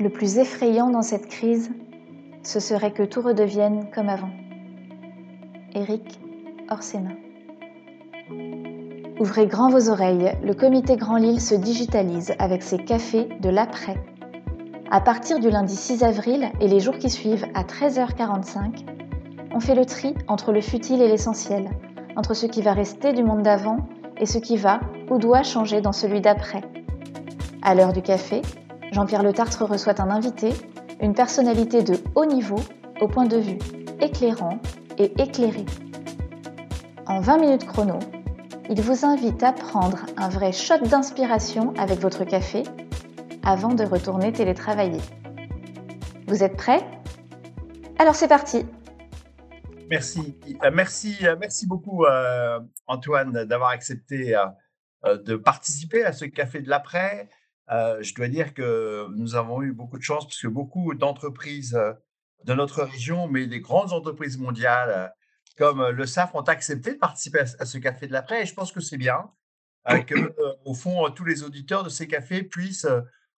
Le 0.00 0.08
plus 0.08 0.38
effrayant 0.38 0.88
dans 0.88 1.02
cette 1.02 1.28
crise, 1.28 1.70
ce 2.42 2.58
serait 2.58 2.92
que 2.92 3.02
tout 3.02 3.20
redevienne 3.20 3.90
comme 3.94 4.08
avant. 4.08 4.30
Éric 5.74 6.18
Orsena. 6.70 7.10
Ouvrez 9.20 9.46
grand 9.46 9.68
vos 9.68 9.90
oreilles, 9.90 10.32
le 10.42 10.54
comité 10.54 10.96
Grand 10.96 11.18
Lille 11.18 11.42
se 11.42 11.54
digitalise 11.54 12.32
avec 12.38 12.62
ses 12.62 12.78
cafés 12.78 13.28
de 13.42 13.50
l'après. 13.50 14.02
À 14.90 15.02
partir 15.02 15.38
du 15.38 15.50
lundi 15.50 15.76
6 15.76 16.02
avril 16.02 16.50
et 16.62 16.68
les 16.68 16.80
jours 16.80 16.96
qui 16.96 17.10
suivent 17.10 17.46
à 17.52 17.64
13h45, 17.64 18.86
on 19.54 19.60
fait 19.60 19.74
le 19.74 19.84
tri 19.84 20.14
entre 20.28 20.52
le 20.52 20.62
futile 20.62 21.02
et 21.02 21.08
l'essentiel, 21.08 21.68
entre 22.16 22.32
ce 22.32 22.46
qui 22.46 22.62
va 22.62 22.72
rester 22.72 23.12
du 23.12 23.22
monde 23.22 23.42
d'avant 23.42 23.86
et 24.18 24.24
ce 24.24 24.38
qui 24.38 24.56
va 24.56 24.80
ou 25.10 25.18
doit 25.18 25.42
changer 25.42 25.82
dans 25.82 25.92
celui 25.92 26.22
d'après. 26.22 26.62
À 27.60 27.74
l'heure 27.74 27.92
du 27.92 28.00
café, 28.00 28.40
Jean-Pierre 28.92 29.22
Le 29.22 29.32
Tartre 29.32 29.64
reçoit 29.64 30.00
un 30.00 30.10
invité, 30.10 30.52
une 31.00 31.14
personnalité 31.14 31.82
de 31.82 31.94
haut 32.14 32.26
niveau, 32.26 32.60
au 33.00 33.08
point 33.08 33.26
de 33.26 33.36
vue 33.36 33.58
éclairant 34.00 34.58
et 34.98 35.12
éclairé. 35.22 35.64
En 37.06 37.20
20 37.20 37.38
minutes 37.38 37.66
chrono, 37.66 37.98
il 38.68 38.80
vous 38.82 39.04
invite 39.04 39.42
à 39.42 39.52
prendre 39.52 40.06
un 40.16 40.28
vrai 40.28 40.52
shot 40.52 40.78
d'inspiration 40.78 41.72
avec 41.78 41.98
votre 42.00 42.24
café 42.24 42.62
avant 43.44 43.74
de 43.74 43.84
retourner 43.84 44.32
télétravailler. 44.32 45.00
Vous 46.26 46.42
êtes 46.42 46.56
prêts? 46.56 46.84
Alors 47.98 48.14
c'est 48.14 48.28
parti 48.28 48.66
Merci, 49.90 50.38
euh, 50.62 50.70
merci, 50.72 51.16
euh, 51.24 51.36
merci 51.38 51.66
beaucoup 51.66 52.04
euh, 52.04 52.60
Antoine 52.86 53.44
d'avoir 53.44 53.70
accepté 53.70 54.36
de 55.04 55.36
participer 55.36 56.04
à 56.04 56.12
ce 56.12 56.24
café 56.26 56.60
de 56.60 56.68
l'après. 56.68 57.28
Je 57.68 58.14
dois 58.14 58.28
dire 58.28 58.54
que 58.54 59.06
nous 59.16 59.34
avons 59.34 59.62
eu 59.62 59.72
beaucoup 59.72 59.98
de 59.98 60.02
chance 60.02 60.24
parce 60.24 60.40
que 60.40 60.48
beaucoup 60.48 60.94
d'entreprises 60.94 61.78
de 62.44 62.54
notre 62.54 62.82
région, 62.82 63.28
mais 63.28 63.46
des 63.46 63.60
grandes 63.60 63.92
entreprises 63.92 64.38
mondiales 64.38 65.12
comme 65.58 65.88
le 65.90 66.06
SAF 66.06 66.34
ont 66.34 66.40
accepté 66.40 66.94
de 66.94 66.98
participer 66.98 67.40
à, 67.40 67.66
ce 67.66 67.78
café 67.78 68.06
de 68.06 68.12
l'après. 68.12 68.42
Et 68.42 68.46
je 68.46 68.54
pense 68.54 68.72
que 68.72 68.80
c'est 68.80 68.96
bien 68.96 69.30
que, 70.06 70.34
au 70.64 70.74
fond, 70.74 71.10
tous 71.10 71.24
les 71.24 71.42
auditeurs 71.42 71.84
de 71.84 71.90
ces 71.90 72.08
cafés 72.08 72.42
puissent, 72.42 72.88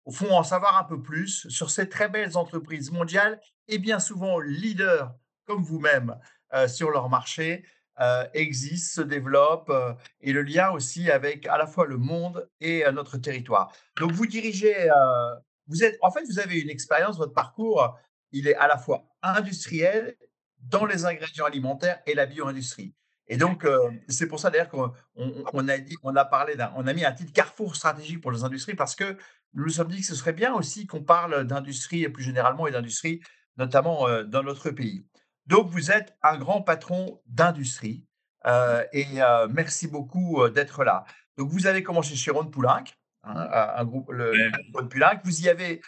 au 0.04 0.12
fond, 0.12 0.30
en 0.30 0.42
savoir 0.42 0.76
un 0.76 0.84
peu 0.84 1.00
plus 1.00 1.48
sur 1.48 1.70
ces 1.70 1.88
très 1.88 2.08
belles 2.08 2.36
entreprises 2.36 2.90
mondiales 2.90 3.40
et 3.68 3.78
bien 3.78 4.00
souvent 4.00 4.38
leaders 4.38 5.14
comme 5.46 5.62
vous-même 5.62 6.16
sur 6.68 6.90
leur 6.90 7.08
marché 7.08 7.64
euh, 8.00 8.26
existe, 8.32 8.94
se 8.94 9.00
développe 9.02 9.68
euh, 9.68 9.92
et 10.20 10.32
le 10.32 10.42
lien 10.42 10.70
aussi 10.70 11.10
avec 11.10 11.46
à 11.46 11.58
la 11.58 11.66
fois 11.66 11.86
le 11.86 11.98
monde 11.98 12.48
et 12.60 12.84
notre 12.92 13.18
territoire. 13.18 13.72
Donc 13.98 14.12
vous 14.12 14.26
dirigez, 14.26 14.88
vous 15.66 15.84
êtes, 15.84 15.98
en 16.00 16.10
fait, 16.10 16.24
vous 16.24 16.38
avez 16.38 16.58
une 16.60 16.70
expérience, 16.70 17.18
votre 17.18 17.34
parcours, 17.34 17.98
il 18.32 18.48
est 18.48 18.54
à 18.56 18.68
la 18.68 18.78
fois 18.78 19.04
industriel 19.22 20.16
dans 20.58 20.86
les 20.86 21.04
ingrédients 21.04 21.44
alimentaires 21.44 22.00
et 22.06 22.14
la 22.14 22.26
bio-industrie. 22.26 22.94
Et 23.26 23.36
donc, 23.36 23.66
c'est 24.08 24.26
pour 24.26 24.40
ça 24.40 24.50
d'ailleurs 24.50 24.68
qu'on 24.68 24.92
on, 25.14 25.68
a 25.68 25.74
on 26.02 26.16
a 26.16 26.24
parlé 26.24 26.54
on 26.76 26.86
a 26.86 26.92
mis 26.92 27.04
un 27.04 27.12
titre 27.12 27.32
carrefour 27.32 27.76
stratégique 27.76 28.20
pour 28.20 28.32
les 28.32 28.44
industries 28.44 28.74
parce 28.74 28.94
que 28.94 29.16
nous 29.54 29.64
nous 29.64 29.70
sommes 29.70 29.88
dit 29.88 30.00
que 30.00 30.06
ce 30.06 30.14
serait 30.14 30.32
bien 30.32 30.54
aussi 30.54 30.86
qu'on 30.86 31.02
parle 31.02 31.44
d'industrie 31.44 32.08
plus 32.08 32.24
généralement 32.24 32.66
et 32.66 32.72
d'industrie, 32.72 33.20
notamment 33.56 34.06
dans 34.24 34.42
notre 34.42 34.70
pays. 34.70 35.04
Donc, 35.46 35.68
vous 35.70 35.90
êtes 35.90 36.16
un 36.22 36.38
grand 36.38 36.62
patron 36.62 37.20
d'industrie 37.26 38.04
euh, 38.46 38.84
et 38.92 39.06
euh, 39.20 39.48
merci 39.50 39.88
beaucoup 39.88 40.42
euh, 40.42 40.50
d'être 40.50 40.84
là. 40.84 41.04
Donc, 41.36 41.50
vous 41.50 41.66
avez 41.66 41.82
commencé 41.82 42.14
chez 42.16 42.30
Ron 42.30 42.46
Poulenc, 42.46 42.84
hein, 43.24 43.48
un 43.76 43.84
groupe, 43.84 44.10
le, 44.10 44.50
Ron 44.74 44.88
Poulenc. 44.88 45.20
Vous 45.24 45.42
y 45.42 45.48
avez, 45.48 45.80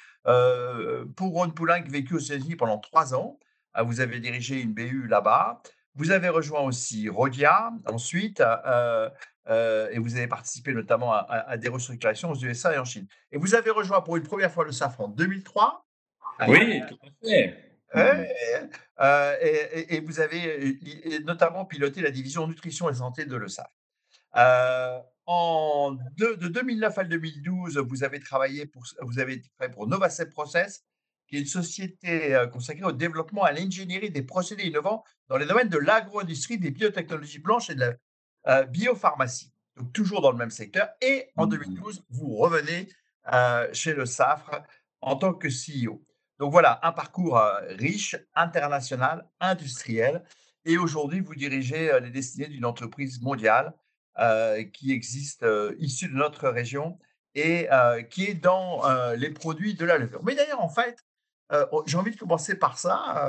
pour 1.16 1.32
Ron 1.32 1.50
Poulenc, 1.50 1.84
vécu 1.88 2.14
aux 2.14 2.18
États-Unis 2.18 2.56
pendant 2.56 2.78
trois 2.78 3.14
ans. 3.14 3.38
vous 3.84 4.00
avez 4.00 4.20
dirigé 4.20 4.60
une 4.60 4.72
BU 4.72 5.06
là-bas. 5.08 5.62
Vous 5.94 6.10
avez 6.10 6.30
rejoint 6.30 6.62
aussi 6.62 7.10
Rodia 7.10 7.70
ensuite, 7.86 8.40
et 8.40 9.98
vous 9.98 10.16
avez 10.16 10.26
participé 10.26 10.72
notamment 10.72 11.12
à, 11.12 11.18
à, 11.18 11.56
des 11.58 11.68
restructurations 11.68 12.30
aux 12.30 12.36
USA 12.36 12.74
et 12.74 12.78
en 12.78 12.84
Chine. 12.84 13.06
Et 13.30 13.36
vous 13.36 13.54
avez 13.54 13.70
rejoint 13.70 14.00
pour 14.00 14.16
une 14.16 14.22
première 14.22 14.50
fois 14.50 14.64
le 14.64 14.72
Safran 14.72 15.04
en 15.04 15.08
2003. 15.08 15.86
Oui, 16.48 16.82
tout 16.88 16.98
à 17.02 17.26
fait. 17.26 17.71
Euh, 17.94 19.36
et, 19.40 20.00
vous 20.00 20.20
avez 20.20 20.78
notamment 21.24 21.64
piloté 21.64 22.00
la 22.00 22.10
division 22.10 22.46
nutrition 22.46 22.88
et 22.88 22.94
santé 22.94 23.24
de 23.24 23.36
l'ESAF. 23.36 23.70
Euh, 24.36 24.98
en 25.26 25.96
de, 26.16 26.34
2009 26.34 26.98
à 26.98 27.04
2012, 27.04 27.78
vous 27.78 28.04
avez 28.04 28.20
travaillé 28.20 28.66
pour, 28.66 28.84
vous 29.02 29.18
avez 29.18 29.42
travaillé 29.42 29.74
pour 29.74 29.86
Novacep 29.86 30.30
Process, 30.30 30.84
qui 31.26 31.36
est 31.36 31.40
une 31.40 31.46
société 31.46 32.34
euh, 32.34 32.46
consacrée 32.46 32.84
au 32.84 32.92
développement 32.92 33.46
et 33.46 33.50
à 33.50 33.52
l'ingénierie 33.52 34.10
des 34.10 34.22
procédés 34.22 34.64
innovants 34.64 35.04
dans 35.28 35.36
les 35.36 35.46
domaines 35.46 35.68
de 35.68 35.78
l'agro-industrie, 35.78 36.58
des 36.58 36.70
biotechnologies 36.70 37.40
blanches 37.40 37.70
et 37.70 37.74
de 37.74 37.96
la 38.44 38.64
biopharmacie. 38.64 39.52
Donc, 39.76 39.92
toujours 39.92 40.20
dans 40.20 40.32
le 40.32 40.38
même 40.38 40.50
secteur. 40.50 40.88
Et 41.00 41.30
en 41.36 41.46
2012, 41.46 42.00
mmh. 42.00 42.02
vous 42.10 42.36
revenez 42.36 42.88
chez 43.72 43.94
le 43.94 44.04
SAFRE 44.04 44.62
en 45.00 45.16
tant 45.16 45.32
que 45.32 45.48
CEO. 45.48 46.02
Donc 46.42 46.50
voilà, 46.50 46.80
un 46.82 46.90
parcours 46.90 47.38
euh, 47.38 47.60
riche, 47.78 48.16
international, 48.34 49.30
industriel. 49.38 50.24
Et 50.64 50.76
aujourd'hui, 50.76 51.20
vous 51.20 51.36
dirigez 51.36 51.88
euh, 51.88 52.00
les 52.00 52.10
destinées 52.10 52.48
d'une 52.48 52.64
entreprise 52.64 53.22
mondiale 53.22 53.72
euh, 54.18 54.64
qui 54.64 54.90
existe 54.90 55.46
issue 55.78 56.08
de 56.08 56.14
notre 56.14 56.48
région 56.48 56.98
et 57.36 57.68
qui 58.10 58.24
est 58.24 58.34
dans 58.34 58.82
les 59.14 59.30
produits 59.30 59.74
de 59.74 59.84
la 59.84 59.98
levure. 59.98 60.22
Mais 60.24 60.34
d'ailleurs, 60.34 60.60
en 60.60 60.68
fait, 60.68 60.98
j'ai 61.86 61.96
envie 61.96 62.10
de 62.10 62.18
commencer 62.18 62.58
par 62.58 62.76
ça, 62.76 63.24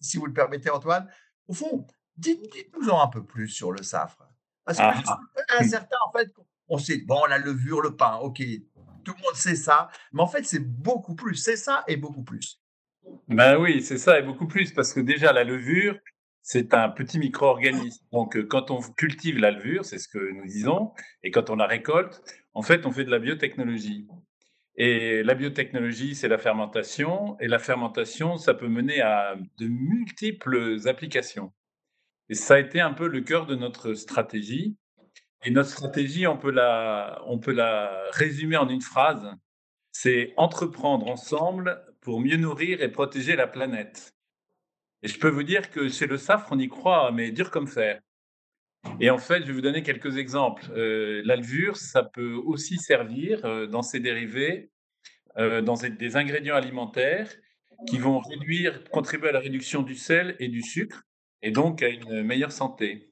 si 0.00 0.16
vous 0.16 0.26
le 0.26 0.32
permettez, 0.32 0.70
Antoine. 0.70 1.06
Au 1.46 1.52
fond, 1.52 1.86
dites-nous 2.16 2.96
un 2.96 3.06
peu 3.08 3.22
plus 3.22 3.48
sur 3.48 3.70
le 3.70 3.82
safre. 3.84 4.26
Parce 4.64 4.78
que 4.78 4.82
ah, 4.82 5.20
ah. 5.50 5.64
certains, 5.64 5.96
en 6.08 6.10
fait, 6.10 6.32
on 6.66 6.78
sait, 6.78 6.98
bon, 6.98 7.26
la 7.26 7.38
levure, 7.38 7.80
le 7.80 7.94
pain, 7.94 8.16
ok, 8.16 8.42
tout 9.02 9.12
le 9.16 9.22
monde 9.22 9.34
sait 9.34 9.56
ça. 9.56 9.88
Mais 10.12 10.22
en 10.22 10.26
fait, 10.26 10.44
c'est 10.44 10.64
beaucoup 10.64 11.14
plus. 11.14 11.36
C'est 11.36 11.56
ça 11.56 11.84
et 11.88 11.96
beaucoup 11.96 12.22
plus. 12.22 12.60
Ben 13.28 13.58
oui, 13.58 13.82
c'est 13.82 13.98
ça 13.98 14.18
et 14.18 14.22
beaucoup 14.22 14.46
plus. 14.46 14.72
Parce 14.72 14.92
que 14.92 15.00
déjà, 15.00 15.32
la 15.32 15.44
levure, 15.44 15.98
c'est 16.42 16.74
un 16.74 16.88
petit 16.88 17.18
micro-organisme. 17.18 18.04
Donc, 18.12 18.36
euh, 18.36 18.44
quand 18.44 18.70
on 18.70 18.80
cultive 18.80 19.38
la 19.38 19.50
levure, 19.50 19.84
c'est 19.84 19.98
ce 19.98 20.08
que 20.08 20.18
nous 20.18 20.46
disons, 20.46 20.92
et 21.22 21.30
quand 21.30 21.50
on 21.50 21.56
la 21.56 21.66
récolte, 21.66 22.20
en 22.54 22.62
fait, 22.62 22.86
on 22.86 22.92
fait 22.92 23.04
de 23.04 23.10
la 23.10 23.18
biotechnologie. 23.18 24.06
Et 24.76 25.22
la 25.22 25.34
biotechnologie, 25.34 26.14
c'est 26.14 26.28
la 26.28 26.38
fermentation. 26.38 27.38
Et 27.40 27.48
la 27.48 27.58
fermentation, 27.58 28.36
ça 28.36 28.54
peut 28.54 28.68
mener 28.68 29.00
à 29.00 29.36
de 29.58 29.66
multiples 29.66 30.76
applications. 30.86 31.52
Et 32.28 32.34
ça 32.34 32.54
a 32.54 32.58
été 32.58 32.80
un 32.80 32.92
peu 32.92 33.08
le 33.08 33.20
cœur 33.20 33.46
de 33.46 33.54
notre 33.54 33.94
stratégie. 33.94 34.76
Et 35.44 35.50
notre 35.50 35.70
stratégie, 35.70 36.26
on 36.26 36.36
peut 36.36 36.50
la, 36.50 37.22
on 37.26 37.38
peut 37.38 37.52
la 37.52 38.04
résumer 38.12 38.56
en 38.56 38.68
une 38.68 38.80
phrase. 38.80 39.26
C'est 39.90 40.32
entreprendre 40.36 41.08
ensemble 41.08 41.84
pour 42.00 42.20
mieux 42.20 42.36
nourrir 42.36 42.80
et 42.80 42.88
protéger 42.88 43.36
la 43.36 43.46
planète. 43.46 44.14
Et 45.02 45.08
je 45.08 45.18
peux 45.18 45.28
vous 45.28 45.42
dire 45.42 45.70
que 45.70 45.88
chez 45.88 46.06
le 46.06 46.16
SAFRE, 46.16 46.52
on 46.52 46.58
y 46.58 46.68
croit, 46.68 47.10
mais 47.10 47.32
dur 47.32 47.50
comme 47.50 47.66
fer. 47.66 48.00
Et 49.00 49.10
en 49.10 49.18
fait, 49.18 49.42
je 49.42 49.46
vais 49.46 49.52
vous 49.52 49.60
donner 49.60 49.82
quelques 49.82 50.16
exemples. 50.16 50.64
Euh, 50.76 51.22
L'alvure, 51.24 51.76
ça 51.76 52.02
peut 52.02 52.34
aussi 52.34 52.78
servir 52.78 53.44
euh, 53.44 53.66
dans 53.66 53.82
ses 53.82 54.00
dérivés, 54.00 54.70
euh, 55.38 55.60
dans 55.60 55.74
des 55.74 56.16
ingrédients 56.16 56.56
alimentaires 56.56 57.32
qui 57.88 57.98
vont 57.98 58.20
contribuer 58.90 59.28
à 59.28 59.32
la 59.32 59.40
réduction 59.40 59.82
du 59.82 59.96
sel 59.96 60.36
et 60.38 60.48
du 60.48 60.62
sucre, 60.62 61.02
et 61.42 61.50
donc 61.50 61.82
à 61.82 61.88
une 61.88 62.22
meilleure 62.22 62.52
santé. 62.52 63.11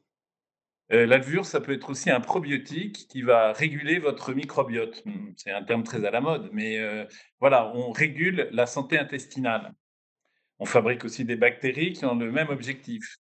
Euh, 0.93 1.07
L'alvure, 1.07 1.47
ça 1.47 1.61
peut 1.61 1.73
être 1.73 1.91
aussi 1.91 2.11
un 2.11 2.21
probiotique 2.21 3.07
qui 3.09 3.23
va 3.23 3.53
réguler 3.53 3.99
votre 3.99 4.33
microbiote. 4.35 5.05
C'est 5.37 5.53
un 5.53 5.63
terme 5.63 5.85
très 5.85 6.05
à 6.05 6.11
la 6.11 6.21
mode, 6.21 6.51
mais 6.53 6.79
euh, 6.79 7.05
voilà, 7.39 7.73
on 7.75 7.93
régule 7.93 8.49
la 8.51 8.67
santé 8.67 8.99
intestinale. 8.99 9.73
On 10.59 10.67
fabrique 10.67 11.05
aussi 11.05 11.25
des 11.25 11.37
bactéries 11.37 11.93
qui 11.93 12.05
ont 12.05 12.17
le 12.17 12.33
même 12.33 12.49
objectif. 12.49 13.17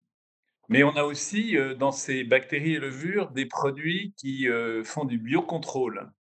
Mais 0.69 0.84
on 0.84 0.95
a 0.95 1.04
aussi 1.04 1.57
euh, 1.57 1.74
dans 1.74 1.92
ces 1.92 2.24
bactéries 2.24 2.75
et 2.75 2.80
levures 2.80 3.31
des 3.31 3.45
produits 3.48 4.13
qui 4.16 4.48
font 4.84 5.06
du 5.06 5.18
biocontrôle. 5.18 6.12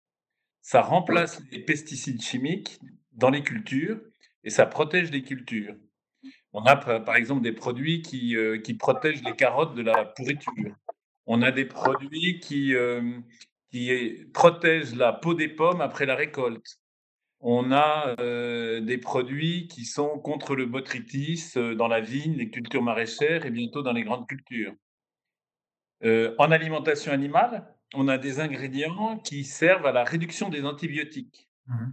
Ça 0.61 0.81
remplace 0.81 1.43
les 1.51 1.59
pesticides 1.59 2.21
chimiques 2.21 2.79
dans 3.13 3.29
les 3.29 3.43
cultures 3.43 3.99
et 4.43 4.49
ça 4.49 4.65
protège 4.65 5.11
les 5.11 5.21
cultures. 5.21 5.75
On 6.53 6.63
a 6.63 6.75
par 6.75 7.15
exemple 7.15 7.43
des 7.43 7.51
produits 7.51 8.01
qui, 8.01 8.35
qui 8.63 8.73
protègent 8.73 9.23
les 9.23 9.35
carottes 9.35 9.75
de 9.75 9.83
la 9.83 10.05
pourriture. 10.05 10.75
On 11.25 11.41
a 11.41 11.51
des 11.51 11.65
produits 11.65 12.39
qui, 12.39 12.75
euh, 12.75 13.19
qui 13.71 14.25
protègent 14.33 14.95
la 14.95 15.13
peau 15.13 15.33
des 15.33 15.47
pommes 15.47 15.81
après 15.81 16.05
la 16.05 16.15
récolte. 16.15 16.79
On 17.39 17.71
a 17.71 18.15
euh, 18.19 18.81
des 18.81 18.97
produits 18.97 19.67
qui 19.67 19.85
sont 19.85 20.19
contre 20.19 20.55
le 20.55 20.65
botrytis 20.65 21.51
euh, 21.57 21.75
dans 21.75 21.87
la 21.87 21.99
vigne, 21.99 22.35
les 22.35 22.49
cultures 22.49 22.83
maraîchères 22.83 23.45
et 23.45 23.51
bientôt 23.51 23.81
dans 23.81 23.93
les 23.93 24.03
grandes 24.03 24.27
cultures. 24.27 24.73
en 26.03 26.51
alimentation 26.51 27.11
animale, 27.11 27.73
on 27.95 28.07
a 28.07 28.17
des 28.17 28.39
ingrédients 28.39 29.17
qui 29.19 29.43
servent 29.43 29.87
à 29.87 29.91
la 29.91 30.03
réduction 30.03 30.49
des 30.49 30.63
antibiotiques. 30.63 31.49
Mmh 31.67 31.91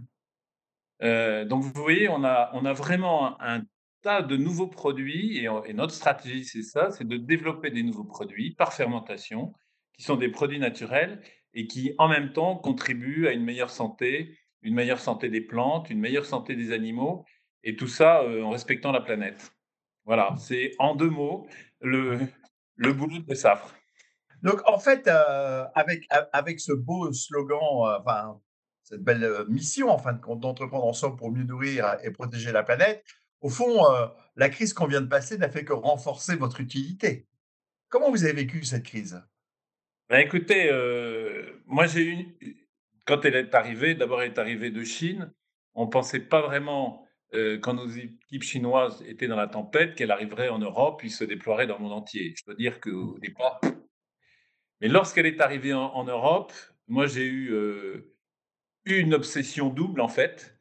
donc, 1.49 1.63
vous 1.63 1.81
voyez, 1.81 2.07
on 2.07 2.23
a, 2.23 2.49
on 2.53 2.63
a 2.63 2.71
vraiment 2.71 3.35
un, 3.41 3.63
tas 4.03 4.21
de 4.21 4.37
nouveaux 4.37 4.67
produits 4.67 5.39
et, 5.39 5.73
notre 5.73 5.93
stratégie, 5.93 6.45
c'est 6.45 6.61
ça, 6.61 6.91
c'est 6.91 7.07
de 7.07 7.17
développer 7.17 7.71
des 7.71 7.81
nouveaux 7.81 8.03
produits 8.03 8.51
par 8.51 8.73
fermentation, 8.73 9.53
qui 9.97 10.03
sont 10.03 10.15
des 10.15 10.29
produits 10.29 10.59
naturels 10.59 11.21
et 11.55 11.65
qui, 11.65 11.95
en 11.97 12.07
même 12.07 12.33
temps, 12.33 12.55
contribuent 12.55 13.27
à 13.27 13.31
une 13.31 13.43
meilleure 13.43 13.71
santé, 13.71 14.37
une 14.61 14.75
meilleure 14.75 14.99
santé 14.99 15.29
des 15.29 15.41
plantes, 15.41 15.89
une 15.89 15.99
meilleure 15.99 16.25
santé 16.25 16.55
des 16.55 16.71
animaux, 16.71 17.25
et 17.63 17.75
tout 17.75 17.87
ça 17.87 18.23
en 18.23 18.49
respectant 18.49 18.91
la 18.91 19.01
planète. 19.01 19.51
Voilà, 20.05 20.35
c'est 20.37 20.75
en 20.79 20.95
deux 20.95 21.09
mots 21.09 21.47
le, 21.79 22.19
boulot 22.77 23.19
de 23.19 23.33
Safre. 23.35 23.73
Donc, 24.41 24.61
en 24.67 24.77
fait, 24.77 25.07
euh, 25.07 25.65
avec, 25.73 26.05
avec 26.33 26.59
ce 26.59 26.73
beau 26.73 27.11
slogan, 27.13 27.59
euh, 27.61 27.99
enfin, 27.99 28.39
cette 28.83 29.01
belle 29.01 29.23
euh, 29.23 29.45
mission, 29.45 29.89
en 29.89 29.97
fin 29.97 30.11
de 30.13 30.19
compte, 30.19 30.41
d'entreprendre 30.41 30.85
ensemble 30.85 31.15
pour 31.15 31.31
mieux 31.31 31.45
nourrir 31.45 31.97
et 32.03 32.11
protéger 32.11 32.51
la 32.51 32.63
planète, 32.63 33.05
au 33.43 33.49
fond, 33.49 33.83
la 34.35 34.49
crise 34.49 34.73
qu'on 34.73 34.87
vient 34.87 35.01
de 35.01 35.07
passer 35.07 35.37
n'a 35.37 35.49
fait 35.49 35.63
que 35.63 35.73
renforcer 35.73 36.35
votre 36.35 36.59
utilité. 36.59 37.27
Comment 37.89 38.09
vous 38.09 38.23
avez 38.23 38.33
vécu 38.33 38.63
cette 38.63 38.83
crise? 38.83 39.21
Ben 40.09 40.17
Écoutez, 40.19 40.71
moi, 41.67 41.85
j'ai 41.85 42.03
eu, 42.03 42.67
quand 43.05 43.23
elle 43.25 43.35
est 43.35 43.53
arrivée, 43.53 43.93
d'abord, 43.93 44.23
elle 44.23 44.31
est 44.31 44.39
arrivée 44.39 44.71
de 44.71 44.83
Chine. 44.83 45.31
On 45.75 45.85
ne 45.85 45.91
pensait 45.91 46.21
pas 46.21 46.41
vraiment 46.41 47.05
euh, 47.33 47.57
quand 47.57 47.73
nos 47.73 47.87
équipes 47.87 48.43
chinoises 48.43 49.03
étaient 49.07 49.27
dans 49.27 49.35
la 49.35 49.47
tempête, 49.47 49.95
qu'elle 49.95 50.11
arriverait 50.11 50.49
en 50.49 50.59
Europe 50.59 50.99
puis 50.99 51.09
se 51.09 51.23
déploierait 51.23 51.65
dans 51.65 51.77
le 51.77 51.83
monde 51.83 51.93
entier. 51.93 52.35
Je 52.37 52.45
dois 52.45 52.53
dire 52.53 52.79
qu'au 52.79 53.17
départ. 53.19 53.59
Mais 54.81 54.87
lorsqu'elle 54.87 55.25
est 55.25 55.41
arrivée 55.41 55.73
en, 55.73 56.03
Europe, 56.03 56.53
moi 56.87 57.07
j'ai 57.07 57.25
eu 57.25 57.51
euh, 57.53 58.13
une 58.85 59.15
obsession 59.15 59.69
double 59.69 60.01
en 60.01 60.07
fait. 60.07 60.52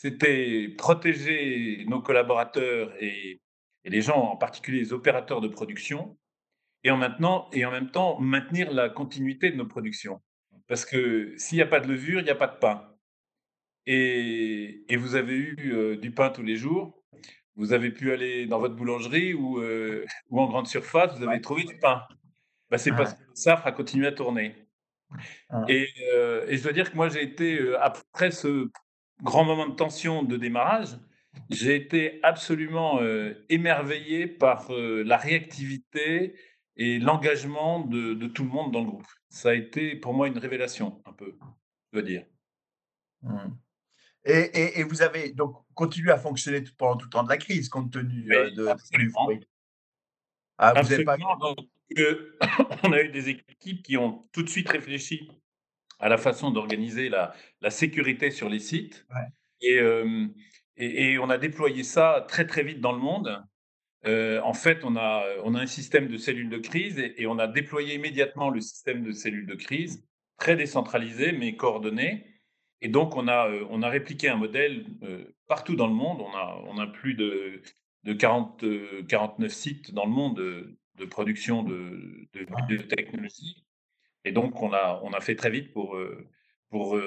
C'était 0.00 0.68
protéger 0.78 1.84
nos 1.88 2.00
collaborateurs 2.00 2.94
et, 3.02 3.40
les 3.84 4.00
gens, 4.00 4.30
en 4.30 4.36
particulier 4.36 4.78
les 4.78 4.92
opérateurs 4.92 5.40
de 5.40 5.48
production, 5.48 6.16
et 6.84 6.92
en, 6.92 6.96
maintenant, 6.96 7.50
et 7.52 7.64
en 7.64 7.72
même 7.72 7.90
temps 7.90 8.20
maintenir 8.20 8.70
la 8.70 8.90
continuité 8.90 9.50
de 9.50 9.56
nos 9.56 9.66
productions. 9.66 10.22
Parce 10.68 10.84
que 10.84 11.34
s'il 11.36 11.56
n'y 11.56 11.62
a 11.62 11.66
pas 11.66 11.80
de 11.80 11.88
levure, 11.88 12.20
il 12.20 12.24
n'y 12.24 12.30
a 12.30 12.36
pas 12.36 12.46
de 12.46 12.58
pain 12.58 12.94
et, 13.86 14.84
vous 14.96 15.16
avez 15.16 15.34
eu 15.34 15.96
du 16.00 16.12
pain 16.12 16.30
tous 16.30 16.44
les 16.44 16.54
jours, 16.54 17.02
vous 17.56 17.72
avez 17.72 17.90
pu 17.90 18.12
aller 18.12 18.46
dans 18.46 18.60
votre 18.60 18.76
boulangerie 18.76 19.34
ou, 19.34 19.60
ou 19.60 20.40
en 20.40 20.46
grande 20.46 20.68
surface, 20.68 21.18
vous 21.18 21.26
avez 21.26 21.40
trouvé 21.40 21.64
du 21.64 21.76
pain. 21.76 22.06
Bah, 22.70 22.78
c'est 22.78 22.92
parce 22.92 23.14
que 23.14 23.24
le 23.24 23.34
SAF 23.34 23.66
a 23.66 23.72
continué 23.72 24.06
à 24.06 24.12
tourner. 24.12 24.54
Et, 25.66 25.88
et, 26.46 26.56
je 26.56 26.62
dois 26.62 26.72
dire 26.72 26.92
que 26.92 26.96
moi, 26.96 27.08
j'ai 27.08 27.22
été, 27.24 27.74
après 27.80 28.30
ce 28.30 28.70
grand 29.22 29.44
moment 29.44 29.68
de 29.68 29.74
tension 29.74 30.22
de 30.22 30.36
démarrage, 30.36 30.98
j'ai 31.50 31.76
été 31.76 32.20
absolument 32.22 33.00
émerveillé 33.48 34.26
par 34.26 34.70
la 34.70 35.16
réactivité 35.16 36.34
et 36.76 36.98
l'engagement 36.98 37.80
de, 37.80 38.14
de, 38.14 38.26
tout 38.26 38.44
le 38.44 38.48
monde 38.48 38.72
dans 38.72 38.80
le 38.80 38.86
groupe. 38.86 39.06
Ça 39.28 39.50
a 39.50 39.54
été 39.54 39.96
pour 39.96 40.14
moi 40.14 40.28
une 40.28 40.38
révélation, 40.38 41.02
un 41.06 41.12
peu, 41.12 41.36
je 41.92 41.98
veux 41.98 42.04
dire. 42.04 42.24
Mmh. 43.22 43.50
Et, 44.24 44.82
vous 44.82 45.02
avez 45.02 45.32
donc 45.32 45.56
continué 45.74 46.10
à 46.10 46.18
fonctionner 46.18 46.62
pendant 46.76 46.96
tout 46.96 47.06
le 47.06 47.10
temps 47.10 47.22
de 47.22 47.28
la 47.28 47.38
crise, 47.38 47.68
compte 47.68 47.92
tenu 47.92 48.32
euh, 48.34 48.50
de. 48.50 48.66
Absolument. 48.66 49.30
Ah, 50.58 50.82
vous 50.82 51.04
pas... 51.04 51.16
on 52.82 52.92
a 52.92 53.00
eu 53.00 53.08
des 53.08 53.30
équipes 53.30 53.82
qui 53.82 53.96
ont 53.96 54.28
tout 54.32 54.42
de 54.42 54.48
suite 54.48 54.68
réfléchi 54.68 55.30
à 55.98 56.08
la 56.08 56.18
façon 56.18 56.50
d'organiser 56.50 57.08
la, 57.08 57.34
la, 57.60 57.70
sécurité 57.70 58.30
sur 58.30 58.48
les 58.48 58.60
sites. 58.60 59.06
Euh, 59.64 60.26
et, 60.76 61.12
et, 61.12 61.18
on 61.18 61.28
a 61.30 61.38
déployé 61.38 61.82
ça 61.82 62.24
très 62.28 62.46
très 62.46 62.62
vite 62.62 62.80
dans 62.80 62.92
le 62.92 62.98
monde. 62.98 63.42
Euh, 64.06 64.40
en 64.42 64.54
fait, 64.54 64.84
on 64.84 64.96
a, 64.96 65.24
on 65.44 65.54
a 65.54 65.60
un 65.60 65.66
système 65.66 66.08
de 66.08 66.16
cellules 66.16 66.48
de 66.48 66.58
crise 66.58 66.98
et, 66.98 67.26
on 67.26 67.38
a 67.38 67.48
déployé 67.48 67.94
immédiatement 67.94 68.50
le 68.50 68.60
système 68.60 69.02
de 69.02 69.12
cellules 69.12 69.46
de 69.46 69.54
crise, 69.54 70.04
très 70.38 70.56
décentralisé 70.56 71.32
mais 71.32 71.56
coordonné. 71.56 72.26
Et 72.80 72.88
donc, 72.88 73.16
on 73.16 73.26
a, 73.26 73.48
euh, 73.48 73.66
on 73.70 73.82
a 73.82 73.88
répliqué 73.88 74.28
un 74.28 74.36
modèle 74.36 74.86
euh, 75.02 75.24
partout 75.48 75.74
dans 75.74 75.88
le 75.88 75.94
monde. 75.94 76.20
On 76.20 76.36
a, 76.36 76.62
on 76.66 76.78
a 76.78 76.86
plus 76.86 77.14
de, 77.14 77.60
de 78.04 78.12
40, 78.12 78.64
49 79.08 79.46
euh, 79.46 79.54
sites 79.54 79.92
dans 79.92 80.04
le 80.04 80.12
monde 80.12 80.36
de, 80.36 81.04
production 81.06 81.62
de, 81.62 82.28
de, 82.32 82.76
technologie. 82.82 83.64
Et 84.24 84.32
donc, 84.32 84.60
on 84.62 84.72
a, 84.72 85.00
on 85.02 85.12
a 85.12 85.20
fait 85.20 85.36
très 85.36 85.50
vite 85.50 85.72
pour, 85.72 85.96
pour 86.70 87.00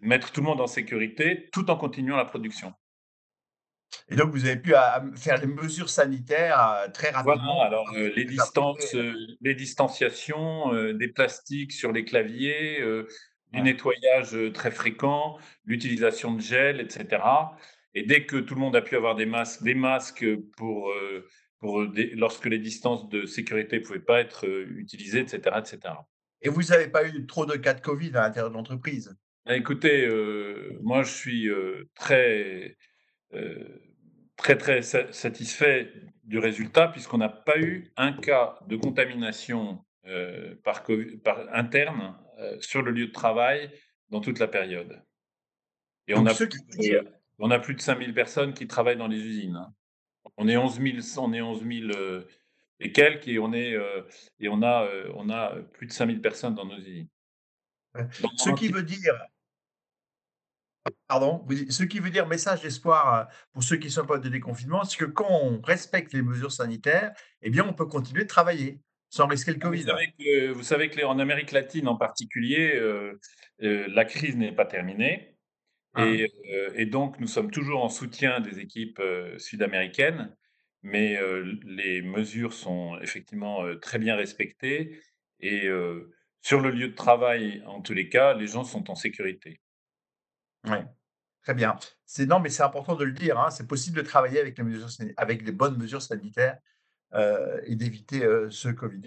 mettre 0.00 0.32
tout 0.32 0.40
le 0.40 0.46
monde 0.46 0.60
en 0.60 0.66
sécurité 0.66 1.48
tout 1.52 1.70
en 1.70 1.76
continuant 1.76 2.16
la 2.16 2.24
production. 2.24 2.72
Et 4.10 4.16
donc, 4.16 4.30
vous 4.30 4.44
avez 4.44 4.56
pu 4.56 4.74
faire 5.16 5.40
les 5.40 5.46
mesures 5.46 5.88
sanitaires 5.88 6.88
très 6.92 7.10
rapidement. 7.10 7.56
Voilà, 7.56 7.66
alors 7.66 7.92
les 7.94 8.24
distances, 8.24 8.94
les 9.40 9.54
distanciations, 9.54 10.92
des 10.92 11.08
plastiques 11.08 11.72
sur 11.72 11.92
les 11.92 12.04
claviers, 12.04 12.82
du 13.52 13.62
nettoyage 13.62 14.36
très 14.52 14.70
fréquent, 14.70 15.38
l'utilisation 15.64 16.34
de 16.34 16.40
gel, 16.40 16.80
etc. 16.80 17.22
Et 17.94 18.02
dès 18.02 18.26
que 18.26 18.36
tout 18.36 18.54
le 18.54 18.60
monde 18.60 18.76
a 18.76 18.82
pu 18.82 18.96
avoir 18.96 19.14
des 19.14 19.26
masques, 19.26 19.62
des 19.62 19.74
masques 19.74 20.26
pour, 20.56 20.92
pour 21.58 21.82
lorsque 22.14 22.44
les 22.44 22.58
distances 22.58 23.08
de 23.08 23.24
sécurité 23.24 23.78
ne 23.78 23.84
pouvaient 23.84 24.00
pas 24.00 24.20
être 24.20 24.46
utilisées, 24.46 25.20
etc., 25.20 25.56
etc. 25.58 25.94
Et 26.42 26.48
vous 26.48 26.62
n'avez 26.62 26.88
pas 26.88 27.06
eu 27.06 27.26
trop 27.26 27.46
de 27.46 27.56
cas 27.56 27.74
de 27.74 27.80
Covid 27.80 28.10
à 28.10 28.22
l'intérieur 28.22 28.50
de 28.50 28.54
l'entreprise? 28.54 29.16
Bah, 29.44 29.56
Écoutez, 29.56 30.08
moi 30.82 31.02
je 31.02 31.10
suis 31.10 31.48
très, 31.94 32.76
très, 34.36 34.56
très 34.56 34.82
satisfait 34.82 35.92
du 36.24 36.38
résultat 36.38 36.88
puisqu'on 36.88 37.18
n'a 37.18 37.28
pas 37.28 37.58
eu 37.58 37.90
un 37.96 38.12
cas 38.12 38.58
de 38.66 38.76
contamination 38.76 39.84
par, 40.62 40.84
par 41.24 41.54
interne 41.54 42.14
euh, 42.40 42.56
sur 42.60 42.82
le 42.82 42.92
lieu 42.92 43.08
de 43.08 43.12
travail 43.12 43.68
dans 44.10 44.20
toute 44.20 44.38
la 44.38 44.46
période. 44.46 45.02
Et 46.06 46.14
on 46.14 46.24
a, 46.24 46.32
plus, 46.32 46.48
on 47.40 47.50
a 47.50 47.58
plus 47.58 47.74
de 47.74 47.80
5000 47.80 48.14
personnes 48.14 48.54
qui 48.54 48.68
travaillent 48.68 48.96
dans 48.96 49.08
les 49.08 49.18
usines. 49.18 49.56
Hein. 49.56 49.74
On 50.36 50.46
est 50.46 50.56
11 50.56 50.80
000, 50.80 50.98
on 51.18 51.32
est 51.32 51.40
11 51.40 51.64
000 51.66 51.90
euh, 51.96 52.22
et 52.80 52.92
quelques, 52.92 53.28
et 53.28 53.38
on, 53.38 53.52
est, 53.52 53.74
euh, 53.74 54.02
et 54.40 54.48
on, 54.48 54.62
a, 54.62 54.88
on 55.14 55.30
a 55.30 55.56
plus 55.72 55.86
de 55.86 55.92
5000 55.92 56.20
personnes 56.20 56.54
dans 56.54 56.64
nos 56.64 56.78
usines. 56.78 57.08
ce 58.36 58.50
qui 58.54 58.68
veut 58.68 58.82
dire, 58.82 59.14
pardon, 61.06 61.46
ce 61.70 61.82
qui 61.84 61.98
veut 61.98 62.10
dire 62.10 62.26
message 62.26 62.62
d'espoir 62.62 63.28
pour 63.52 63.62
ceux 63.62 63.76
qui 63.76 63.90
sont 63.90 64.06
pas 64.06 64.18
de 64.18 64.28
déconfinement, 64.28 64.84
c'est 64.84 64.98
que 64.98 65.04
quand 65.04 65.30
on 65.30 65.60
respecte 65.60 66.12
les 66.12 66.22
mesures 66.22 66.52
sanitaires, 66.52 67.12
eh 67.42 67.50
bien, 67.50 67.66
on 67.66 67.72
peut 67.72 67.86
continuer 67.86 68.22
de 68.22 68.28
travailler 68.28 68.80
sans 69.10 69.26
risquer 69.26 69.52
le 69.52 69.58
Covid. 69.58 69.82
Vous 69.82 69.88
savez 69.88 70.14
que, 70.18 70.50
vous 70.50 70.62
savez 70.62 70.90
que 70.90 71.04
en 71.04 71.18
Amérique 71.18 71.52
latine 71.52 71.88
en 71.88 71.96
particulier, 71.96 72.74
euh, 72.74 73.18
euh, 73.62 73.86
la 73.88 74.04
crise 74.04 74.36
n'est 74.36 74.52
pas 74.52 74.66
terminée. 74.66 75.34
Ah. 75.94 76.04
Euh, 76.04 76.70
et, 76.74 76.86
donc, 76.86 77.18
nous 77.18 77.26
sommes 77.26 77.50
toujours 77.50 77.82
en 77.82 77.88
soutien 77.88 78.40
des 78.40 78.60
équipes 78.60 79.02
sud-américaines, 79.38 80.34
mais 80.82 81.18
les 81.64 82.02
mesures 82.02 82.52
sont 82.52 82.98
effectivement 83.00 83.64
très 83.80 83.98
bien 83.98 84.16
respectées. 84.16 85.00
Et 85.40 85.68
sur 86.42 86.60
le 86.60 86.70
lieu 86.70 86.88
de 86.88 86.94
travail, 86.94 87.62
en 87.66 87.80
tous 87.80 87.94
les 87.94 88.08
cas, 88.08 88.34
les 88.34 88.46
gens 88.46 88.64
sont 88.64 88.90
en 88.90 88.94
sécurité. 88.94 89.60
Oui, 90.64 90.78
très 91.42 91.54
bien. 91.54 91.76
C'est 92.04 92.26
non, 92.26 92.40
mais 92.40 92.48
c'est 92.48 92.62
important 92.62 92.96
de 92.96 93.04
le 93.04 93.12
dire. 93.12 93.38
Hein, 93.38 93.50
c'est 93.50 93.66
possible 93.66 93.96
de 93.96 94.02
travailler 94.02 94.40
avec 94.40 94.56
les 94.58 94.64
mesures, 94.64 94.88
avec 95.16 95.42
les 95.42 95.52
bonnes 95.52 95.76
mesures 95.76 96.02
sanitaires 96.02 96.58
et 97.14 97.74
d'éviter 97.74 98.20
ce 98.50 98.68
Covid. 98.68 99.02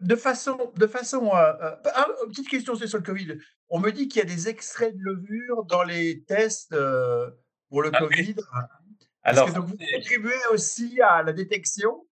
De, 0.00 0.16
façon, 0.16 0.72
de 0.74 0.86
façon, 0.86 1.30
euh, 1.34 1.76
une 2.24 2.30
petite 2.30 2.48
question 2.48 2.74
sur 2.74 2.98
le 2.98 3.04
Covid. 3.04 3.38
On 3.68 3.78
me 3.78 3.92
dit 3.92 4.08
qu'il 4.08 4.20
y 4.20 4.22
a 4.22 4.28
des 4.28 4.48
extraits 4.48 4.96
de 4.96 5.02
levure 5.02 5.64
dans 5.64 5.82
les 5.82 6.24
tests 6.24 6.74
pour 7.68 7.82
le 7.82 7.90
ah 7.92 7.98
Covid. 7.98 8.36
Alors, 9.26 9.52
que 9.52 9.58
vous 9.58 9.76
contribuez 9.76 10.46
aussi 10.52 11.00
à 11.00 11.22
la 11.24 11.32
détection? 11.32 12.06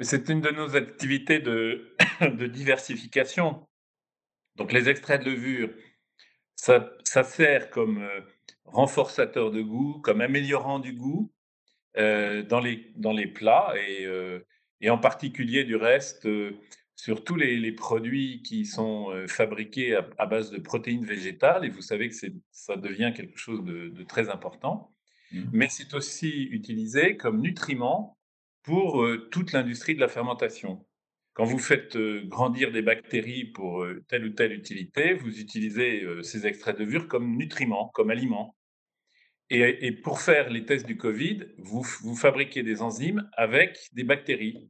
C'est 0.00 0.30
une 0.30 0.40
de 0.40 0.48
nos 0.48 0.74
activités 0.74 1.40
de, 1.40 1.94
de, 2.20 2.46
diversification. 2.46 3.68
Donc, 4.56 4.72
les 4.72 4.88
extraits 4.88 5.22
de 5.22 5.30
levure, 5.30 5.70
ça, 6.54 6.90
ça 7.04 7.22
sert 7.22 7.68
comme 7.68 8.08
renforçateur 8.64 9.50
de 9.50 9.60
goût, 9.60 10.00
comme 10.02 10.22
améliorant 10.22 10.78
du 10.78 10.94
goût, 10.94 11.30
euh, 11.98 12.42
dans, 12.42 12.60
les, 12.60 12.92
dans 12.96 13.12
les 13.12 13.26
plats 13.26 13.74
et, 13.76 14.06
euh, 14.06 14.40
et 14.80 14.88
en 14.88 14.98
particulier 14.98 15.64
du 15.64 15.76
reste 15.76 16.24
euh, 16.24 16.52
sur 16.94 17.24
tous 17.24 17.36
les, 17.36 17.58
les, 17.58 17.72
produits 17.72 18.42
qui 18.42 18.64
sont 18.64 19.12
fabriqués 19.28 19.98
à, 20.16 20.24
base 20.24 20.50
de 20.50 20.56
protéines 20.58 21.04
végétales. 21.04 21.66
Et 21.66 21.68
vous 21.68 21.82
savez 21.82 22.08
que 22.08 22.14
ça 22.52 22.76
devient 22.76 23.12
quelque 23.14 23.36
chose 23.36 23.62
de, 23.64 23.88
de 23.88 24.02
très 24.02 24.30
important. 24.30 24.95
Mmh. 25.32 25.42
Mais 25.52 25.68
c'est 25.68 25.94
aussi 25.94 26.44
utilisé 26.44 27.16
comme 27.16 27.40
nutriment 27.40 28.16
pour 28.62 29.06
toute 29.30 29.52
l'industrie 29.52 29.94
de 29.94 30.00
la 30.00 30.08
fermentation. 30.08 30.84
Quand 31.34 31.44
vous 31.44 31.58
faites 31.58 31.96
grandir 32.24 32.72
des 32.72 32.82
bactéries 32.82 33.44
pour 33.44 33.86
telle 34.08 34.24
ou 34.24 34.30
telle 34.30 34.52
utilité, 34.52 35.14
vous 35.14 35.38
utilisez 35.38 36.04
ces 36.22 36.46
extraits 36.46 36.76
de 36.76 36.84
levure 36.84 37.06
comme 37.06 37.36
nutriments, 37.36 37.90
comme 37.94 38.10
aliments. 38.10 38.56
Et, 39.50 39.92
pour 39.92 40.20
faire 40.20 40.50
les 40.50 40.64
tests 40.64 40.86
du 40.86 40.96
Covid, 40.96 41.44
vous, 41.58 41.86
vous 42.02 42.16
fabriquez 42.16 42.64
des 42.64 42.82
enzymes 42.82 43.28
avec 43.34 43.78
des 43.92 44.02
bactéries. 44.02 44.68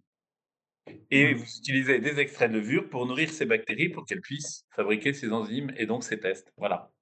Et 1.11 1.33
mmh. 1.33 1.39
vous 1.39 1.57
utilisez 1.59 1.99
des 2.01 2.21
extraits 2.21 2.53
de 2.53 2.59
levure 2.59 2.91
pour 2.91 3.07
nourrir 3.07 3.31
ces 3.31 3.47
bactéries 3.47 3.89
pour 3.89 4.05
qu'elles 4.05 4.21
puissent 4.21 4.67
fabriquer 4.71 5.15
ces 5.15 5.33
enzymes 5.33 5.73
et 5.79 5.87
donc 5.87 6.05
ces 6.05 6.21
tests. 6.21 6.53
Voilà. 6.59 6.93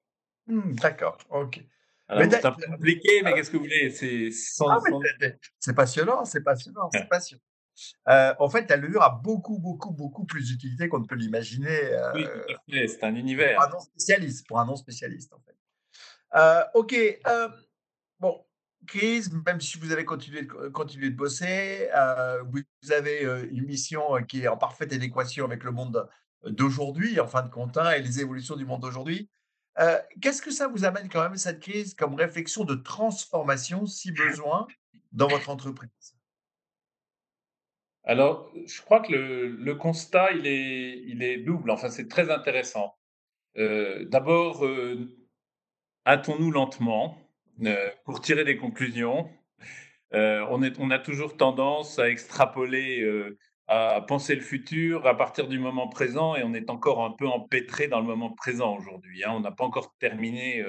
Mmh, 0.47 0.75
d'accord, 0.75 1.19
ok. 1.31 1.61
C'est 2.09 2.45
un 2.45 2.53
peu 2.53 2.67
compliqué, 2.67 3.23
mais 3.23 3.35
qu'est-ce 3.35 3.51
que 3.51 3.57
vous 3.57 3.65
voulez? 3.65 3.91
C'est 3.91 4.31
ah, 4.61 4.79
passionnant, 5.75 6.25
c'est 6.25 6.43
passionnant, 6.43 6.89
c'est 6.93 7.09
passionnant. 7.09 7.43
Euh, 8.09 8.35
en 8.39 8.49
fait, 8.49 8.69
la 8.71 8.77
levure 8.77 9.03
a 9.03 9.11
beaucoup, 9.11 9.59
beaucoup, 9.59 9.91
beaucoup 9.91 10.25
plus 10.25 10.47
d'utilité 10.47 10.89
qu'on 10.89 11.01
ne 11.01 11.07
peut 11.07 11.17
l'imaginer. 11.17 11.81
oui, 12.15 12.25
euh, 12.25 12.87
c'est 12.87 13.05
un 13.05 13.15
univers. 13.15 13.57
Pour 13.57 13.65
un 13.65 13.71
non 13.71 13.81
spécialiste, 13.81 14.47
pour 14.47 14.61
un 14.61 14.67
non 14.67 14.77
spécialiste, 14.77 15.33
en 15.33 15.41
fait. 15.41 15.57
Euh, 16.37 16.65
ok, 16.75 16.95
bon, 18.21 18.45
Chris, 18.87 19.27
même 19.47 19.61
si 19.61 19.79
vous 19.79 19.93
avez 19.93 20.05
continué 20.05 20.43
de, 20.43 20.69
continué 20.69 21.11
de 21.11 21.17
bosser, 21.17 21.89
vous 22.47 22.93
avez 22.93 23.23
une 23.51 23.65
mission 23.65 24.03
qui 24.29 24.43
est 24.43 24.49
en 24.49 24.57
parfaite 24.57 24.93
adéquation 24.93 25.45
avec 25.45 25.65
le 25.65 25.73
monde 25.73 26.09
d'aujourd'hui, 26.47 27.19
en 27.21 27.27
fin 27.27 27.43
de 27.43 27.49
compte, 27.49 27.77
hein, 27.79 27.93
et 27.93 28.03
les 28.03 28.21
évolutions 28.21 28.57
du 28.57 28.67
monde 28.67 28.83
d'aujourd'hui. 28.83 29.31
Qu'est-ce 30.21 30.41
que 30.41 30.51
ça 30.51 30.69
vous 30.69 30.85
amène 30.85 31.09
quand 31.09 31.23
même, 31.23 31.37
cette 31.37 31.61
crise, 31.61 31.95
comme 31.95 32.15
réflexion 32.15 32.65
de 32.65 32.75
transformation, 32.75 33.87
si 33.87 34.13
besoin, 34.13 34.67
dans 35.13 35.27
votre 35.27 35.51
entreprise? 35.51 36.15
Alors, 38.05 38.53
je 38.67 38.83
crois 38.83 39.01
que 39.01 39.13
le, 39.13 39.75
constat, 39.75 40.33
il 40.33 40.47
est, 40.47 41.39
double. 41.39 41.71
Enfin, 41.71 41.89
c'est 41.89 42.09
très 42.09 42.31
intéressant. 42.31 42.95
Euh, 43.57 44.05
d'abord, 44.05 44.65
euh, 44.65 45.11
hâtons-nous 46.07 46.51
lentement 46.51 47.17
euh, 47.65 47.91
pour 48.05 48.21
tirer 48.21 48.45
des 48.45 48.57
conclusions. 48.57 49.31
on 50.13 50.91
a 50.91 50.99
toujours 50.99 51.37
tendance 51.37 51.99
à 51.99 52.11
extrapoler, 52.11 53.03
à 53.67 54.03
penser 54.07 54.35
le 54.35 54.41
futur 54.41 55.07
à 55.07 55.17
partir 55.17 55.49
du 55.49 55.59
moment 55.59 55.89
présent, 55.89 56.37
et 56.37 56.43
on 56.43 56.55
est 56.55 56.71
encore 56.71 57.05
un 57.05 57.11
peu 57.11 57.27
empêtré 57.27 57.89
dans 57.89 58.01
le 58.01 58.07
moment 58.07 58.31
présent 58.31 58.77
aujourd'hui. 58.77 59.25
Hein. 59.25 59.33
On 59.35 59.41
n'a 59.41 59.53
pas 59.53 59.65
encore 59.65 59.95
terminé 59.99 60.65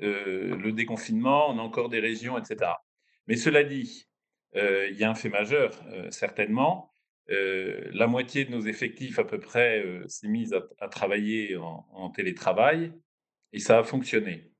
le 0.00 0.70
déconfinement, 0.72 1.50
on 1.50 1.58
a 1.58 1.62
encore 1.62 1.88
des 1.88 2.00
régions, 2.00 2.36
etc. 2.36 2.72
Mais 3.26 3.36
cela 3.36 3.62
dit, 3.64 4.08
euh, 4.56 4.88
il 4.90 4.96
y 4.98 5.04
a 5.04 5.10
un 5.10 5.14
fait 5.14 5.28
majeur, 5.28 5.72
euh, 5.88 6.10
certainement. 6.10 6.92
Euh, 7.30 7.90
la 7.92 8.06
moitié 8.06 8.44
de 8.44 8.50
nos 8.50 8.60
effectifs, 8.60 9.18
à 9.18 9.24
peu 9.24 9.40
près, 9.40 9.84
s'est 10.08 10.28
mise 10.28 10.54
à, 10.78 10.88
travailler 10.88 11.56
en, 11.56 12.10
télétravail 12.10 12.92
et 13.52 13.58
ça 13.58 13.78
a 13.78 13.84
fonctionné. 13.84 14.52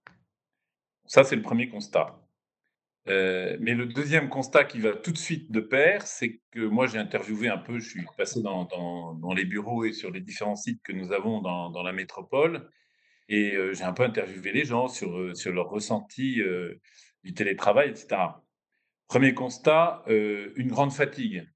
Ça, 1.07 1.25
c'est 1.25 1.37
le 1.37 1.43
premier 1.43 1.69
constat. 1.69 2.24
Mais 3.07 3.75
le 3.75 3.87
deuxième 3.87 4.29
constat 4.29 4.65
qui 4.65 4.81
va 4.81 4.93
tout 4.93 5.13
de 5.13 5.19
suite 5.19 5.53
de 5.53 5.61
pair, 5.61 6.07
c'est 6.07 6.41
que 6.51 6.61
moi, 6.61 6.87
j'ai 6.87 6.99
interviewé 6.99 7.49
un 7.49 7.59
peu, 7.59 7.79
je 7.79 7.89
suis 7.89 8.05
passé 8.17 8.41
dans, 8.43 9.35
les 9.35 9.45
bureaux 9.45 9.85
et 9.85 9.93
sur 9.93 10.11
les 10.11 10.21
différents 10.21 10.57
sites 10.57 10.83
que 10.83 10.93
nous 10.93 11.13
avons 11.13 11.41
dans, 11.41 11.83
la 11.83 11.93
métropole, 11.93 12.71
et 13.29 13.57
j'ai 13.73 13.85
un 13.85 13.93
peu 13.93 14.05
interviewé 14.05 14.53
les 14.53 14.65
gens 14.65 14.89
sur, 14.89 15.37
sur 15.37 15.53
leur 15.53 15.69
ressenti 15.69 16.41
du 17.25 17.35
télétravail, 17.35 17.91
etc. 17.91 18.17
Premier 19.09 19.35
constat, 19.35 20.03
euh, 20.09 20.53
une 20.57 20.69
grande 20.69 20.93
fatigue. 20.93 21.47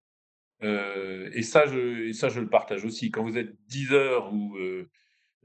Euh, 0.62 1.30
et, 1.32 1.42
ça, 1.42 1.66
je, 1.66 2.12
ça, 2.12 2.28
je 2.28 2.40
le 2.40 2.48
partage 2.48 2.84
aussi. 2.84 3.10
Quand 3.10 3.22
vous 3.22 3.38
êtes 3.38 3.54
10 3.68 3.92
heures, 3.92 4.32
ou, 4.32 4.56
euh, 4.56 4.90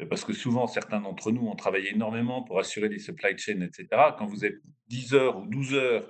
parce 0.10 0.26
que 0.26 0.34
souvent, 0.34 0.68
certains 0.68 1.00
d'entre 1.02 1.32
nous 1.32 1.48
ont 1.48 1.56
travaillé 1.56 1.92
énormément 1.92 2.44
pour 2.44 2.60
assurer 2.60 2.90
les 2.90 3.00
supply 3.00 3.38
chains, 3.38 3.62
etc. 3.62 3.88
Quand 4.18 4.26
vous 4.26 4.46
êtes 4.46 4.60
10 4.88 5.14
heures 5.14 5.38
ou 5.38 5.46
12 5.46 5.74
heures 5.76 6.10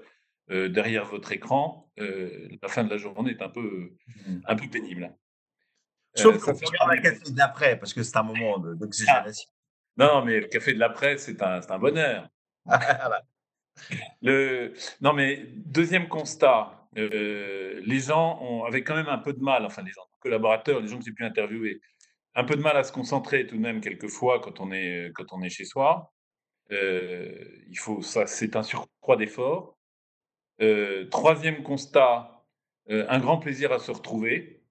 derrière 0.49 1.05
votre 1.05 1.31
écran, 1.31 1.91
la 1.97 2.67
fin 2.69 2.83
de 2.83 2.89
la 2.89 2.97
journée 2.97 3.31
est 3.31 3.41
un 3.41 3.49
peu, 3.49 3.93
mmh. 4.25 4.39
un 4.45 4.55
peu 4.55 4.67
pénible. 4.69 5.13
Sauf 6.15 6.43
pour 6.43 6.57
faire 6.57 6.87
le 6.87 7.01
café 7.01 7.31
de 7.31 7.37
l'après, 7.37 7.77
parce 7.77 7.93
que 7.93 8.03
c'est 8.03 8.17
un 8.17 8.23
moment 8.23 8.59
d'oxygénation. 8.59 9.49
non, 9.97 10.23
mais 10.23 10.39
le 10.39 10.47
café 10.47 10.73
de 10.73 10.79
l'après, 10.79 11.17
c'est 11.17 11.41
un, 11.41 11.59
un 11.67 11.79
bonheur. 11.79 12.29
Le... 14.21 14.73
Non, 15.01 15.13
mais 15.13 15.47
deuxième 15.65 16.07
constat, 16.07 16.87
euh, 16.95 17.81
les 17.83 17.99
gens 17.99 18.39
ont, 18.39 18.65
avaient 18.65 18.83
quand 18.83 18.95
même 18.95 19.09
un 19.09 19.17
peu 19.17 19.33
de 19.33 19.41
mal, 19.41 19.65
enfin 19.65 19.81
les 19.81 19.91
gens, 19.91 20.03
collaborateurs, 20.19 20.79
les 20.79 20.87
gens 20.87 20.99
que 20.99 21.05
j'ai 21.05 21.11
pu 21.11 21.25
interviewer, 21.25 21.81
un 22.35 22.43
peu 22.43 22.55
de 22.55 22.61
mal 22.61 22.77
à 22.77 22.83
se 22.83 22.91
concentrer 22.91 23.45
tout 23.47 23.55
de 23.55 23.61
même 23.61 23.81
quelquefois 23.81 24.39
quand 24.39 24.59
on 24.59 24.71
est, 24.71 25.11
quand 25.13 25.33
on 25.33 25.41
est 25.41 25.49
chez 25.49 25.65
soi. 25.65 26.13
Euh, 26.71 27.33
il 27.69 27.77
faut, 27.77 28.01
ça, 28.01 28.25
c'est 28.25 28.55
un 28.55 28.63
surcroît 28.63 29.17
d'effort. 29.17 29.77
Euh, 30.61 31.07
troisième 31.09 31.63
constat, 31.63 32.45
un 32.89 33.19
grand 33.19 33.37
plaisir 33.37 33.71
à 33.71 33.79
se 33.79 33.91
retrouver. 33.91 34.61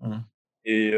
Mmh. 0.00 0.18
Et, 0.64 0.92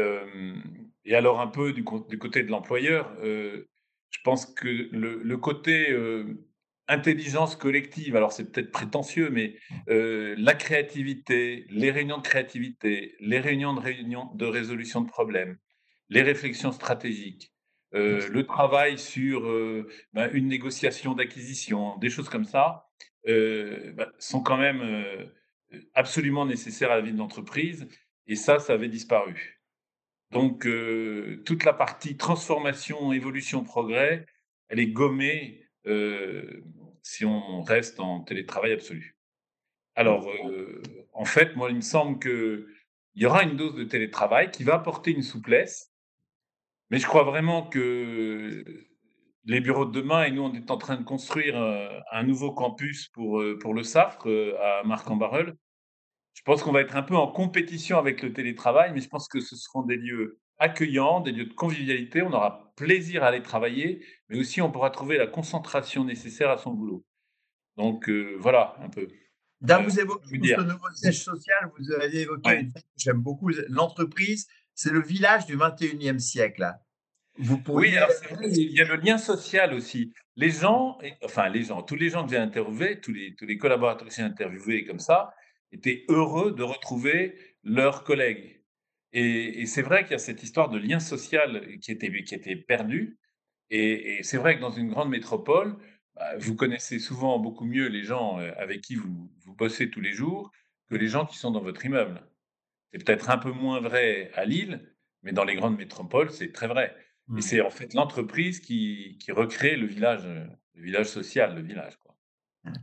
et, 1.05 1.15
alors 1.15 1.39
un 1.39 1.47
peu 1.47 1.73
du, 1.73 1.83
du 2.09 2.17
côté 2.19 2.43
de 2.43 2.49
l'employeur, 2.49 3.15
je 3.21 4.21
pense 4.23 4.45
que 4.45 4.67
le, 4.67 5.21
le 5.21 5.37
côté 5.37 5.93
intelligence 6.87 7.55
collective, 7.55 8.15
alors 8.15 8.31
c'est 8.31 8.51
peut-être 8.51 8.71
prétentieux, 8.71 9.29
mais 9.29 9.57
euh, 9.89 10.35
la 10.37 10.53
créativité, 10.53 11.65
les 11.69 11.91
réunions 11.91 12.17
de 12.17 12.23
créativité, 12.23 13.15
les 13.19 13.39
réunions 13.39 13.73
de, 13.73 13.81
réunion 13.81 14.29
de 14.35 14.45
résolution 14.45 15.01
de 15.01 15.07
problèmes, 15.07 15.57
les 16.09 16.21
réflexions 16.21 16.71
stratégiques, 16.71 17.53
euh, 17.93 18.27
le 18.29 18.45
travail 18.45 18.97
sur 18.97 19.47
euh, 19.47 19.87
ben, 20.13 20.29
une 20.33 20.47
négociation 20.47 21.13
d'acquisition, 21.13 21.97
des 21.97 22.09
choses 22.09 22.29
comme 22.29 22.45
ça, 22.45 22.85
ben, 23.25 24.09
sont 24.19 24.41
quand 24.41 24.57
même 24.57 24.81
absolument 25.93 26.45
nécessaires 26.45 26.91
à 26.91 26.95
la 26.95 27.01
vie 27.01 27.11
de 27.11 27.17
l'entreprise. 27.17 27.87
Et 28.25 28.35
ça, 28.35 28.59
ça 28.59 28.73
avait 28.73 28.87
disparu. 28.87 29.61
Donc, 30.31 30.65
toute 31.45 31.65
la 31.65 31.73
partie 31.73 32.15
transformation, 32.15 33.11
évolution, 33.11 33.65
progrès, 33.65 34.25
elle 34.69 34.79
est 34.79 34.87
gommée 34.87 35.67
si 37.01 37.25
on 37.25 37.63
reste 37.63 37.99
en 37.99 38.21
télétravail 38.21 38.71
absolu. 38.71 39.17
Alors, 39.95 40.31
en 41.11 41.25
fait, 41.25 41.57
moi, 41.57 41.69
il 41.69 41.75
me 41.75 41.81
semble 41.81 42.19
qu'il 42.19 42.65
y 43.15 43.25
aura 43.25 43.43
une 43.43 43.57
dose 43.57 43.75
de 43.75 43.83
télétravail 43.83 44.51
qui 44.51 44.63
va 44.63 44.75
apporter 44.75 45.11
une 45.11 45.23
souplesse, 45.23 45.91
mais 46.89 46.99
je 46.99 47.05
crois 47.05 47.23
vraiment 47.23 47.67
que 47.67 48.63
les 49.45 49.61
bureaux 49.61 49.85
de 49.85 49.91
demain, 49.91 50.25
et 50.25 50.31
nous, 50.31 50.43
on 50.43 50.53
est 50.53 50.71
en 50.71 50.77
train 50.77 50.97
de 50.97 51.03
construire 51.03 51.55
un, 52.11 52.23
nouveau 52.23 52.51
campus 52.51 53.07
pour, 53.09 53.41
pour 53.61 53.73
le 53.73 53.83
SAFRE 53.83 54.27
à 54.61 54.83
Marc-en-Barœul. 54.83 55.55
Je 56.33 56.41
pense 56.43 56.61
qu'on 56.61 56.71
va 56.71 56.81
être 56.81 56.95
un 56.95 57.01
peu 57.01 57.15
en 57.15 57.27
compétition 57.27 57.97
avec 57.97 58.21
le 58.21 58.31
télétravail, 58.31 58.91
mais 58.93 59.01
je 59.01 59.09
pense 59.09 59.27
que 59.27 59.39
ce 59.39 59.55
seront 59.55 59.81
des 59.81 59.95
lieux 59.95 60.39
accueillants, 60.59 61.19
des 61.19 61.31
lieux 61.31 61.45
de 61.45 61.53
convivialité. 61.53 62.21
On 62.21 62.31
aura 62.31 62.73
plaisir 62.75 63.23
à 63.23 63.27
aller 63.27 63.41
travailler, 63.41 64.05
mais 64.29 64.37
aussi 64.37 64.61
on 64.61 64.71
pourra 64.71 64.89
trouver 64.89 65.17
la 65.17 65.27
concentration 65.27 66.03
nécessaire 66.03 66.49
à 66.49 66.57
son 66.57 66.73
boulot. 66.73 67.03
Donc 67.75 68.09
euh, 68.09 68.35
voilà 68.39 68.75
un 68.81 68.89
peu. 68.89 69.07
Euh, 69.69 69.77
vous 69.79 69.99
évoquez 69.99 70.55
ce 70.55 70.61
nouveau 70.61 70.89
siège 70.93 71.23
social, 71.23 71.71
vous 71.77 71.91
avez 71.91 72.21
évoqué 72.21 72.59
une 72.59 72.71
que 72.71 72.79
j'aime 72.97 73.21
beaucoup, 73.21 73.49
l'entreprise, 73.69 74.47
c'est 74.77 74.93
le 74.93 75.01
village 75.01 75.45
du 75.45 75.57
21e 75.57 76.19
siècle. 76.19 76.71
Vous 77.37 77.57
pourriez... 77.57 77.89
Oui, 77.89 77.97
alors 77.97 78.09
il 78.43 78.71
y 78.71 78.79
a 78.79 78.85
le 78.85 78.95
lien 78.95 79.17
social 79.17 79.73
aussi. 79.73 80.13
Les 80.37 80.49
gens, 80.49 80.97
enfin 81.23 81.49
les 81.49 81.63
gens, 81.63 81.81
tous 81.81 81.95
les 81.95 82.09
gens 82.09 82.23
que 82.23 82.31
j'ai 82.31 82.37
interviewés, 82.37 83.01
tous 83.01 83.11
les, 83.11 83.35
tous 83.35 83.45
les 83.45 83.57
collaborateurs 83.57 84.07
que 84.07 84.13
j'ai 84.13 84.21
interviewés 84.21 84.85
comme 84.85 84.99
ça, 84.99 85.33
étaient 85.73 86.05
heureux 86.07 86.53
de 86.53 86.63
retrouver 86.63 87.37
leurs 87.63 88.05
collègues 88.05 88.57
et, 89.13 89.65
c'est 89.65 89.81
vrai 89.81 90.03
qu'il 90.03 90.11
y 90.11 90.15
a 90.15 90.19
cette 90.19 90.43
histoire 90.43 90.69
de 90.69 90.77
lien 90.77 90.99
social 90.99 91.79
qui 91.79 91.91
était, 91.91 92.11
qui 92.23 92.35
était 92.35 92.55
perdu. 92.55 93.17
Et, 93.69 94.19
c'est 94.21 94.37
vrai 94.37 94.55
que 94.55 94.61
dans 94.61 94.71
une 94.71 94.89
grande 94.89 95.09
métropole, 95.09 95.75
bah, 96.15 96.37
vous 96.37 96.55
connaissez 96.55 96.99
souvent 96.99 97.39
beaucoup 97.39 97.65
mieux 97.65 97.87
les 97.87 98.03
gens 98.03 98.39
euh, 98.39 98.51
avec 98.57 98.81
qui 98.81 98.95
vous, 98.95 99.31
vous 99.43 99.55
bossez 99.55 99.89
tous 99.89 100.01
les 100.01 100.13
jours 100.13 100.51
que 100.89 100.95
les 100.95 101.07
gens 101.07 101.25
qui 101.25 101.37
sont 101.37 101.51
dans 101.51 101.61
votre 101.61 101.85
immeuble. 101.85 102.21
C'est 102.91 103.03
peut-être 103.03 103.29
un 103.29 103.37
peu 103.37 103.51
moins 103.51 103.79
vrai 103.79 104.31
à 104.35 104.45
Lille, 104.45 104.93
mais 105.23 105.31
dans 105.31 105.43
les 105.43 105.55
grandes 105.55 105.77
métropoles, 105.77 106.31
c'est 106.31 106.51
très 106.51 106.67
vrai. 106.67 106.95
Et 107.29 107.33
mmh. 107.33 107.41
c'est 107.41 107.61
en 107.61 107.69
fait 107.69 107.93
l'entreprise 107.93 108.59
qui, 108.59 109.17
qui, 109.19 109.31
recrée 109.31 109.75
le 109.75 109.85
village, 109.85 110.25
le 110.25 110.81
village 110.81 111.07
social, 111.07 111.55
le 111.55 111.61
village. 111.61 111.97
Quoi. 111.97 112.15
Mmh. 112.63 112.73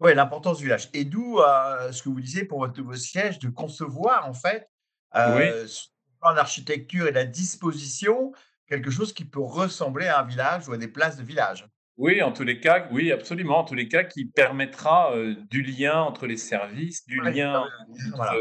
Oui, 0.00 0.14
l'importance 0.14 0.58
du 0.58 0.64
village. 0.64 0.88
Et 0.94 1.04
d'où 1.04 1.38
euh, 1.38 1.92
ce 1.92 2.02
que 2.02 2.08
vous 2.08 2.20
disiez 2.20 2.44
pour 2.44 2.58
votre 2.58 2.76
nouveau 2.78 2.96
siège, 2.96 3.38
de 3.38 3.48
concevoir 3.48 4.26
en 4.26 4.34
fait 4.34 4.68
euh, 5.14 5.66
en 6.22 6.36
architecture 6.36 7.06
et 7.06 7.12
la 7.12 7.24
disposition, 7.24 8.32
quelque 8.66 8.90
chose 8.90 9.12
qui 9.12 9.24
peut 9.24 9.40
ressembler 9.40 10.06
à 10.06 10.20
un 10.20 10.24
village 10.24 10.68
ou 10.68 10.72
à 10.72 10.78
des 10.78 10.88
places 10.88 11.16
de 11.16 11.22
village. 11.22 11.68
Oui, 11.98 12.22
en 12.22 12.32
tous 12.32 12.42
les 12.42 12.58
cas, 12.58 12.88
oui, 12.90 13.12
absolument. 13.12 13.58
En 13.58 13.64
tous 13.64 13.74
les 13.74 13.86
cas, 13.86 14.02
qui 14.02 14.24
permettra 14.24 15.14
euh, 15.14 15.36
du 15.50 15.62
lien 15.62 16.00
entre 16.00 16.26
les 16.26 16.38
services, 16.38 17.06
du 17.06 17.20
lien 17.20 17.64
entre, 18.14 18.34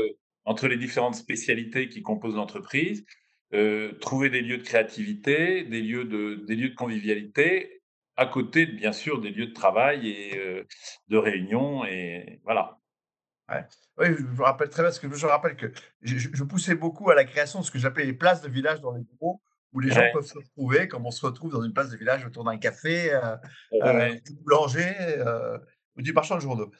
les 0.63 0.77
différentes 0.77 1.15
spécialités 1.15 1.89
qui 1.89 2.01
composent 2.01 2.35
l'entreprise, 2.35 3.05
euh, 3.53 3.93
trouver 3.99 4.29
des 4.29 4.41
lieux 4.41 4.57
de 4.57 4.63
créativité, 4.63 5.63
des 5.63 5.81
lieux 5.81 6.05
de, 6.05 6.43
des 6.47 6.55
lieux 6.55 6.69
de 6.69 6.75
convivialité, 6.75 7.81
à 8.17 8.25
côté, 8.25 8.65
bien 8.65 8.91
sûr, 8.91 9.21
des 9.21 9.31
lieux 9.31 9.47
de 9.47 9.53
travail 9.53 10.07
et 10.09 10.65
de 11.07 11.17
réunion. 11.17 11.85
Et 11.85 12.39
voilà. 12.43 12.81
Oui, 13.97 14.07
je 14.17 14.23
me 14.23 14.43
rappelle 14.43 14.69
très 14.69 14.81
bien, 14.81 14.89
parce 14.89 14.99
que 14.99 15.13
je 15.13 15.25
rappelle 15.25 15.55
que 15.55 15.71
je, 16.01 16.43
poussais 16.43 16.75
beaucoup 16.75 17.09
à 17.09 17.15
la 17.15 17.25
création 17.25 17.59
de 17.59 17.65
ce 17.65 17.71
que 17.71 17.79
j'appelais 17.79 18.05
les 18.05 18.13
places 18.13 18.41
de 18.41 18.49
village 18.49 18.81
dans 18.81 18.91
les 18.93 19.01
bureaux, 19.01 19.41
où 19.73 19.79
les 19.79 19.91
gens 19.91 20.01
peuvent 20.13 20.25
se 20.25 20.37
retrouver, 20.37 20.87
comme 20.87 21.05
on 21.05 21.11
se 21.11 21.25
retrouve 21.25 21.51
dans 21.51 21.63
une 21.63 21.73
place 21.73 21.89
de 21.89 21.97
village 21.97 22.25
autour 22.25 22.43
d'un 22.43 22.57
café, 22.57 23.13
euh, 23.13 23.35
euh 23.73 24.15
du 24.25 24.33
boulanger 24.41 24.93
euh, 24.99 25.57
ou 25.95 26.01
du 26.01 26.13
marchand 26.13 26.35
de 26.35 26.41
journaux. 26.41 26.71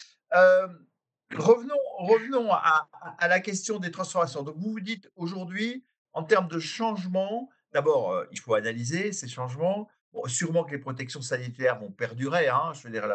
Euh, 1.33 1.37
revenons 1.37 1.75
revenons 1.97 2.51
à, 2.51 2.87
la 3.27 3.39
question 3.39 3.79
des 3.79 3.91
transformations. 3.91 4.43
Donc, 4.43 4.55
vous 4.57 4.71
vous 4.71 4.79
dites 4.79 5.09
aujourd'hui, 5.15 5.85
en 6.13 6.23
termes 6.23 6.47
de 6.47 6.59
changement, 6.59 7.49
d'abord, 7.73 8.23
il 8.31 8.39
faut 8.39 8.55
analyser 8.55 9.11
ces 9.11 9.27
changements. 9.27 9.87
Sûrement 10.25 10.63
que 10.63 10.71
les 10.71 10.79
protections 10.79 11.21
sanitaires 11.21 11.79
vont 11.79 11.91
perdurer. 11.91 12.49
Hein, 12.49 12.71
je 12.73 12.83
veux 12.83 12.89
dire, 12.89 13.05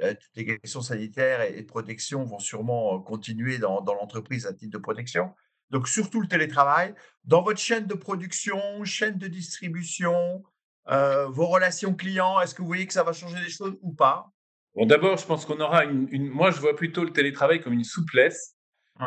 euh, 0.00 0.14
toutes 0.14 0.36
les 0.36 0.58
questions 0.58 0.80
sanitaires 0.80 1.42
et 1.42 1.62
de 1.62 1.66
protection 1.66 2.24
vont 2.24 2.38
sûrement 2.38 2.96
euh, 2.96 2.98
continuer 2.98 3.58
dans, 3.58 3.84
l'entreprise 3.84 4.46
à 4.46 4.52
titre 4.52 4.72
de 4.72 4.82
protection. 4.82 5.34
Donc, 5.70 5.88
surtout 5.88 6.20
le 6.20 6.28
télétravail. 6.28 6.94
Dans 7.24 7.42
votre 7.42 7.60
chaîne 7.60 7.86
de 7.86 7.94
production, 7.94 8.84
chaîne 8.84 9.18
de 9.18 9.26
distribution, 9.26 10.42
euh, 10.88 11.26
vos 11.28 11.46
relations 11.46 11.94
clients, 11.94 12.40
est-ce 12.40 12.54
que 12.54 12.62
vous 12.62 12.68
voyez 12.68 12.86
que 12.86 12.92
ça 12.92 13.02
va 13.02 13.12
changer 13.12 13.38
les 13.40 13.50
choses 13.50 13.78
ou 13.82 13.92
pas? 13.92 14.32
Bon, 14.74 14.86
d'abord, 14.86 15.16
je 15.16 15.26
pense 15.26 15.44
qu'on 15.44 15.60
aura 15.60 15.84
une, 15.84 16.28
Moi, 16.28 16.50
je 16.50 16.60
vois 16.60 16.74
plutôt 16.74 17.04
le 17.04 17.10
télétravail 17.10 17.60
comme 17.60 17.74
une 17.74 17.84
souplesse, 17.84 18.56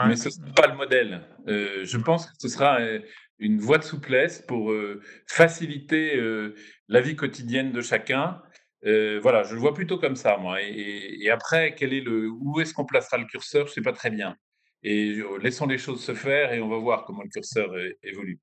mais 0.07 0.15
ce 0.15 0.27
ne 0.27 0.34
sera 0.34 0.48
pas 0.55 0.67
le 0.67 0.75
modèle. 0.75 1.22
je 1.48 1.98
pense 1.98 2.27
que 2.27 2.34
ce 2.38 2.48
sera 2.50 2.79
une 3.39 3.60
voie 3.60 3.77
de 3.77 3.84
souplesse 3.84 4.41
pour 4.41 4.72
faciliter 5.27 6.22
la 6.88 7.01
vie 7.01 7.15
quotidienne 7.15 7.72
de 7.72 7.81
chacun 7.81 8.41
euh, 8.86 9.19
voilà, 9.22 9.43
je 9.43 9.53
le 9.55 9.60
vois 9.60 9.74
plutôt 9.74 9.98
comme 9.98 10.15
ça, 10.15 10.38
moi. 10.38 10.62
Et, 10.62 11.29
après, 11.29 11.75
quel 11.75 11.93
est 11.93 12.01
le, 12.01 12.29
où 12.29 12.60
est-ce 12.60 12.74
qu'on 12.74 12.86
placera 12.86 13.17
le 13.17 13.25
curseur 13.25 13.65
Je 13.65 13.72
ne 13.72 13.75
sais 13.75 13.81
pas 13.81 13.93
très 13.93 14.10
bien. 14.10 14.38
Et 14.84 15.17
euh, 15.17 15.38
laissons 15.39 15.65
les 15.65 15.79
choses 15.79 16.03
se 16.03 16.13
faire 16.13 16.53
et 16.53 16.62
on 16.62 16.69
va 16.69 16.77
voir 16.77 17.05
comment 17.05 17.24
le 17.24 17.29
curseur 17.29 17.74
évolue. 18.03 18.39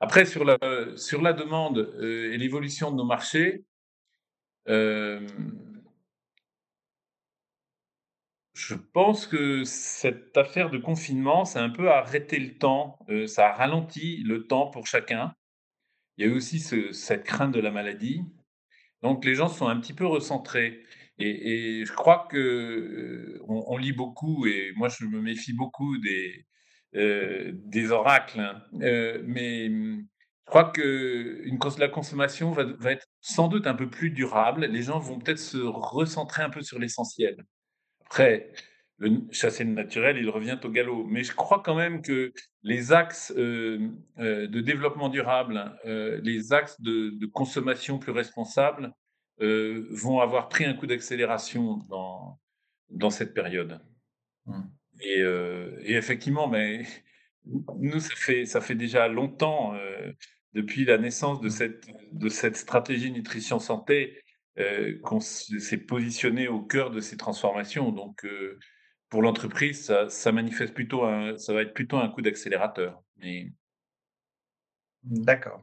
Après, 0.00 0.24
sur 0.24 0.44
la, 0.44 0.58
sur 0.96 1.20
la 1.20 1.34
demande 1.34 1.78
euh, 2.00 2.32
et 2.32 2.38
l'évolution 2.38 2.90
de 2.90 2.96
nos 2.96 3.04
marchés, 3.04 3.64
je 8.62 8.74
pense 8.74 9.26
que 9.26 9.64
cette 9.64 10.36
affaire 10.36 10.70
de 10.70 10.78
confinement, 10.78 11.44
ça 11.44 11.60
a 11.60 11.64
un 11.64 11.70
peu 11.70 11.90
arrêté 11.90 12.38
le 12.38 12.56
temps, 12.58 12.96
ça 13.26 13.48
a 13.48 13.52
ralenti 13.52 14.22
le 14.24 14.46
temps 14.46 14.68
pour 14.68 14.86
chacun. 14.86 15.34
Il 16.16 16.24
y 16.24 16.28
a 16.28 16.32
eu 16.32 16.36
aussi 16.36 16.60
cette 16.60 17.24
crainte 17.24 17.52
de 17.52 17.60
la 17.60 17.72
maladie. 17.72 18.22
Donc 19.02 19.24
les 19.24 19.34
gens 19.34 19.48
sont 19.48 19.66
un 19.66 19.80
petit 19.80 19.94
peu 19.94 20.06
recentrés. 20.06 20.82
Et, 21.18 21.84
je 21.84 21.92
crois 21.92 22.28
que 22.30 22.38
euh, 22.38 23.42
on, 23.48 23.76
lit 23.76 23.92
beaucoup, 23.92 24.46
et 24.46 24.72
moi 24.76 24.88
je 24.88 25.04
me 25.06 25.20
méfie 25.20 25.52
beaucoup 25.52 25.98
des, 25.98 26.46
euh, 26.96 27.52
des 27.54 27.90
oracles, 27.90 28.40
hein. 28.40 28.62
euh, 28.80 29.22
mais 29.24 29.68
je 29.68 30.46
crois 30.46 30.70
que 30.70 31.42
une, 31.44 31.58
la 31.78 31.88
consommation 31.88 32.52
va, 32.52 32.92
être 32.92 33.06
sans 33.20 33.48
doute 33.48 33.66
un 33.66 33.74
peu 33.74 33.88
plus 33.90 34.10
durable. 34.10 34.66
Les 34.66 34.82
gens 34.82 34.98
vont 34.98 35.18
peut-être 35.18 35.38
se 35.38 35.58
recentrer 35.58 36.42
un 36.42 36.50
peu 36.50 36.62
sur 36.62 36.78
l'essentiel. 36.78 37.44
Après, 38.12 38.50
le 38.98 39.22
chasser 39.30 39.64
le 39.64 39.70
naturel, 39.70 40.18
il 40.18 40.28
revient 40.28 40.58
au 40.62 40.68
galop. 40.68 41.04
Mais 41.04 41.24
je 41.24 41.32
crois 41.32 41.62
quand 41.64 41.74
même 41.74 42.02
que 42.02 42.34
les 42.62 42.92
axes 42.92 43.32
de 43.34 44.60
développement 44.60 45.08
durable, 45.08 45.72
les 46.22 46.52
axes 46.52 46.78
de, 46.82 47.24
consommation 47.32 47.98
plus 47.98 48.12
responsables 48.12 48.92
vont 49.38 50.20
avoir 50.20 50.50
pris 50.50 50.66
un 50.66 50.74
coup 50.74 50.86
d'accélération 50.86 51.78
dans, 51.88 52.38
dans 52.90 53.08
cette 53.08 53.32
période. 53.32 53.80
Mmh. 54.44 54.60
Et, 55.00 55.20
et, 55.20 55.94
effectivement, 55.94 56.48
mais 56.48 56.82
nous, 57.78 57.98
ça 57.98 58.14
fait, 58.14 58.44
ça 58.44 58.60
fait 58.60 58.74
déjà 58.74 59.08
longtemps, 59.08 59.74
depuis 60.52 60.84
la 60.84 60.98
naissance 60.98 61.40
de 61.40 61.46
mmh. 61.46 61.50
cette, 61.50 61.86
de 62.12 62.28
cette 62.28 62.56
stratégie 62.56 63.10
nutrition 63.10 63.58
santé, 63.58 64.21
qu'on 65.02 65.20
s'est 65.20 65.78
positionné 65.78 66.48
au 66.48 66.60
cœur 66.60 66.90
de 66.90 67.00
ces 67.00 67.16
transformations. 67.16 67.90
Donc, 67.90 68.26
pour 69.08 69.22
l'entreprise, 69.22 69.92
ça, 70.08 70.32
manifeste 70.32 70.74
plutôt 70.74 71.02
ça 71.38 71.52
va 71.52 71.62
être 71.62 71.74
plutôt 71.74 71.98
un 71.98 72.08
coup 72.08 72.22
d'accélérateur. 72.22 73.02
Mais... 73.16 73.52
D'accord. 75.02 75.62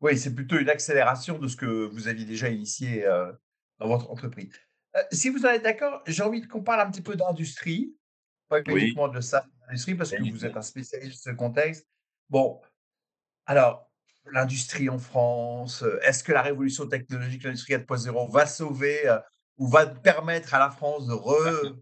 Oui, 0.00 0.16
c'est 0.16 0.34
plutôt 0.34 0.58
une 0.58 0.68
accélération 0.68 1.38
de 1.38 1.48
ce 1.48 1.56
que 1.56 1.66
vous 1.66 2.06
aviez 2.08 2.24
déjà 2.24 2.48
initié 2.48 3.04
euh, 3.04 3.32
dans 3.78 3.88
votre 3.88 4.10
entreprise. 4.10 4.52
Euh, 4.96 5.02
si 5.10 5.28
vous 5.28 5.44
en 5.44 5.48
êtes 5.48 5.64
d'accord, 5.64 6.02
j'ai 6.06 6.22
envie 6.22 6.46
qu'on 6.46 6.62
parle 6.62 6.80
un 6.80 6.90
petit 6.90 7.02
peu 7.02 7.16
d'industrie, 7.16 7.96
pas 8.48 8.60
uniquement 8.60 9.08
de 9.08 9.20
ça, 9.20 9.46
d'industrie, 9.66 9.94
parce 9.96 10.10
que 10.12 10.30
vous 10.30 10.44
êtes 10.44 10.56
un 10.56 10.62
spécialiste 10.62 11.26
de 11.26 11.30
ce 11.32 11.36
contexte. 11.36 11.86
Bon, 12.30 12.60
alors, 13.46 13.87
l'industrie 14.32 14.88
en 14.88 14.98
France, 14.98 15.82
euh, 15.82 16.00
est-ce 16.02 16.24
que 16.24 16.32
la 16.32 16.42
révolution 16.42 16.86
technologique, 16.86 17.44
l'industrie 17.44 17.74
4.0 17.74 18.30
va 18.30 18.46
sauver 18.46 19.00
ou 19.56 19.68
va 19.68 19.86
permettre 19.86 20.54
à 20.54 20.58
la 20.58 20.70
France 20.70 21.06
de 21.06 21.14
re, 21.14 21.76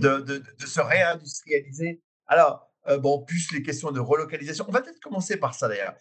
de, 0.00 0.42
se 0.66 0.80
réindustrialiser? 0.80 2.00
Alors, 2.26 2.68
euh, 2.88 2.98
bon, 2.98 3.24
plus 3.24 3.52
les 3.52 3.62
questions 3.62 3.92
de 3.92 4.00
relocalisation. 4.00 4.64
On 4.68 4.72
va 4.72 4.82
peut-être 4.82 5.00
commencer 5.00 5.36
par 5.36 5.54
ça 5.54 5.68
d'ailleurs. 5.68 5.94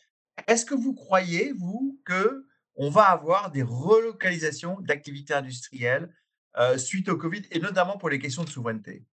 Est-ce 0.47 0.65
que 0.65 0.73
vous 0.73 0.93
croyez, 0.93 1.54
vous, 1.54 1.99
que 2.06 2.45
on 2.75 2.89
va 2.89 3.04
avoir 3.04 3.51
des 3.51 3.63
relocalisations 3.63 4.80
d'activités 4.80 5.34
industrielles 5.34 6.13
euh, 6.58 6.77
suite 6.77 7.10
au 7.10 7.17
Covid 7.17 7.43
et 7.51 7.60
notamment 7.60 7.97
pour 7.97 8.10
les 8.10 8.19
questions 8.19 8.43
de 8.43 8.49
souveraineté? 8.49 9.06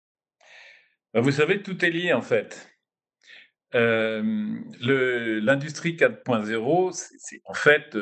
Bah, 1.13 1.21
Vous 1.21 1.33
savez, 1.33 1.63
tout 1.63 1.85
est 1.85 1.91
lié 1.91 2.13
en 2.13 2.23
fait. 2.23 2.76
Euh, 3.77 4.59
l'industrie 5.41 5.97
4.0, 5.97 6.93
c'est 7.19 7.41
en 7.45 7.55
fait 7.55 7.95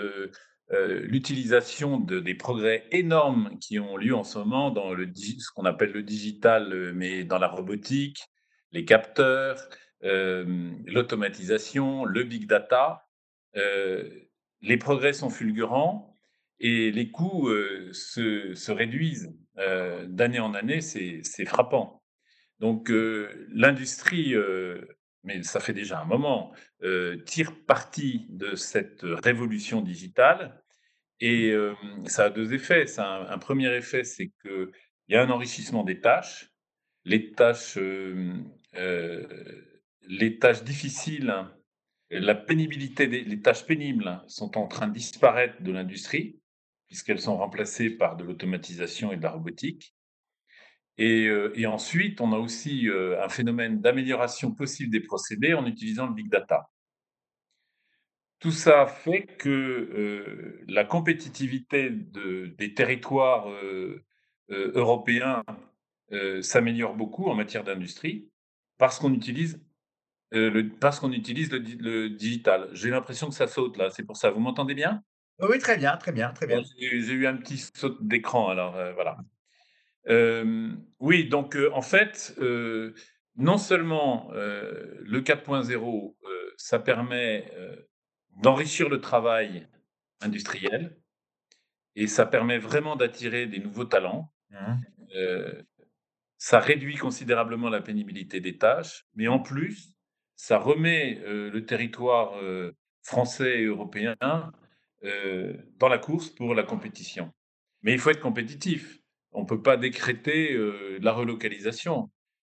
euh, 0.72 1.00
l'utilisation 1.00 2.00
de, 2.00 2.20
des 2.20 2.34
progrès 2.34 2.86
énormes 2.90 3.58
qui 3.60 3.78
ont 3.78 3.98
lieu 3.98 4.14
en 4.14 4.24
ce 4.24 4.38
moment 4.38 4.70
dans 4.70 4.94
le, 4.94 5.10
ce 5.14 5.52
qu'on 5.54 5.66
appelle 5.66 5.92
le 5.92 6.02
digital, 6.02 6.72
euh, 6.72 6.92
mais 6.94 7.22
dans 7.22 7.38
la 7.38 7.48
robotique, 7.48 8.24
les 8.72 8.86
capteurs, 8.86 9.60
euh, 10.04 10.70
l'automatisation, 10.86 12.06
le 12.06 12.24
big 12.24 12.46
data. 12.46 13.06
les 14.62 14.78
progrès 14.78 15.12
sont 15.12 15.30
fulgurants 15.30 16.14
et 16.58 16.90
les 16.90 17.10
coûts 17.10 17.50
se, 17.92 18.54
se, 18.54 18.72
réduisent 18.72 19.32
d'année 20.08 20.40
en 20.40 20.54
année, 20.54 20.80
c'est 20.80 21.44
frappant. 21.44 22.02
Donc 22.58 22.90
l'industrie 22.90 24.34
mais 25.24 25.42
ça 25.42 25.58
fait 25.58 25.72
déjà 25.72 26.00
un 26.00 26.04
moment, 26.04 26.52
euh, 26.82 27.16
tire 27.24 27.64
parti 27.64 28.26
de 28.28 28.54
cette 28.54 29.00
révolution 29.02 29.80
digitale. 29.80 30.62
Et 31.20 31.50
euh, 31.50 31.74
ça 32.06 32.24
a 32.24 32.30
deux 32.30 32.52
effets. 32.52 32.86
Ça 32.86 33.32
un, 33.32 33.38
premier 33.38 33.74
effet, 33.74 34.04
c'est 34.04 34.30
qu'il 34.42 34.70
y 35.08 35.16
a 35.16 35.22
un 35.22 35.30
enrichissement 35.30 35.82
des 35.82 36.00
tâches. 36.00 36.50
Les 37.04 37.32
tâches, 37.32 37.78
euh, 37.78 38.34
les 40.02 40.38
tâches 40.38 40.62
difficiles, 40.64 41.34
la 42.10 42.34
pénibilité 42.34 43.06
des 43.06 43.22
les 43.24 43.40
tâches 43.40 43.66
pénibles 43.66 44.22
sont 44.28 44.58
en 44.58 44.66
train 44.66 44.88
de 44.88 44.92
disparaître 44.92 45.62
de 45.62 45.72
l'industrie, 45.72 46.38
puisqu'elles 46.86 47.20
sont 47.20 47.36
remplacées 47.36 47.90
par 47.90 48.16
de 48.16 48.24
l'automatisation 48.24 49.12
et 49.12 49.16
de 49.16 49.22
la 49.22 49.30
robotique. 49.30 49.94
Et, 50.96 51.66
ensuite, 51.66 52.20
on 52.20 52.32
a 52.32 52.38
aussi 52.38 52.88
un 53.20 53.28
phénomène 53.28 53.80
d'amélioration 53.80 54.52
possible 54.52 54.92
des 54.92 55.00
procédés 55.00 55.54
en 55.54 55.66
utilisant 55.66 56.06
le 56.06 56.14
big 56.14 56.28
data. 56.28 56.70
Tout 58.38 58.52
ça 58.52 58.86
fait 58.86 59.22
que 59.22 60.62
la 60.68 60.84
compétitivité 60.84 61.90
des 61.90 62.74
territoires 62.74 63.48
européens 64.48 65.42
s'améliore 66.42 66.94
beaucoup 66.94 67.26
en 67.26 67.34
matière 67.34 67.64
d'industrie 67.64 68.28
parce 68.78 68.98
qu'on 68.98 69.12
utilise, 69.14 69.60
le, 70.30 70.68
parce 70.68 71.00
qu'on 71.00 71.12
utilise 71.12 71.50
le, 71.50 72.08
digital. 72.10 72.68
J'ai 72.72 72.90
l'impression 72.90 73.28
que 73.28 73.34
ça 73.34 73.48
saute 73.48 73.76
là, 73.78 73.90
c'est 73.90 74.04
pour 74.04 74.16
ça. 74.16 74.30
Vous 74.30 74.40
m'entendez 74.40 74.74
bien? 74.74 75.02
Oui, 75.40 75.58
très 75.58 75.76
bien, 75.76 75.96
très 75.96 76.12
bien, 76.12 76.30
très 76.30 76.46
bien. 76.46 76.62
J'ai 76.78 77.12
eu 77.12 77.26
un 77.26 77.36
petit 77.36 77.58
saut 77.58 77.96
d'écran, 78.00 78.48
alors 78.48 78.74
voilà 78.94 79.18
oui, 80.08 81.28
donc 81.28 81.56
en 81.72 81.82
fait, 81.82 82.34
non 83.36 83.58
seulement 83.58 84.30
le 84.32 85.20
4.0, 85.20 86.14
ça 86.56 86.78
permet 86.78 87.50
d'enrichir 88.42 88.88
le 88.88 89.00
travail 89.00 89.66
industriel 90.20 90.96
et 91.96 92.06
ça 92.06 92.26
permet 92.26 92.58
vraiment 92.58 92.96
d'attirer 92.96 93.46
des 93.46 93.58
nouveaux 93.58 93.84
talents. 93.84 94.32
Mmh. 94.50 94.74
ça 96.38 96.60
réduit 96.60 96.96
considérablement 96.96 97.68
la 97.68 97.80
pénibilité 97.80 98.38
des 98.40 98.56
tâches, 98.56 99.04
mais 99.14 99.26
en 99.26 99.40
plus, 99.40 99.96
ça 100.36 100.58
remet 100.58 101.20
le 101.24 101.60
territoire 101.66 102.38
français 103.02 103.60
et 103.60 103.64
européen 103.64 104.16
dans 105.02 105.88
la 105.88 105.98
course 105.98 106.30
pour 106.30 106.54
la 106.54 106.62
compétition. 106.62 107.32
Mais 107.82 107.92
il 107.92 107.98
faut 107.98 108.10
être 108.10 108.20
compétitif. 108.20 109.00
On 109.34 109.42
ne 109.42 109.46
peut 109.46 109.62
pas 109.62 109.76
décréter 109.76 110.56
la 111.00 111.12
relocalisation. 111.12 112.10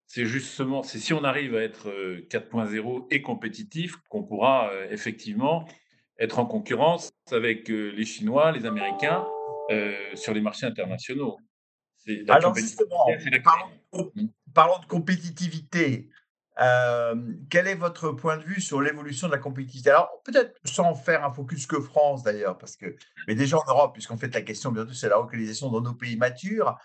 C'est 0.08 0.26
justement, 0.26 0.84
c'est 0.84 1.00
si 1.00 1.14
on 1.14 1.24
arrive 1.24 1.56
à 1.56 1.62
être 1.62 1.90
4.0 2.30 3.08
et 3.12 3.22
compétitif 3.22 3.96
qu'on 4.10 4.24
pourra 4.24 4.72
effectivement 4.90 5.68
être 6.20 6.40
en 6.40 6.46
concurrence 6.46 7.12
avec 7.32 7.70
les 7.70 8.06
Chinois, 8.06 8.52
les 8.52 8.66
Américains 8.66 9.26
sur 10.16 10.34
les 10.34 10.42
marchés 10.42 10.66
internationaux. 10.66 11.38
Alors 12.28 12.56
justement, 12.56 13.06
mmh. 13.94 14.26
parlons, 14.54 14.80
de 14.80 14.86
compétitivité. 14.88 16.10
Quel 17.50 17.68
est 17.68 17.76
votre 17.76 18.12
point 18.12 18.38
de 18.38 18.44
vue 18.44 18.62
sur 18.62 18.82
l'évolution 18.82 19.28
de 19.28 19.32
la 19.32 19.40
compétitivité? 19.40 19.90
Alors, 19.90 20.22
peut-être 20.24 20.56
sans 20.64 20.94
faire 20.96 21.26
un 21.26 21.32
focus 21.32 21.66
que 21.66 21.80
France 21.80 22.24
d'ailleurs, 22.24 22.58
parce 22.58 22.76
que, 22.76 22.96
mais 23.28 23.36
déjà 23.36 23.58
en 23.58 23.64
Europe, 23.68 23.94
puisqu'en 23.94 24.18
fait 24.18 24.34
la 24.34 24.42
question, 24.42 24.72
bientôt, 24.72 24.94
c'est 24.94 25.10
la 25.10 25.16
localisation 25.16 25.70
dans 25.70 25.82
nos 25.82 25.94
pays 25.94 26.18
matures, 26.18 26.78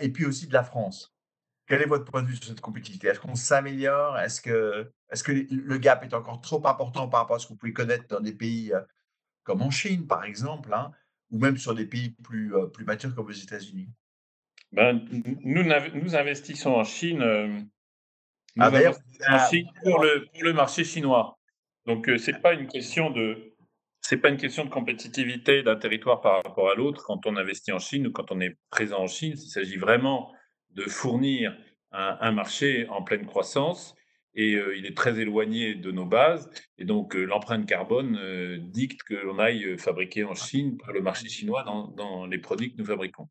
et 0.00 0.10
puis 0.10 0.26
aussi 0.26 0.46
de 0.46 0.52
la 0.52 0.62
France. 0.62 1.14
Quel 1.68 1.82
est 1.82 1.86
votre 1.86 2.04
point 2.04 2.22
de 2.22 2.28
vue 2.28 2.36
sur 2.36 2.46
cette 2.46 2.60
compétitivité? 2.60 3.08
Est-ce 3.08 3.20
qu'on 3.20 3.34
s'améliore? 3.34 4.18
Est-ce 4.18 4.40
que, 4.40 4.92
est 5.10 5.22
que 5.22 5.32
le 5.32 5.78
gap 5.78 6.04
est 6.04 6.14
encore 6.14 6.40
trop 6.40 6.64
important 6.66 7.08
par 7.08 7.20
rapport 7.20 7.36
à 7.36 7.38
ce 7.38 7.46
que 7.46 7.52
vous 7.52 7.58
pouvez 7.58 7.72
connaître 7.72 8.06
dans 8.08 8.20
des 8.20 8.34
pays 8.34 8.72
comme 9.42 9.62
en 9.62 9.70
Chine, 9.70 10.06
par 10.06 10.24
exemple, 10.24 10.72
hein, 10.72 10.90
ou 11.30 11.38
même 11.38 11.56
sur 11.56 11.74
des 11.74 11.86
pays 11.86 12.10
plus, 12.22 12.52
plus 12.72 12.84
matures 12.84 13.14
comme 13.14 13.26
aux 13.26 13.32
États-Unis? 13.32 13.88
Ben, 14.72 15.04
nous, 15.44 15.62
nous 15.94 16.16
investissons 16.16 16.70
en 16.70 16.84
Chine, 16.84 17.22
euh, 17.22 17.60
ah, 18.58 18.70
en 19.28 19.48
Chine 19.48 19.68
pour, 19.82 20.02
le, 20.02 20.26
pour 20.32 20.42
le 20.42 20.52
marché 20.52 20.84
chinois. 20.84 21.38
Donc, 21.86 22.08
euh, 22.08 22.18
c'est 22.18 22.40
pas 22.40 22.54
une 22.54 22.66
question 22.66 23.10
de 23.10 23.52
c'est 24.00 24.18
pas 24.18 24.28
une 24.28 24.36
question 24.36 24.64
de 24.64 24.70
compétitivité 24.70 25.64
d'un 25.64 25.74
territoire 25.74 26.20
par 26.20 26.44
rapport 26.44 26.70
à 26.70 26.76
l'autre 26.76 27.02
quand 27.04 27.26
on 27.26 27.36
investit 27.36 27.72
en 27.72 27.80
Chine 27.80 28.06
ou 28.06 28.12
quand 28.12 28.30
on 28.30 28.40
est 28.40 28.56
présent 28.70 29.00
en 29.00 29.08
Chine. 29.08 29.32
Il 29.34 29.50
s'agit 29.50 29.76
vraiment 29.76 30.32
de 30.70 30.82
fournir 30.82 31.56
un, 31.90 32.30
marché 32.30 32.86
en 32.88 33.02
pleine 33.02 33.26
croissance 33.26 33.96
et 34.34 34.54
euh, 34.54 34.76
il 34.76 34.86
est 34.86 34.96
très 34.96 35.18
éloigné 35.18 35.74
de 35.74 35.90
nos 35.90 36.04
bases. 36.04 36.48
Et 36.78 36.84
donc, 36.84 37.14
l'empreinte 37.14 37.66
carbone 37.66 38.60
dicte 38.70 39.02
que 39.02 39.14
l'on 39.14 39.40
aille 39.40 39.76
fabriquer 39.76 40.22
en 40.22 40.34
Chine 40.34 40.76
pour 40.76 40.92
le 40.92 41.00
marché 41.00 41.28
chinois 41.28 41.64
dans, 41.64 41.88
dans 41.88 42.26
les 42.26 42.38
produits 42.38 42.72
que 42.72 42.78
nous 42.78 42.86
fabriquons. 42.86 43.28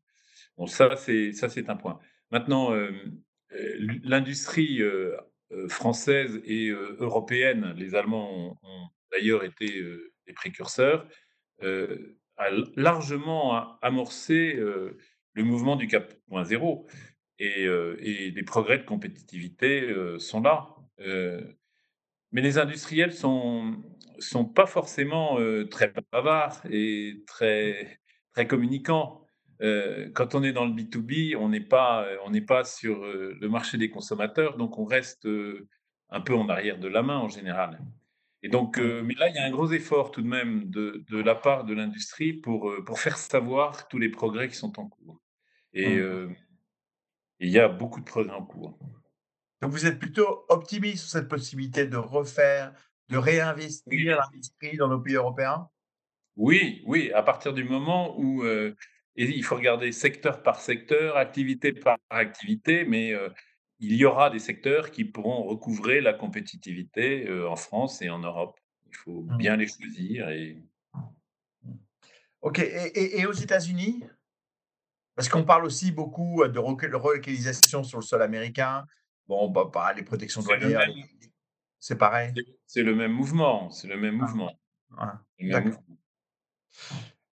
Bon, 0.56 0.66
ça, 0.66 0.96
c'est 0.96 1.68
un 1.68 1.76
point. 1.76 1.98
Maintenant, 2.30 2.72
euh, 2.72 2.90
euh, 2.90 3.10
l'industrie 4.02 4.80
française 5.68 6.40
et 6.44 6.68
européenne, 6.98 7.74
les 7.76 7.94
Allemands 7.94 8.58
ont, 8.62 8.88
d'ailleurs 9.12 9.44
été 9.44 9.66
les 10.26 10.32
précurseurs, 10.32 11.06
a 11.62 12.50
largement 12.76 13.78
amorcé 13.80 14.54
le 14.54 15.44
mouvement 15.44 15.76
du 15.76 15.86
4.0 15.86 16.86
et, 17.38 17.62
et 17.64 18.30
les 18.30 18.42
progrès 18.42 18.78
de 18.78 18.84
compétitivité 18.84 19.94
sont 20.18 20.40
là. 20.40 20.68
mais 20.98 22.42
les 22.42 22.58
industriels 22.58 23.12
sont 23.12 23.82
sont 24.18 24.46
pas 24.46 24.66
forcément 24.66 25.38
très 25.70 25.92
bavards 26.10 26.62
et 26.70 27.22
très 27.26 28.00
très 28.32 28.46
communicants 28.46 29.25
quand 29.60 30.34
on 30.34 30.42
est 30.42 30.52
dans 30.52 30.66
le 30.66 30.72
B2B, 30.72 31.36
on 31.36 31.48
n'est 31.48 31.60
pas, 31.60 32.06
on 32.24 32.30
n'est 32.30 32.40
pas 32.40 32.64
sur 32.64 33.04
le 33.04 33.48
marché 33.48 33.78
des 33.78 33.90
consommateurs, 33.90 34.56
donc 34.56 34.78
on 34.78 34.84
reste 34.84 35.26
un 36.10 36.20
peu 36.20 36.34
en 36.34 36.48
arrière 36.48 36.78
de 36.78 36.88
la 36.88 37.02
main 37.02 37.18
en 37.18 37.28
général. 37.28 37.80
Et 38.42 38.48
donc, 38.48 38.78
mais 38.78 39.14
là, 39.14 39.28
il 39.28 39.34
y 39.34 39.38
a 39.38 39.44
un 39.44 39.50
gros 39.50 39.72
effort 39.72 40.10
tout 40.10 40.22
de 40.22 40.28
même 40.28 40.70
de, 40.70 41.04
de 41.10 41.18
la 41.18 41.34
part 41.34 41.64
de 41.64 41.74
l'industrie 41.74 42.32
pour, 42.32 42.72
pour 42.84 43.00
faire 43.00 43.16
savoir 43.16 43.88
tous 43.88 43.98
les 43.98 44.10
progrès 44.10 44.48
qui 44.48 44.56
sont 44.56 44.78
en 44.78 44.88
cours. 44.88 45.20
Et 45.72 45.96
mmh. 45.96 46.36
il 47.40 47.48
y 47.48 47.58
a 47.58 47.68
beaucoup 47.68 48.00
de 48.00 48.04
progrès 48.04 48.34
en 48.34 48.44
cours. 48.44 48.78
Donc, 49.62 49.72
vous 49.72 49.86
êtes 49.86 49.98
plutôt 49.98 50.44
optimiste 50.48 51.04
sur 51.04 51.10
cette 51.10 51.28
possibilité 51.28 51.86
de 51.86 51.96
refaire, 51.96 52.72
de 53.08 53.16
réinvestir 53.16 54.18
l'industrie 54.18 54.76
dans 54.76 54.88
nos 54.88 55.00
pays 55.00 55.14
européens? 55.14 55.68
Oui, 56.36 56.82
oui, 56.86 57.10
à 57.12 57.22
partir 57.22 57.54
du 57.54 57.64
moment 57.64 58.18
où 58.18 58.44
et 59.16 59.24
il 59.24 59.44
faut 59.44 59.56
regarder 59.56 59.92
secteur 59.92 60.42
par 60.42 60.60
secteur, 60.60 61.16
activité 61.16 61.72
par 61.72 61.98
activité, 62.10 62.84
mais 62.84 63.14
il 63.78 63.94
y 63.94 64.04
aura 64.04 64.30
des 64.30 64.38
secteurs 64.38 64.90
qui 64.90 65.04
pourront 65.04 65.44
recouvrer 65.44 66.00
la 66.00 66.12
compétitivité 66.12 67.30
en 67.30 67.56
France 67.56 68.02
et 68.02 68.10
en 68.10 68.18
Europe. 68.18 68.58
Il 68.88 68.96
faut 68.96 69.22
mmh. 69.22 69.36
bien 69.36 69.56
les 69.56 69.68
choisir. 69.68 70.28
Et... 70.30 70.62
OK. 72.42 72.58
Et, 72.58 73.26
aux 73.26 73.32
États-Unis? 73.32 74.04
Parce 75.14 75.28
qu'on 75.28 75.44
parle 75.44 75.64
aussi 75.64 75.92
beaucoup 75.92 76.46
de 76.46 76.58
relocalisation 76.58 77.82
sur 77.82 77.98
le 77.98 78.04
sol 78.04 78.22
américain. 78.22 78.86
Bon, 79.26 79.48
bah, 79.48 79.70
bah 79.72 79.92
les 79.94 80.02
protections 80.02 80.42
douanières, 80.42 80.88
c'est 81.80 81.96
pareil. 81.96 82.32
C'est 82.66 82.82
le 82.82 82.94
même 82.94 83.12
mouvement. 83.12 83.70
C'est 83.70 83.88
le 83.88 83.96
même 83.96 84.20
ah. 84.20 84.26
mouvement. 84.26 84.52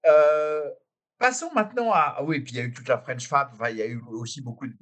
Euh, 0.07 0.71
Passons 1.25 1.51
maintenant 1.55 1.91
à. 1.91 2.17
Ah 2.19 2.23
oui, 2.23 2.41
puis 2.41 2.53
il 2.53 2.59
y 2.59 2.61
a 2.61 2.65
eu 2.65 2.71
toute 2.71 2.87
la 2.87 2.99
French 2.99 3.27
Fab, 3.27 3.49
enfin, 3.55 3.71
il 3.71 3.79
y 3.79 3.83
a 3.83 3.87
eu 3.87 3.99
aussi 4.11 4.43
beaucoup 4.43 4.67
de 4.67 4.75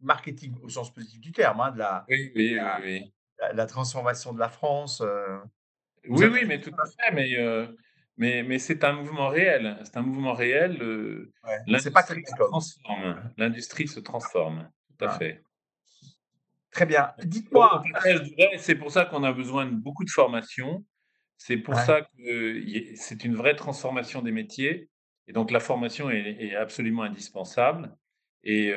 marketing 0.00 0.54
au 0.62 0.68
sens 0.68 0.94
positif 0.94 1.20
du 1.20 1.32
terme, 1.32 1.60
hein, 1.60 1.72
de 1.72 1.78
la, 1.78 2.04
oui, 2.08 2.30
oui, 2.36 2.56
oui, 2.84 3.12
La, 3.52 3.66
transformation 3.66 4.32
de 4.32 4.38
la 4.38 4.48
France. 4.48 5.00
Euh. 5.00 5.40
oui, 6.08 6.26
oui, 6.26 6.44
mais 6.46 6.60
tout 6.60 6.70
à 6.80 6.86
fait. 6.86 7.12
Mais, 7.12 7.36
euh, 7.38 7.66
mais, 8.16 8.44
mais 8.44 8.60
c'est 8.60 8.84
un 8.84 8.92
mouvement 8.92 9.26
réel. 9.26 9.76
C'est 9.82 9.96
un 9.96 10.02
mouvement 10.02 10.32
réel. 10.32 10.80
Euh, 10.80 11.32
pas 11.92 12.04
très 12.04 12.22
se 12.22 12.36
transforme. 12.36 13.32
L'industrie 13.36 13.88
se 13.88 13.98
transforme. 13.98 14.70
Tout 14.96 15.06
à 15.06 15.18
fait. 15.18 15.42
Très 16.70 16.86
bien. 16.86 17.12
Dites-moi. 17.24 17.82
C'est 18.58 18.76
pour 18.76 18.92
ça 18.92 19.06
qu'on 19.06 19.24
a 19.24 19.32
besoin 19.32 19.66
de 19.66 19.74
beaucoup 19.74 20.04
de 20.04 20.10
formation. 20.10 20.84
C'est 21.36 21.56
pour 21.56 21.74
ça 21.74 22.02
que 22.02 22.94
c'est 22.94 23.24
une 23.24 23.34
vraie 23.34 23.56
transformation 23.56 24.22
des 24.22 24.30
métiers. 24.30 24.88
Et 25.26 25.32
donc 25.32 25.50
la 25.50 25.60
formation 25.60 26.10
est, 26.10 26.54
absolument 26.54 27.02
indispensable. 27.02 27.96
Et, 28.42 28.68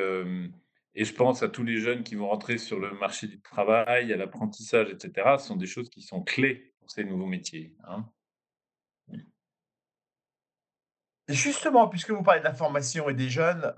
et, 0.96 1.06
je 1.06 1.14
pense 1.14 1.44
à 1.44 1.50
tous 1.50 1.64
les 1.64 1.80
jeunes 1.80 2.04
qui 2.04 2.16
vont 2.16 2.30
rentrer 2.30 2.58
sur 2.58 2.80
le 2.80 2.92
marché 2.92 3.28
du 3.28 3.42
travail, 3.42 4.14
à 4.14 4.18
l'apprentissage, 4.18 4.90
etc. 4.90 5.36
Ce 5.40 5.48
sont 5.48 5.58
des 5.58 5.68
choses 5.68 5.90
qui 5.90 6.02
sont 6.02 6.24
clés 6.24 6.74
pour 6.80 6.90
ces 6.90 7.04
nouveaux 7.04 7.26
métiers. 7.26 7.76
Hein. 7.86 8.06
Justement, 11.28 11.90
puisque 11.90 12.12
vous 12.12 12.24
parlez 12.24 12.40
de 12.40 12.46
la 12.46 12.54
formation 12.54 13.10
et 13.10 13.14
des 13.14 13.30
jeunes, 13.30 13.74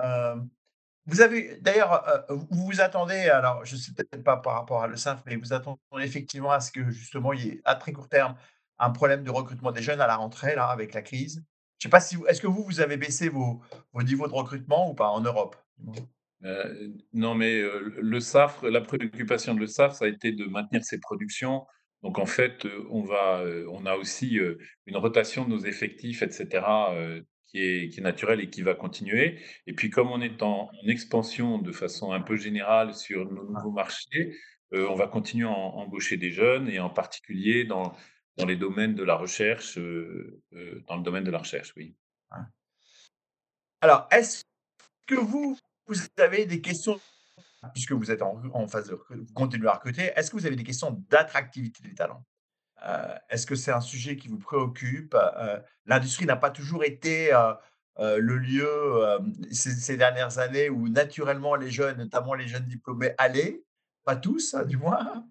vous 1.07 1.21
avez 1.21 1.57
d'ailleurs, 1.61 2.23
vous 2.29 2.65
vous 2.67 2.81
attendez, 2.81 3.29
alors 3.29 3.65
je 3.65 3.75
ne 3.75 3.79
sais 3.79 3.93
peut-être 3.93 4.23
pas 4.23 4.37
par 4.37 4.53
rapport 4.53 4.83
à 4.83 4.87
le 4.87 4.95
SINF, 4.95 5.23
mais 5.25 5.35
vous 5.37 5.53
attendez 5.53 5.79
effectivement 6.01 6.51
à 6.51 6.59
ce 6.59 6.71
que 6.71 6.91
justement 6.91 7.33
il 7.33 7.45
y 7.45 7.49
ait 7.49 7.61
à 7.65 7.73
très 7.73 7.91
court 7.93 8.07
terme 8.07 8.35
un 8.77 8.91
problème 8.91 9.23
de 9.23 9.31
recrutement 9.31 9.71
des 9.71 9.81
jeunes 9.81 10.01
à 10.01 10.07
la 10.07 10.15
rentrée, 10.15 10.55
là, 10.55 10.67
avec 10.67 10.93
la 10.93 11.01
crise. 11.01 11.43
Je 11.79 11.87
sais 11.87 11.89
pas 11.89 11.99
si 12.01 12.17
est-ce 12.27 12.41
que 12.41 12.47
vous, 12.47 12.63
vous 12.63 12.81
avez 12.81 12.97
baissé 12.97 13.29
vos, 13.29 13.61
vos 13.93 14.03
niveaux 14.03 14.27
de 14.27 14.33
recrutement 14.33 14.91
ou 14.91 14.93
pas 14.93 15.07
en 15.07 15.21
Europe 15.21 15.55
euh, 16.43 16.89
Non, 17.13 17.35
mais 17.35 17.61
le 17.61 18.19
SAF, 18.19 18.61
la 18.63 18.81
préoccupation 18.81 19.53
de 19.55 19.59
le 19.59 19.67
SAF, 19.67 19.93
ça 19.93 20.05
a 20.05 20.07
été 20.09 20.33
de 20.33 20.45
maintenir 20.45 20.83
ses 20.83 20.99
productions. 20.99 21.65
Donc 22.03 22.19
en 22.19 22.25
fait, 22.25 22.67
on 22.89 23.03
va, 23.03 23.43
on 23.71 23.85
a 23.85 23.95
aussi 23.95 24.39
une 24.85 24.97
rotation 24.97 25.45
de 25.45 25.49
nos 25.49 25.59
effectifs, 25.59 26.21
etc., 26.21 26.61
qui 27.49 27.59
est, 27.61 27.89
qui 27.89 27.99
est 27.99 28.03
naturelle 28.03 28.41
et 28.41 28.49
qui 28.49 28.61
va 28.61 28.75
continuer. 28.75 29.39
Et 29.67 29.73
puis 29.73 29.89
comme 29.89 30.09
on 30.11 30.21
est 30.21 30.41
en, 30.43 30.69
expansion 30.85 31.57
de 31.57 31.71
façon 31.71 32.11
un 32.11 32.21
peu 32.21 32.35
générale 32.35 32.93
sur 32.93 33.31
nos 33.31 33.43
nouveaux 33.43 33.71
marchés, 33.71 34.35
on 34.71 34.95
va 34.95 35.07
continuer 35.07 35.47
à 35.47 35.51
embaucher 35.51 36.17
des 36.17 36.31
jeunes 36.31 36.69
et 36.69 36.79
en 36.79 36.89
particulier 36.89 37.63
dans 37.63 37.93
dans 38.39 38.45
les 38.45 38.55
domaines 38.55 38.95
de 38.95 39.03
la 39.03 39.15
recherche, 39.15 39.77
euh, 39.77 40.41
euh, 40.53 40.81
dans 40.87 40.95
le 40.95 41.03
domaine 41.03 41.25
de 41.25 41.31
la 41.31 41.39
recherche, 41.39 41.73
oui. 41.75 41.95
Alors, 43.81 44.07
est-ce 44.11 44.43
que 45.07 45.15
vous, 45.15 45.57
vous 45.87 45.95
avez 46.17 46.45
des 46.45 46.61
questions, 46.61 46.99
puisque 47.73 47.91
vous 47.91 48.11
êtes 48.11 48.21
en, 48.21 48.67
phase 48.67 48.89
de 48.89 48.95
vous 48.95 49.25
continuez 49.33 49.67
à 49.67 49.73
recruter, 49.73 50.11
est-ce 50.15 50.31
que 50.31 50.37
vous 50.37 50.45
avez 50.45 50.55
des 50.55 50.63
questions 50.63 51.03
d'attractivité 51.09 51.83
des 51.83 51.93
talents? 51.93 52.25
Euh, 52.85 53.15
Est-ce 53.29 53.45
que 53.45 53.55
c'est 53.55 53.71
un 53.71 53.81
sujet 53.81 54.15
qui 54.15 54.29
vous 54.29 54.37
préoccupe? 54.37 55.15
L'industrie 55.85 56.25
n'a 56.25 56.37
pas 56.37 56.49
toujours 56.49 56.83
été 56.83 57.31
le 57.97 58.37
lieu 58.37 59.19
ces, 59.51 59.97
dernières 59.97 60.39
années 60.39 60.69
où 60.69 60.87
naturellement 60.87 61.55
les 61.55 61.71
jeunes, 61.71 61.97
notamment 61.97 62.33
les 62.33 62.47
jeunes 62.47 62.65
diplômés, 62.65 63.13
allaient, 63.17 63.63
pas 64.05 64.15
tous, 64.15 64.53
hein, 64.53 64.63
du 64.63 64.77
moins. 64.77 65.25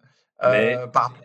Euh, 0.44 0.86
par 0.86 1.04
rapport 1.04 1.24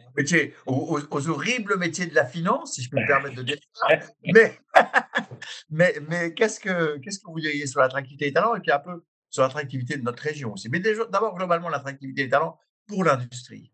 aux, 0.65 1.30
horribles 1.30 1.78
métiers 1.78 2.08
de 2.08 2.15
la 2.15 2.26
finance, 2.26 2.73
si 2.73 2.84
je 2.84 2.89
peux 2.89 2.99
me 2.99 3.06
permettre 3.06 3.36
de 3.36 3.43
dire 3.43 3.58
ça. 3.73 3.88
Mais, 4.26 4.58
mais, 5.69 5.93
mais 6.10 6.34
qu'est-ce 6.34 6.60
que 6.60 6.97
qu'est-ce 6.97 7.19
que 7.19 7.30
vous 7.30 7.39
diriez 7.39 7.67
sur 7.67 7.80
l'attractivité 7.80 8.26
des 8.26 8.34
talents 8.34 8.56
et 8.56 8.60
puis 8.60 8.71
un 8.71 8.80
peu 8.80 9.04
sur 9.30 9.43
l'attractivité 9.43 9.97
de 9.97 10.04
notre 10.04 10.23
région 10.23 10.54
aussi? 10.54 10.67
Mais 10.69 10.80
d'abord 10.80 11.36
globalement 11.36 11.69
l'attractivité 11.69 12.23
des 12.23 12.30
talents 12.30 12.58
pour 12.88 13.04
l'industrie. 13.04 13.71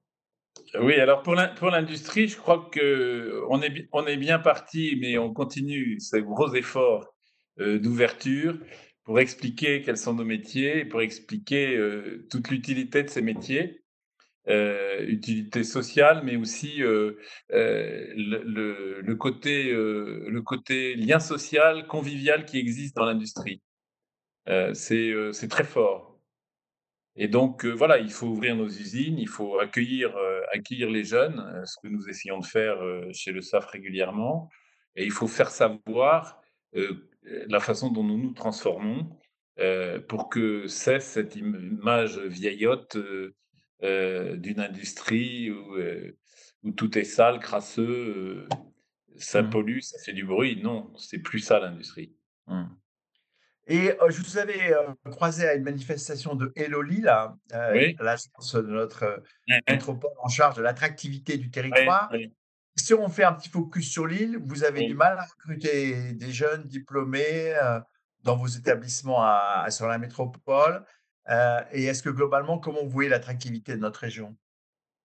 Oui, 0.79 0.95
alors 0.95 1.23
pour 1.23 1.35
l'industrie, 1.35 2.27
je 2.27 2.37
crois 2.37 2.69
que 2.71 3.41
on 3.49 3.61
est 3.61 3.87
on 3.93 4.05
est 4.05 4.17
bien 4.17 4.39
parti, 4.39 4.97
mais 4.99 5.17
on 5.17 5.33
continue 5.33 5.99
ces 6.01 6.21
gros 6.21 6.53
efforts 6.53 7.15
d'ouverture 7.57 8.57
pour 9.03 9.19
expliquer 9.19 9.81
quels 9.81 9.97
sont 9.97 10.13
nos 10.13 10.25
métiers, 10.25 10.83
pour 10.83 11.01
expliquer 11.01 11.79
toute 12.29 12.49
l'utilité 12.49 13.03
de 13.03 13.09
ces 13.09 13.21
métiers. 13.21 13.83
Utilité 14.47 15.63
sociale, 15.63 16.21
mais 16.23 16.35
aussi 16.35 16.77
le, 16.77 17.17
le, 17.47 19.15
côté, 19.15 19.71
le 19.71 20.41
côté 20.41 20.95
lien 20.95 21.19
social, 21.19 21.85
convivial 21.87 22.45
qui 22.45 22.57
existe 22.57 22.95
dans 22.95 23.05
l'industrie. 23.05 23.61
c'est 24.73 25.47
très 25.49 25.63
fort. 25.63 26.09
Et 27.21 27.27
donc, 27.27 27.65
euh, 27.65 27.71
voilà, 27.71 27.97
il 27.99 28.11
faut 28.11 28.27
ouvrir 28.27 28.55
nos 28.55 28.67
usines, 28.69 29.19
il 29.19 29.27
faut 29.27 29.59
accueillir, 29.59 30.15
euh, 30.15 30.39
accueillir 30.53 30.89
les 30.89 31.03
jeunes, 31.03 31.39
euh, 31.53 31.65
ce 31.65 31.75
que 31.83 31.89
nous 31.89 32.07
essayons 32.07 32.39
de 32.39 32.45
faire 32.45 32.77
chez 33.11 33.33
le 33.33 33.41
SAF 33.41 33.65
régulièrement. 33.65 34.49
Et 34.95 35.03
il 35.03 35.11
faut 35.11 35.27
faire 35.27 35.49
savoir 35.49 36.41
la 37.23 37.59
façon 37.59 37.91
dont 37.91 38.03
nous 38.03 38.17
nous 38.17 38.33
transformons 38.33 39.09
pour 40.07 40.29
que 40.29 40.67
cesse 40.67 41.05
cette 41.05 41.35
image 41.35 42.19
vieillotte 42.19 42.97
d'une 43.81 44.59
industrie 44.59 45.51
où, 45.51 45.77
où, 46.63 46.71
tout 46.71 46.97
est 46.97 47.03
sale, 47.03 47.39
crasseux, 47.39 48.47
ça 49.17 49.41
mmh. 49.41 49.49
pollue, 49.49 49.79
ça 49.79 49.97
fait 50.03 50.13
du 50.13 50.25
bruit. 50.25 50.61
Non, 50.61 50.93
c'est 50.97 51.19
plus 51.19 51.39
ça 51.39 51.59
l'industrie. 51.59 52.13
Mmh. 52.47 52.65
Et 53.67 53.91
je 54.09 54.21
vous 54.21 54.37
avais 54.39 54.73
croisé 55.11 55.47
à 55.47 55.53
une 55.53 55.63
manifestation 55.63 56.33
de 56.33 56.51
Hello 56.55 56.81
Lille, 56.81 57.07
à 57.07 57.37
l'agence 57.51 58.55
de 58.55 58.61
notre 58.61 59.23
métropole 59.69 60.09
en 60.23 60.27
charge 60.27 60.55
de 60.55 60.63
l'attractivité 60.63 61.37
du 61.37 61.51
territoire. 61.51 62.11
Si 62.75 62.93
on 62.95 63.09
fait 63.09 63.23
un 63.23 63.33
petit 63.33 63.49
focus 63.49 63.91
sur 63.91 64.07
l'île, 64.07 64.39
vous 64.43 64.63
avez 64.63 64.87
du 64.87 64.95
mal 64.95 65.19
à 65.19 65.25
recruter 65.25 66.13
des 66.13 66.31
jeunes 66.31 66.63
diplômés 66.63 67.53
dans 68.23 68.35
vos 68.35 68.47
établissements 68.47 69.23
sur 69.69 69.87
la 69.87 69.99
métropole. 69.99 70.83
Et 71.27 71.85
est-ce 71.85 72.03
que 72.03 72.09
globalement, 72.09 72.57
comment 72.57 72.83
vous 72.83 72.89
voyez 72.89 73.09
l'attractivité 73.09 73.73
de 73.73 73.81
notre 73.81 73.99
région? 73.99 74.35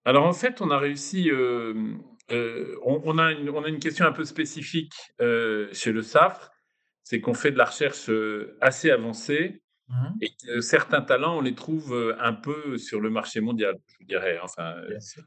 Alors 0.05 0.25
en 0.25 0.33
fait, 0.33 0.61
on 0.61 0.71
a 0.71 0.77
réussi. 0.77 1.31
on, 1.31 3.17
a 3.17 3.31
une, 3.31 3.49
on, 3.49 3.63
a 3.63 3.67
une, 3.67 3.79
question 3.79 4.05
un 4.05 4.11
peu 4.11 4.25
spécifique 4.25 4.93
chez 5.19 5.91
le 5.91 6.01
SAFRE 6.01 6.51
c'est 7.05 7.21
qu'on 7.21 7.35
fait 7.35 7.51
de 7.51 7.57
la 7.57 7.65
recherche 7.65 8.09
assez 8.59 8.91
avancée 8.91 9.61
mmh 9.87 10.07
et 10.21 10.61
certains 10.61 11.01
talents, 11.01 11.37
on 11.37 11.41
les 11.41 11.53
trouve 11.53 12.15
un 12.19 12.33
peu 12.33 12.79
sur 12.79 12.99
le 12.99 13.11
marché 13.11 13.39
mondial, 13.39 13.77
je 13.99 14.05
dirais. 14.07 14.39
Enfin, 14.41 14.75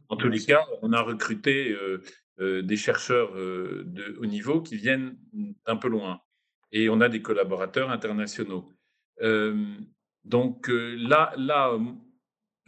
en 0.08 0.16
tous 0.16 0.28
les 0.28 0.40
cas, 0.40 0.64
on 0.82 0.92
a 0.92 1.00
recruté 1.00 1.76
des 2.40 2.76
chercheurs 2.76 3.32
de 3.34 4.16
haut 4.18 4.26
niveau 4.26 4.60
qui 4.60 4.76
viennent 4.76 5.16
d'un 5.64 5.76
peu 5.76 5.88
loin 5.88 6.20
et 6.72 6.88
on 6.88 7.00
a 7.00 7.08
des 7.08 7.22
collaborateurs 7.22 7.90
internationaux. 7.90 8.68
Donc 10.28 10.68
là, 10.68 11.32
là 11.36 11.76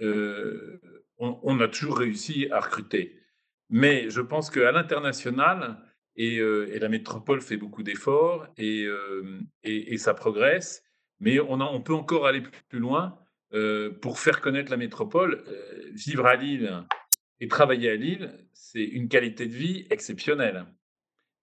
on, 0.01 1.39
on, 1.43 1.61
a 1.61 1.69
toujours 1.69 1.99
réussi 1.99 2.49
à 2.51 2.61
recruter. 2.61 3.21
Mais 3.69 4.11
je 4.11 4.21
pense 4.21 4.51
qu'à 4.51 4.73
l'international, 4.73 5.79
et, 6.17 6.79
la 6.79 6.89
métropole 6.89 7.41
fait 7.41 7.57
beaucoup 7.57 7.83
d'efforts 7.83 8.47
et, 8.57 8.89
ça 9.97 10.15
progresse. 10.15 10.83
Mais 11.19 11.41
on 11.41 11.81
peut 11.81 11.95
encore 11.95 12.27
aller 12.27 12.43
plus 12.69 12.79
loin 12.79 13.19
pour 14.01 14.19
faire 14.19 14.41
connaître 14.41 14.71
la 14.71 14.77
métropole. 14.77 15.43
vivre 15.93 16.27
à 16.27 16.37
Lille 16.37 16.85
et 17.41 17.49
travailler 17.49 17.91
à 17.91 17.97
Lille, 17.97 18.33
c'est 18.53 18.85
une 18.85 19.09
qualité 19.09 19.47
de 19.47 19.55
vie 19.55 19.87
exceptionnelle. 19.91 20.67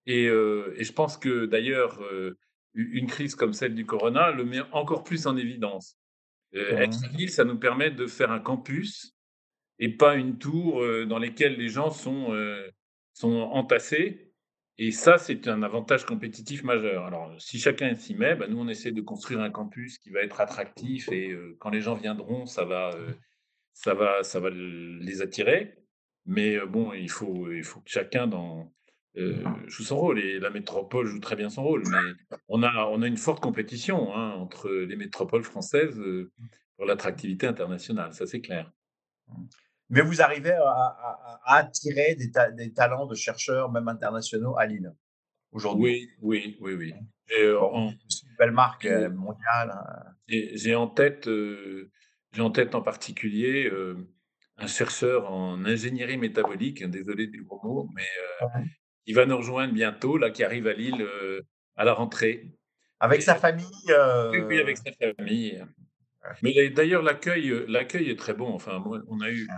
Et, 0.06 0.26
je 0.26 0.92
pense 0.92 1.16
que 1.16 1.46
d'ailleurs, 1.46 2.00
une 2.74 3.06
crise 3.06 3.34
comme 3.34 3.52
celle 3.52 3.74
du 3.74 3.84
corona 3.84 4.30
le 4.30 4.44
met 4.44 4.60
encore 4.72 5.02
plus 5.02 5.26
en 5.26 5.36
évidence. 5.36 5.97
Être 6.52 7.04
à 7.04 7.08
Lille, 7.08 7.30
ça 7.30 7.44
nous 7.44 7.58
permet 7.58 7.90
de 7.90 8.06
faire 8.06 8.30
un 8.30 8.40
campus 8.40 9.14
et 9.78 9.90
pas 9.90 10.16
une 10.16 10.38
tour 10.38 10.82
dans 11.06 11.18
laquelle 11.18 11.56
les 11.56 11.68
gens 11.68 11.90
sont, 11.90 12.34
sont 13.12 13.32
entassés 13.32 14.28
et 14.80 14.92
ça, 14.92 15.18
c'est 15.18 15.48
un 15.48 15.64
avantage 15.64 16.06
compétitif 16.06 16.62
majeur. 16.62 17.04
Alors, 17.04 17.34
si 17.40 17.58
chacun 17.58 17.96
s'y 17.96 18.14
met, 18.14 18.36
bah, 18.36 18.46
nous, 18.46 18.60
on 18.60 18.68
essaie 18.68 18.92
de 18.92 19.00
construire 19.00 19.40
un 19.40 19.50
campus 19.50 19.98
qui 19.98 20.10
va 20.10 20.20
être 20.20 20.40
attractif 20.40 21.10
et 21.10 21.32
euh, 21.32 21.56
quand 21.58 21.70
les 21.70 21.80
gens 21.80 21.96
viendront, 21.96 22.46
ça 22.46 22.64
va, 22.64 22.90
euh, 22.94 23.10
ça 23.72 23.94
va, 23.94 24.22
ça 24.22 24.38
va 24.38 24.50
les 24.50 25.20
attirer. 25.20 25.74
Mais 26.26 26.56
euh, 26.56 26.66
bon, 26.66 26.92
il 26.92 27.10
faut, 27.10 27.50
il 27.50 27.64
faut 27.64 27.80
que 27.80 27.90
chacun 27.90 28.28
dans, 28.28 28.72
joue 29.66 29.82
son 29.84 29.96
rôle. 29.96 30.18
Et 30.18 30.38
la 30.38 30.50
métropole 30.50 31.06
joue 31.06 31.20
très 31.20 31.36
bien 31.36 31.50
son 31.50 31.62
rôle. 31.62 31.82
Mais 31.90 32.38
on 32.48 32.62
a, 32.62 32.86
on 32.86 33.02
a 33.02 33.06
une 33.06 33.16
forte 33.16 33.40
compétition 33.40 34.14
hein, 34.14 34.32
entre 34.34 34.70
les 34.70 34.96
métropoles 34.96 35.44
françaises 35.44 36.00
pour 36.76 36.86
l'attractivité 36.86 37.46
internationale, 37.46 38.14
ça 38.14 38.26
c'est 38.26 38.40
clair. 38.40 38.70
Mais 39.90 40.00
vous 40.00 40.22
arrivez 40.22 40.52
à, 40.52 41.32
attirer 41.44 42.14
des, 42.14 42.30
des, 42.56 42.72
talents 42.72 43.06
de 43.06 43.14
chercheurs, 43.14 43.70
même 43.72 43.88
internationaux, 43.88 44.56
à 44.56 44.66
Lille 44.66 44.92
aujourd'hui? 45.52 46.10
Oui, 46.20 46.56
oui, 46.58 46.58
oui, 46.60 46.74
oui. 46.74 46.94
Euh, 47.38 47.90
c'est 48.08 48.26
une 48.26 48.36
belle 48.38 48.52
marque 48.52 48.84
euh, 48.84 49.10
mondiale. 49.10 49.72
Hein. 49.72 50.14
J'ai 50.28 50.74
en 50.74 50.86
tête, 50.86 51.26
euh, 51.28 51.90
j'ai 52.32 52.42
en 52.42 52.50
tête 52.50 52.74
en 52.74 52.82
particulier 52.82 53.70
un 54.56 54.66
chercheur 54.66 55.30
en 55.32 55.64
ingénierie 55.64 56.18
métabolique. 56.18 56.84
Désolé 56.84 57.26
du 57.26 57.44
gros 57.44 57.60
mot, 57.62 57.88
mais 57.94 58.06
il 59.08 59.16
va 59.16 59.26
nous 59.26 59.36
rejoindre 59.36 59.74
bientôt, 59.74 60.16
là, 60.16 60.30
qui 60.30 60.44
arrive 60.44 60.68
à 60.68 60.72
Lille 60.74 61.04
à 61.76 61.84
la 61.84 61.92
rentrée. 61.92 62.52
Avec 63.00 63.22
sa 63.22 63.34
famille. 63.34 63.66
Oui, 64.46 64.58
avec 64.58 64.76
sa 64.76 64.92
famille. 64.92 65.64
Mais 66.42 66.70
d'ailleurs, 66.70 67.02
l'accueil, 67.02 67.64
l'accueil 67.68 68.10
est 68.10 68.18
très 68.18 68.34
bon. 68.34 68.52
Enfin, 68.54 68.82
on 69.08 69.20
a 69.20 69.30
eu, 69.30 69.48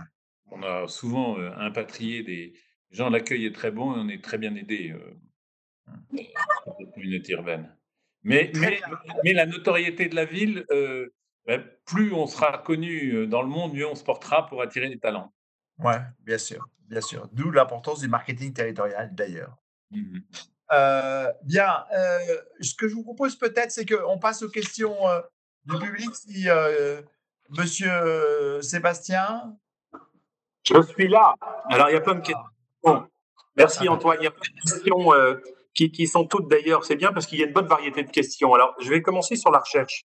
on 0.51 0.61
a 0.63 0.87
souvent 0.87 1.39
euh, 1.39 1.51
impatrié 1.57 2.23
des 2.23 2.53
gens, 2.91 3.09
l'accueil 3.09 3.45
est 3.45 3.55
très 3.55 3.71
bon 3.71 3.95
et 3.95 3.99
on 3.99 4.09
est 4.09 4.23
très 4.23 4.37
bien 4.37 4.53
aidé 4.55 4.91
euh, 4.91 5.93
mmh. 6.11 6.17
par 6.65 6.75
la 6.79 6.85
communauté 6.91 7.33
urbaine. 7.33 7.75
Mais, 8.23 8.51
mais, 9.23 9.33
la 9.33 9.47
notoriété 9.47 10.07
de 10.07 10.15
la 10.15 10.25
ville, 10.25 10.63
euh, 10.69 11.07
ben, 11.47 11.63
plus 11.85 12.13
on 12.13 12.27
sera 12.27 12.59
connu 12.59 13.25
dans 13.25 13.41
le 13.41 13.47
monde, 13.47 13.73
mieux 13.73 13.87
on 13.87 13.95
se 13.95 14.03
portera 14.03 14.45
pour 14.45 14.61
attirer 14.61 14.89
des 14.89 14.99
talents. 14.99 15.33
Oui, 15.83 15.93
bien 16.21 16.37
sûr, 16.37 16.65
bien 16.87 17.01
sûr. 17.01 17.27
D'où 17.31 17.51
l'importance 17.51 17.99
du 17.99 18.07
marketing 18.07 18.53
territorial 18.53 19.13
d'ailleurs. 19.13 19.57
Mmh 19.91 20.19
bien, 21.43 21.83
ce 22.61 22.73
que 22.75 22.87
je 22.87 22.93
vous 22.93 23.03
propose 23.03 23.35
peut-être, 23.35 23.71
c'est 23.71 23.85
qu'on 23.85 24.17
passe 24.19 24.41
aux 24.41 24.47
questions 24.47 24.95
du 25.65 25.77
public. 25.77 26.15
Si 26.15 26.47
Monsieur 27.49 28.61
Sébastien, 28.61 29.57
je 30.63 30.81
suis 30.83 31.07
là. 31.07 31.35
Alors, 31.69 31.89
il 31.89 31.93
y 31.93 31.97
a 31.97 32.01
plein 32.01 32.15
de 32.15 32.21
questions. 32.21 33.07
Merci 33.57 33.89
Antoine. 33.89 34.17
Il 34.21 34.25
y 34.25 34.27
a 34.27 34.31
plein 34.31 34.49
de 34.49 34.69
questions 34.69 35.13
euh, 35.13 35.35
qui, 35.73 35.91
qui, 35.91 36.07
sont 36.07 36.25
toutes 36.25 36.47
d'ailleurs. 36.49 36.85
C'est 36.85 36.95
bien 36.95 37.11
parce 37.11 37.25
qu'il 37.25 37.39
y 37.39 37.43
a 37.43 37.45
une 37.45 37.53
bonne 37.53 37.67
variété 37.67 38.03
de 38.03 38.09
questions. 38.09 38.53
Alors, 38.53 38.75
je 38.79 38.89
vais 38.89 39.01
commencer 39.01 39.35
sur 39.35 39.51
la 39.51 39.59
recherche. 39.59 40.05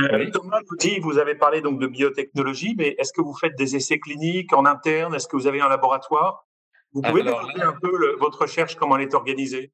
Euh, 0.00 0.30
Thomas 0.30 0.60
vous 0.68 0.76
dit, 0.76 0.98
vous 0.98 1.18
avez 1.18 1.34
parlé 1.34 1.60
donc 1.60 1.80
de 1.80 1.86
biotechnologie, 1.86 2.74
mais 2.76 2.96
est-ce 2.98 3.12
que 3.12 3.20
vous 3.20 3.34
faites 3.34 3.56
des 3.56 3.76
essais 3.76 3.98
cliniques 3.98 4.52
en 4.52 4.64
interne? 4.64 5.14
Est-ce 5.14 5.28
que 5.28 5.36
vous 5.36 5.46
avez 5.46 5.60
un 5.60 5.68
laboratoire? 5.68 6.46
Vous 6.92 7.02
pouvez 7.02 7.22
nous 7.22 7.30
développer 7.30 7.62
un 7.62 7.76
peu 7.80 8.16
votre 8.18 8.42
recherche, 8.42 8.76
comment 8.76 8.96
elle 8.96 9.04
est 9.04 9.14
organisée? 9.14 9.72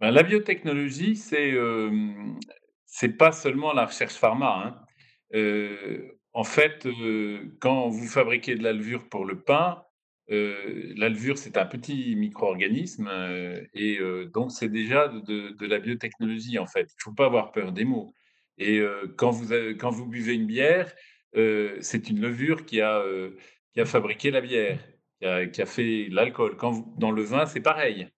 Ben, 0.00 0.10
La 0.10 0.22
biotechnologie, 0.22 1.16
c'est 1.16 1.52
euh, 1.52 1.90
c'est 2.86 3.16
pas 3.16 3.32
seulement 3.32 3.72
la 3.72 3.86
recherche 3.86 4.14
pharma. 4.14 4.64
Hein. 4.64 4.80
Euh, 5.34 6.08
en 6.32 6.44
fait, 6.44 6.86
quand 7.60 7.88
vous 7.88 8.06
fabriquez 8.06 8.54
de 8.54 8.62
l'alvure 8.62 9.08
pour 9.08 9.24
le 9.24 9.40
pain, 9.40 9.82
l'alvure, 10.28 11.38
c'est 11.38 11.56
un 11.56 11.66
petit 11.66 12.14
micro-organisme 12.14 13.10
et 13.74 13.98
donc 14.32 14.52
c'est 14.52 14.68
déjà 14.68 15.08
de, 15.08 15.66
la 15.66 15.78
biotechnologie, 15.80 16.58
en 16.58 16.66
fait. 16.66 16.82
Il 16.82 16.98
ne 16.98 17.02
faut 17.02 17.12
pas 17.12 17.26
avoir 17.26 17.50
peur 17.50 17.72
des 17.72 17.84
mots. 17.84 18.12
Et 18.58 18.82
quand, 19.16 19.30
vous 19.30 19.52
quand 19.78 19.90
vous 19.90 20.06
buvez 20.06 20.34
une 20.34 20.46
bière, 20.46 20.92
c'est 21.34 22.10
une 22.10 22.20
levure 22.20 22.64
qui 22.66 22.80
a, 22.80 23.04
qui 23.72 23.80
a 23.80 23.84
fabriqué 23.84 24.30
la 24.30 24.40
bière, 24.40 24.80
qui 25.20 25.62
a, 25.62 25.66
fait 25.66 26.08
l'alcool. 26.10 26.56
Dans 26.96 27.10
le 27.10 27.22
vin, 27.22 27.46
c'est 27.46 27.60
pareil. 27.60 28.08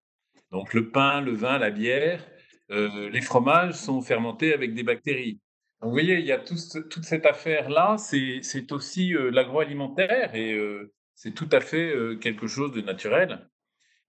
Donc 0.51 0.73
le 0.75 0.91
pain, 0.91 1.21
le 1.21 1.33
vin, 1.33 1.59
la 1.59 1.71
bière, 1.71 2.27
les 2.71 3.21
fromages 3.21 3.75
sont 3.75 4.01
fermentés 4.01 4.55
avec 4.55 4.75
des 4.75 4.83
bactéries 4.83 5.41
vous 5.83 5.91
voyez, 5.91 6.19
il 6.19 6.27
y 6.27 6.33
a 6.33 6.39
toute 6.39 7.05
cette 7.05 7.25
affaire-là, 7.25 7.97
c'est 7.99 8.73
aussi 8.73 9.15
l'agroalimentaire 9.15 10.35
et 10.35 10.59
c'est 11.15 11.35
tout 11.35 11.49
à 11.53 11.61
fait 11.61 11.95
quelque 12.21 12.47
chose 12.47 12.73
de 12.73 12.83
naturel. 12.83 13.49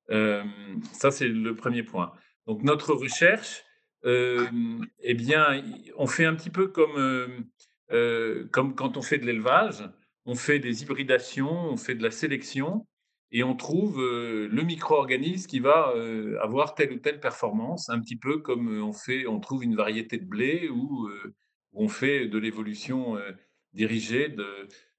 ça, 0.09 1.11
c'est 1.11 1.29
le 1.29 1.55
premier 1.55 1.83
point. 1.83 2.11
Donc 2.45 2.63
notre 2.63 2.93
recherche, 2.93 3.63
eh 4.03 5.13
bien, 5.13 5.63
on 5.97 6.07
fait 6.07 6.25
un 6.25 6.35
petit 6.35 6.49
peu 6.49 6.67
comme, 6.67 7.45
comme 8.51 8.75
quand 8.75 8.97
on 8.97 9.01
fait 9.01 9.17
de 9.17 9.25
l'élevage, 9.25 9.83
on 10.25 10.35
fait 10.35 10.59
des 10.59 10.83
hybridations, 10.83 11.51
on 11.51 11.77
fait 11.77 11.95
de 11.95 12.03
la 12.03 12.11
sélection, 12.11 12.87
et 13.31 13.43
on 13.43 13.55
trouve 13.55 13.99
le 13.99 14.61
micro-organisme 14.63 15.49
qui 15.49 15.59
va 15.59 15.93
avoir 16.41 16.75
telle 16.75 16.91
ou 16.93 16.97
telle 16.97 17.19
performance, 17.19 17.89
un 17.89 17.99
petit 17.99 18.17
peu 18.17 18.39
comme 18.39 18.81
on 18.81 18.93
fait, 18.93 19.25
on 19.27 19.39
trouve 19.39 19.63
une 19.63 19.75
variété 19.75 20.17
de 20.17 20.25
blé 20.25 20.69
ou 20.69 21.09
on 21.73 21.87
fait 21.87 22.27
de 22.27 22.37
l'évolution 22.37 23.17
dirigée 23.73 24.35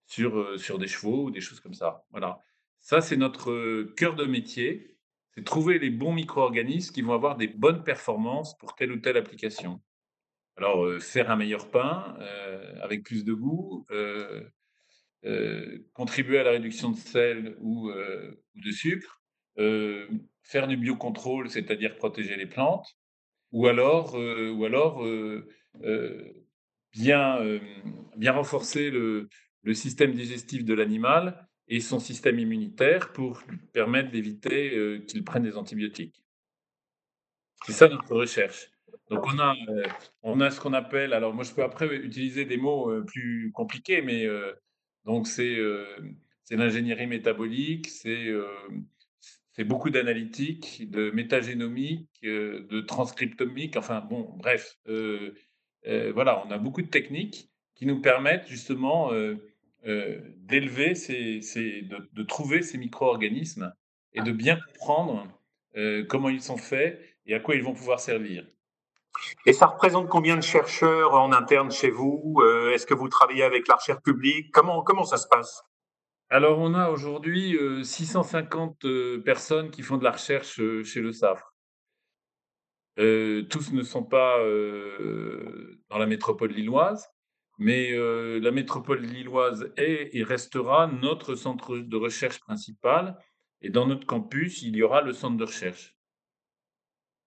sur, 0.06 0.58
sur 0.58 0.78
des 0.78 0.86
chevaux 0.86 1.24
ou 1.24 1.30
des 1.30 1.40
choses 1.40 1.60
comme 1.60 1.74
ça. 1.74 2.04
Voilà. 2.10 2.38
Ça, 2.80 3.00
c'est 3.00 3.16
notre 3.16 3.84
cœur 3.96 4.16
de 4.16 4.24
métier, 4.24 4.91
c'est 5.34 5.44
trouver 5.44 5.78
les 5.78 5.90
bons 5.90 6.12
micro-organismes 6.12 6.92
qui 6.92 7.02
vont 7.02 7.14
avoir 7.14 7.36
des 7.36 7.48
bonnes 7.48 7.82
performances 7.82 8.56
pour 8.58 8.74
telle 8.74 8.92
ou 8.92 8.98
telle 8.98 9.16
application. 9.16 9.80
Alors, 10.56 11.00
faire 11.00 11.30
un 11.30 11.36
meilleur 11.36 11.70
pain 11.70 12.16
avec 12.82 13.04
plus 13.04 13.24
de 13.24 13.32
goût, 13.32 13.86
contribuer 15.94 16.38
à 16.38 16.42
la 16.42 16.50
réduction 16.50 16.90
de 16.90 16.96
sel 16.96 17.56
ou, 17.60 17.90
de 17.90 18.70
sucre, 18.70 19.22
faire 19.56 20.68
du 20.68 20.76
biocontrôle, 20.76 21.48
c'est-à-dire 21.48 21.96
protéger 21.96 22.36
les 22.36 22.46
plantes, 22.46 22.86
ou 23.52 23.66
alors, 23.66 24.14
ou 24.14 24.64
alors 24.64 25.02
bien, 26.92 27.38
bien 28.16 28.32
renforcer 28.32 28.90
le 28.90 29.28
système 29.72 30.12
digestif 30.12 30.64
de 30.66 30.74
l'animal 30.74 31.48
et 31.72 31.80
son 31.80 31.98
système 31.98 32.38
immunitaire 32.38 33.12
pour 33.12 33.42
permettre 33.72 34.10
d'éviter 34.10 35.02
qu'il 35.08 35.24
prenne 35.24 35.42
des 35.42 35.56
antibiotiques. 35.56 36.22
C'est 37.64 37.72
ça 37.72 37.88
notre 37.88 38.14
recherche. 38.14 38.70
Donc 39.08 39.24
on 39.26 39.38
a, 39.38 39.54
on 40.22 40.40
a 40.42 40.50
ce 40.50 40.60
qu'on 40.60 40.74
appelle, 40.74 41.14
alors 41.14 41.32
moi 41.32 41.44
je 41.44 41.52
peux 41.52 41.62
après 41.62 41.86
utiliser 41.96 42.44
des 42.44 42.58
mots 42.58 43.02
plus 43.04 43.50
compliqués, 43.52 44.02
mais 44.02 44.28
donc 45.06 45.26
c'est 45.26 45.56
l'ingénierie 46.50 47.06
métabolique, 47.06 47.88
c'est 47.88 49.64
beaucoup 49.64 49.88
d'analytique, 49.88 50.90
de 50.90 51.10
métagénomique, 51.10 52.10
de 52.22 52.80
transcriptomique, 52.82 53.78
enfin 53.78 54.02
bon, 54.02 54.34
bref, 54.36 54.78
voilà, 54.84 56.44
on 56.46 56.50
a 56.50 56.58
beaucoup 56.58 56.82
de 56.82 56.88
techniques 56.88 57.48
qui 57.74 57.86
nous 57.86 58.02
permettent 58.02 58.46
justement 58.46 59.10
d'élever, 59.84 60.94
ces, 60.94 61.40
de, 61.82 62.08
de, 62.12 62.22
trouver 62.22 62.62
ces 62.62 62.78
micro-organismes 62.78 63.72
et 64.12 64.22
de 64.22 64.30
bien 64.30 64.56
comprendre 64.56 65.26
comment 66.08 66.28
ils 66.28 66.42
sont 66.42 66.56
faits 66.56 67.00
et 67.26 67.34
à 67.34 67.40
quoi 67.40 67.54
ils 67.54 67.62
vont 67.62 67.74
pouvoir 67.74 68.00
servir. 68.00 68.44
Et 69.46 69.52
ça 69.52 69.66
représente 69.66 70.08
combien 70.08 70.36
de 70.36 70.42
chercheurs 70.42 71.14
en 71.14 71.32
interne 71.32 71.70
chez 71.70 71.90
vous 71.90 72.36
euh, 72.40 72.72
Est-ce 72.72 72.86
que 72.86 72.94
vous 72.94 73.08
travaillez 73.08 73.44
avec 73.44 73.68
la 73.68 73.76
recherche 73.76 74.02
publique? 74.02 74.50
Comment, 74.52 74.82
comment 74.82 75.04
ça 75.04 75.16
se 75.16 75.26
passe? 75.28 75.62
Alors, 76.30 76.58
on 76.58 76.74
a 76.74 76.88
aujourd'hui 76.88 77.58
650 77.82 78.84
euh, 78.84 78.88
euh, 78.88 79.22
personnes 79.22 79.70
qui 79.70 79.82
font 79.82 79.98
de 79.98 80.04
la 80.04 80.12
recherche 80.12 80.60
chez 80.84 81.00
le 81.00 81.12
SAFRE. 81.12 81.52
tous 82.96 83.72
ne 83.72 83.82
sont 83.82 84.04
pas 84.04 84.38
dans 85.90 85.98
la 85.98 86.06
métropole 86.06 86.52
lilloise, 86.52 87.11
mais 87.62 87.92
la 88.40 88.50
métropole 88.50 89.00
lilloise 89.00 89.72
est 89.76 90.10
et 90.12 90.22
restera 90.24 90.86
notre 90.86 91.34
centre 91.34 91.78
de 91.78 91.96
recherche 91.96 92.40
principal. 92.40 93.16
Et 93.62 93.70
dans 93.70 93.86
notre 93.86 94.06
campus, 94.06 94.62
il 94.62 94.76
y 94.76 94.82
aura 94.82 95.02
le 95.02 95.12
centre 95.12 95.36
de 95.36 95.44
recherche. 95.44 95.96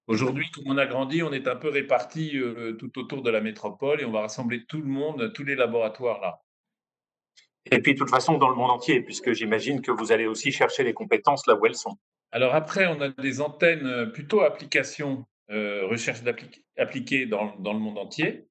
Aujourd'hui, 0.08 0.46
comme 0.52 0.66
on 0.68 0.78
a 0.78 0.86
grandi, 0.86 1.24
on 1.24 1.34
est 1.34 1.48
un 1.48 1.56
peu 1.56 1.70
répartis 1.70 2.38
euh, 2.38 2.74
tout 2.74 3.00
autour 3.00 3.24
de 3.24 3.32
la 3.32 3.42
métropole 3.42 4.02
et 4.02 4.06
on 4.06 4.12
va 4.12 4.22
rassembler 4.22 4.64
tout 4.66 4.80
le 4.80 4.88
monde, 4.88 5.34
tous 5.34 5.44
les 5.44 5.56
laboratoires 5.56 6.22
là. 6.22 6.42
Et 7.72 7.82
puis, 7.82 7.96
de 7.96 7.98
toute 7.98 8.12
façon, 8.12 8.38
dans 8.38 8.50
le 8.50 8.56
monde 8.56 8.70
entier, 8.70 9.02
puisque 9.02 9.34
j'imagine 9.34 9.82
que 9.82 9.90
vous 9.90 10.12
allez 10.12 10.28
aussi 10.28 10.52
chercher 10.52 10.84
les 10.84 10.94
compétences 10.94 11.48
là 11.48 11.56
où 11.56 11.66
elles 11.66 11.76
sont. 11.76 11.98
Alors 12.32 12.54
après, 12.54 12.86
on 12.86 13.02
a 13.02 13.10
des 13.10 13.42
antennes 13.42 13.88
euh, 13.88 14.06
plutôt 14.06 14.42
applications, 14.42 15.26
euh, 15.50 15.88
recherche 15.88 16.20
appliquée 16.78 17.26
dans, 17.26 17.56
dans, 17.56 17.74
le 17.74 17.80
monde 17.80 17.98
entier. 17.98 18.48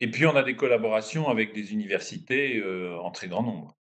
Et 0.00 0.10
puis, 0.10 0.26
on 0.26 0.36
a 0.36 0.42
des 0.42 0.56
collaborations 0.56 1.28
avec 1.28 1.52
des 1.52 1.72
universités 1.72 2.62
en 3.02 3.10
très 3.10 3.28
grand 3.28 3.42
nombre. 3.42 3.76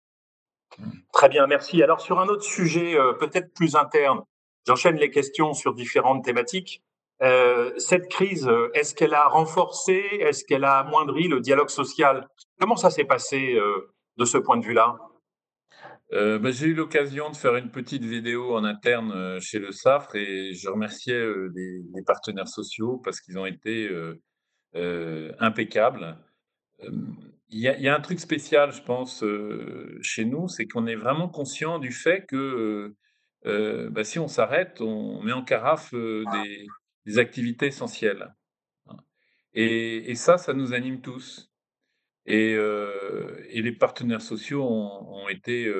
Très 1.13 1.30
bien, 1.30 1.47
merci. 1.47 1.82
Alors, 1.84 2.01
sur 2.01 2.19
un 2.19 2.27
autre 2.27 2.43
sujet 2.43 2.95
peut-être 3.19 3.53
plus 3.53 3.75
interne, 3.75 4.23
J'enchaîne 4.67 4.97
les 4.97 5.10
questions 5.10 5.53
sur 5.53 5.73
différentes 5.73 6.25
thématiques. 6.25 6.84
Euh, 7.21 7.71
cette 7.77 8.10
crise, 8.10 8.49
est-ce 8.73 8.93
qu'elle 8.93 9.13
a 9.13 9.30
renforcé, 9.30 10.03
est-ce 10.19 10.43
qu'elle 10.43 10.65
a 10.65 10.80
amoindri 10.80 11.30
le 11.30 11.39
dialogue 11.39 11.69
social? 11.69 12.27
Comment 12.60 12.75
ça 12.75 12.89
s'est 12.89 13.06
passé 13.06 13.53
euh, 13.53 13.93
de 14.17 14.25
ce 14.25 14.38
point 14.38 14.58
de 14.58 14.65
vue-là? 14.65 14.97
Euh, 16.12 16.38
bah, 16.38 16.51
J'ai 16.51 16.67
eu 16.67 16.73
l'occasion 16.73 17.30
de 17.30 17.38
faire 17.38 17.56
une 17.56 17.71
petite 17.71 18.03
vidéo 18.03 18.58
en 18.58 18.65
interne 18.65 19.39
chez 19.39 19.60
le 19.60 19.71
SAFRE 19.71 20.15
et 20.15 20.53
je 20.53 20.69
remerciais 20.69 21.25
les, 21.56 22.03
partenaires 22.06 22.49
sociaux 22.49 22.97
parce 23.01 23.21
qu'ils 23.21 23.39
ont 23.39 23.45
été 23.45 23.89
impeccables. 25.39 26.17
Il 27.49 27.59
y, 27.59 27.61
y, 27.61 27.87
a 27.87 27.95
un 27.95 28.01
truc 28.01 28.19
spécial, 28.19 28.71
je 28.71 28.81
pense, 28.81 29.23
chez 30.01 30.25
nous, 30.25 30.47
c'est 30.47 30.67
qu'on 30.67 30.85
est 30.85 30.95
vraiment 30.95 31.29
conscient 31.29 31.79
du 31.79 31.91
fait 31.91 32.25
que 32.25 32.95
bah, 33.43 34.03
si 34.03 34.19
on 34.19 34.27
s'arrête, 34.27 34.81
on 34.81 35.21
met 35.21 35.33
en 35.33 35.43
carafe 35.43 35.93
des, 35.93 37.17
activités 37.19 37.67
essentielles. 37.67 38.35
Hein. 38.87 38.97
Et, 39.53 40.15
ça, 40.15 40.37
ça 40.37 40.53
nous 40.53 40.73
anime 40.73 41.01
tous. 41.01 41.51
Et, 42.25 42.55
les 42.57 43.71
partenaires 43.71 44.21
sociaux 44.21 44.63
ont, 44.63 45.29
été, 45.29 45.71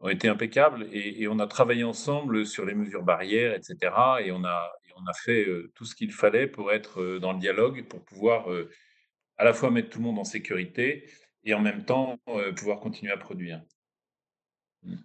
ont 0.00 0.08
été 0.08 0.28
impeccables 0.28 0.86
et, 0.92 1.28
on 1.28 1.38
a 1.38 1.46
travaillé 1.46 1.84
ensemble 1.84 2.44
sur 2.44 2.64
les 2.64 2.74
mesures 2.74 3.04
barrières, 3.04 3.54
etc. 3.54 3.92
Et 4.24 4.32
on 4.32 4.44
a, 4.44 4.72
on 4.96 5.06
a 5.06 5.12
fait 5.12 5.46
tout 5.74 5.84
ce 5.84 5.94
qu'il 5.94 6.12
fallait 6.12 6.46
pour 6.46 6.72
être 6.72 7.18
dans 7.18 7.32
le 7.32 7.38
dialogue, 7.38 7.86
pour 7.86 8.04
pouvoir 8.04 8.48
à 9.36 9.44
la 9.44 9.52
fois 9.52 9.70
mettre 9.70 9.90
tout 9.90 9.98
le 9.98 10.04
monde 10.04 10.18
en 10.18 10.24
sécurité 10.24 11.08
et 11.44 11.54
en 11.54 11.60
même 11.60 11.84
temps 11.84 12.18
pouvoir 12.56 12.80
continuer 12.80 13.12
à 13.12 13.16
produire. 13.16 13.62
Mmh. 14.82 14.96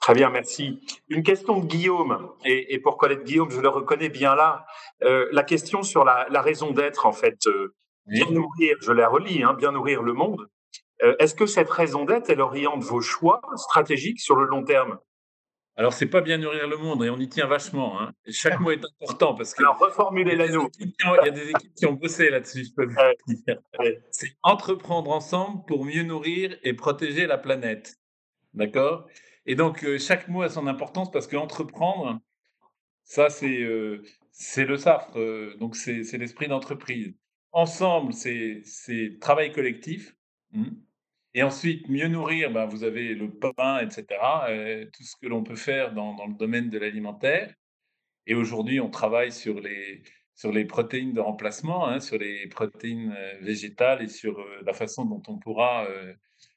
Très 0.00 0.14
bien, 0.14 0.30
merci. 0.30 0.80
Une 1.08 1.22
question 1.22 1.60
de 1.60 1.66
Guillaume, 1.66 2.30
et, 2.46 2.78
pour 2.78 2.96
connaître 2.96 3.22
Guillaume, 3.22 3.50
je 3.50 3.60
le 3.60 3.68
reconnais 3.68 4.08
bien 4.08 4.34
là. 4.34 4.66
Euh, 5.02 5.28
la 5.30 5.42
question 5.42 5.82
sur 5.82 6.04
la, 6.04 6.26
raison 6.40 6.70
d'être, 6.70 7.04
en 7.04 7.12
fait, 7.12 7.46
euh, 7.46 7.74
bien 8.06 8.30
nourrir, 8.30 8.76
je 8.80 8.92
la 8.92 9.08
relis, 9.08 9.42
hein, 9.42 9.52
bien 9.52 9.72
nourrir 9.72 10.02
le 10.02 10.14
monde. 10.14 10.48
Euh, 11.02 11.14
est-ce 11.18 11.34
que 11.34 11.44
cette 11.44 11.68
raison 11.68 12.06
d'être, 12.06 12.30
elle 12.30 12.40
oriente 12.40 12.82
vos 12.82 13.02
choix 13.02 13.42
stratégiques 13.56 14.20
sur 14.20 14.36
le 14.36 14.46
long 14.46 14.64
terme? 14.64 14.98
Alors, 15.80 15.94
c'est 15.94 16.10
pas 16.10 16.20
bien 16.20 16.36
nourrir 16.36 16.68
le 16.68 16.76
monde 16.76 17.02
et 17.06 17.08
on 17.08 17.18
y 17.18 17.26
tient 17.26 17.46
vachement. 17.46 17.98
Hein. 18.02 18.12
chaque 18.28 18.60
mot 18.60 18.70
est 18.70 18.84
important 18.84 19.34
parce 19.34 19.54
que. 19.54 19.62
Alors, 19.62 19.78
reformulez 19.78 20.36
la 20.36 20.48
nous. 20.48 20.68
Il 20.78 20.92
y 21.24 21.28
a 21.28 21.30
des 21.30 21.48
équipes 21.48 21.74
qui 21.74 21.86
ont 21.86 21.94
bossé 21.94 22.28
là-dessus, 22.28 22.66
je 22.66 22.74
peux 22.74 22.84
vous 22.84 23.32
dire. 23.46 23.58
C'est 24.10 24.36
entreprendre 24.42 25.10
ensemble 25.10 25.64
pour 25.66 25.86
mieux 25.86 26.02
nourrir 26.02 26.54
et 26.64 26.74
protéger 26.74 27.26
la 27.26 27.38
planète. 27.38 27.94
D'accord? 28.52 29.06
Et 29.46 29.54
donc, 29.54 29.82
euh, 29.82 29.98
chaque 29.98 30.28
mot 30.28 30.42
a 30.42 30.50
son 30.50 30.66
importance 30.66 31.10
parce 31.10 31.26
qu'entreprendre, 31.26 32.20
ça, 33.04 33.30
c'est 33.30 33.62
euh, 33.62 34.04
le 34.58 34.76
SAFRE, 34.76 35.18
euh, 35.18 35.56
donc 35.60 35.76
c'est 35.76 36.02
l'esprit 36.18 36.48
d'entreprise. 36.48 37.14
Ensemble, 37.52 38.12
c'est 38.12 38.62
travail 39.18 39.50
collectif. 39.50 40.14
Mmh. 40.52 40.72
Et 41.34 41.42
ensuite, 41.42 41.88
mieux 41.88 42.08
nourrir, 42.08 42.50
ben, 42.50 42.66
vous 42.66 42.82
avez 42.82 43.14
le 43.14 43.30
pain, 43.30 43.78
etc., 43.78 44.06
tout 44.92 45.02
ce 45.04 45.14
que 45.20 45.28
l'on 45.28 45.44
peut 45.44 45.56
faire 45.56 45.92
dans, 45.92 46.14
dans, 46.14 46.26
le 46.26 46.34
domaine 46.34 46.70
de 46.70 46.78
l'alimentaire. 46.78 47.54
Et 48.26 48.34
aujourd'hui, 48.34 48.80
on 48.80 48.90
travaille 48.90 49.30
sur 49.32 49.60
les, 49.60 50.02
sur 50.34 50.50
les 50.52 50.64
protéines 50.64 51.12
de 51.12 51.20
remplacement, 51.20 51.86
hein, 51.86 52.00
sur 52.00 52.18
les 52.18 52.48
protéines 52.48 53.16
végétales 53.40 54.02
et 54.02 54.08
sur 54.08 54.44
la 54.64 54.72
façon 54.72 55.04
dont 55.04 55.22
on 55.28 55.38
pourra 55.38 55.86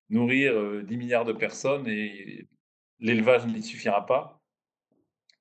nourrir 0.09 0.83
10 0.83 0.97
milliards 0.97 1.25
de 1.25 1.33
personnes 1.33 1.87
et 1.87 2.47
l'élevage 2.99 3.45
n'y 3.45 3.61
suffira 3.61 4.05
pas 4.05 4.41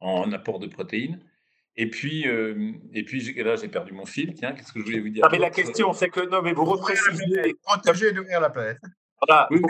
en 0.01 0.31
apport 0.33 0.59
de 0.59 0.67
protéines. 0.67 1.21
Et 1.77 1.88
puis, 1.88 2.29
euh, 2.29 2.73
et 2.92 3.02
puis 3.02 3.21
là, 3.42 3.57
j'ai 3.57 3.69
perdu 3.69 3.92
mon 3.92 4.04
fil. 4.04 4.35
Tiens, 4.35 4.52
qu'est-ce 4.52 4.73
que 4.73 4.81
je 4.81 4.85
voulais 4.85 5.00
vous 5.00 5.09
dire 5.09 5.25
ah, 5.25 5.31
mais 5.33 5.38
La 5.38 5.50
question, 5.50 5.92
c'est 5.94 6.11
que 6.11 6.21
non, 6.29 6.42
mais 6.42 6.52
vous 6.52 6.67
reprécisez. 6.67 7.54
Protéger 7.63 8.13
d'ouvrir 8.13 8.40
la 8.40 8.50
planète. 8.50 8.81
Voilà, 9.27 9.46
oui, 9.50 9.60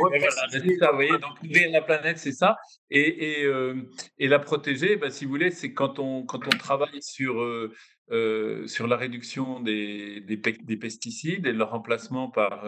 c'est 0.50 0.76
ça, 0.78 0.90
vous 0.90 0.96
voyez, 0.96 1.18
donc 1.18 1.42
ouvrir 1.42 1.70
la 1.70 1.82
planète, 1.82 2.18
c'est 2.18 2.32
ça. 2.32 2.56
Et, 2.90 3.40
et, 3.40 3.44
euh, 3.44 3.82
et, 4.18 4.26
la 4.28 4.38
protéger, 4.38 4.96
bah, 4.96 5.10
si 5.10 5.26
vous 5.26 5.30
voulez, 5.30 5.50
c'est 5.50 5.74
quand 5.74 5.98
on, 5.98 6.24
quand 6.24 6.46
on 6.46 6.56
travaille 6.56 7.02
sur, 7.02 7.40
euh, 7.40 8.66
sur 8.66 8.86
la 8.86 8.96
réduction 8.96 9.60
des, 9.60 10.20
des, 10.20 10.36
des, 10.36 10.76
pesticides 10.76 11.46
et 11.46 11.52
leur 11.52 11.70
remplacement 11.70 12.30
par, 12.30 12.64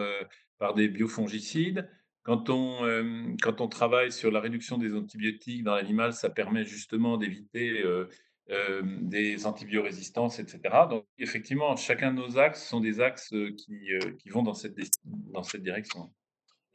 par 0.59 0.75
des 0.75 0.87
biofongicides, 0.87 1.89
quand 2.25 2.49
on, 2.49 2.83
euh, 2.85 3.35
quand 3.41 3.61
on 3.61 3.67
travaille 3.67 4.11
sur 4.11 4.31
la 4.31 4.39
réduction 4.39 4.79
des 4.79 4.95
antibiotiques 4.95 5.63
dans 5.63 5.75
l'animal, 5.75 6.11
ça 6.11 6.29
permet 6.29 6.65
justement 6.65 7.17
d'éviter 7.17 7.83
euh, 7.83 8.09
euh, 8.49 8.81
des 9.01 9.45
antibiorésistances, 9.45 10.39
etc. 10.39 10.59
Donc, 10.89 11.05
effectivement, 11.19 11.75
chacun 11.75 12.11
de 12.11 12.17
nos 12.17 12.39
axes 12.39 12.67
sont 12.67 12.79
des 12.79 12.99
axes 12.99 13.29
qui, 13.29 13.89
qui 14.17 14.29
vont 14.29 14.41
dans 14.41 14.55
cette, 14.55 14.75
dans 15.05 15.43
cette 15.43 15.61
direction. 15.61 16.11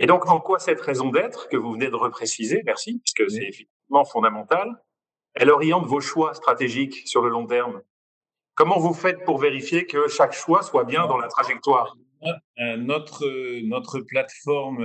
Et 0.03 0.07
donc, 0.07 0.27
en 0.31 0.41
quoi 0.41 0.59
cette 0.59 0.81
raison 0.81 1.11
d'être 1.11 1.49
que 1.51 1.59
vous 1.59 1.75
venez 1.75 1.91
de 1.91 1.95
repréciser, 1.95 2.63
merci, 2.65 3.01
puisque 3.01 3.31
c'est 3.31 3.49
absolument 3.49 4.07
fondamentale. 4.07 4.83
Elle 5.35 5.51
oriente 5.51 5.85
vos 5.87 6.01
choix 6.01 6.33
stratégiques 6.33 7.07
sur 7.07 7.23
le 7.23 7.29
long 7.29 7.47
terme? 7.47 7.83
Comment 8.55 8.79
vous 8.79 8.95
faites 8.95 9.23
pour 9.25 9.39
vérifier 9.39 9.85
que 9.85 10.09
chaque 10.09 10.33
choix 10.33 10.63
soit 10.63 10.85
bien 10.85 11.07
dans 11.07 11.19
la 11.19 11.29
trajectoire? 11.29 11.95
Euh, 12.59 12.79
notre, 12.79 13.27
notre 13.61 14.01
plateforme 14.01 14.83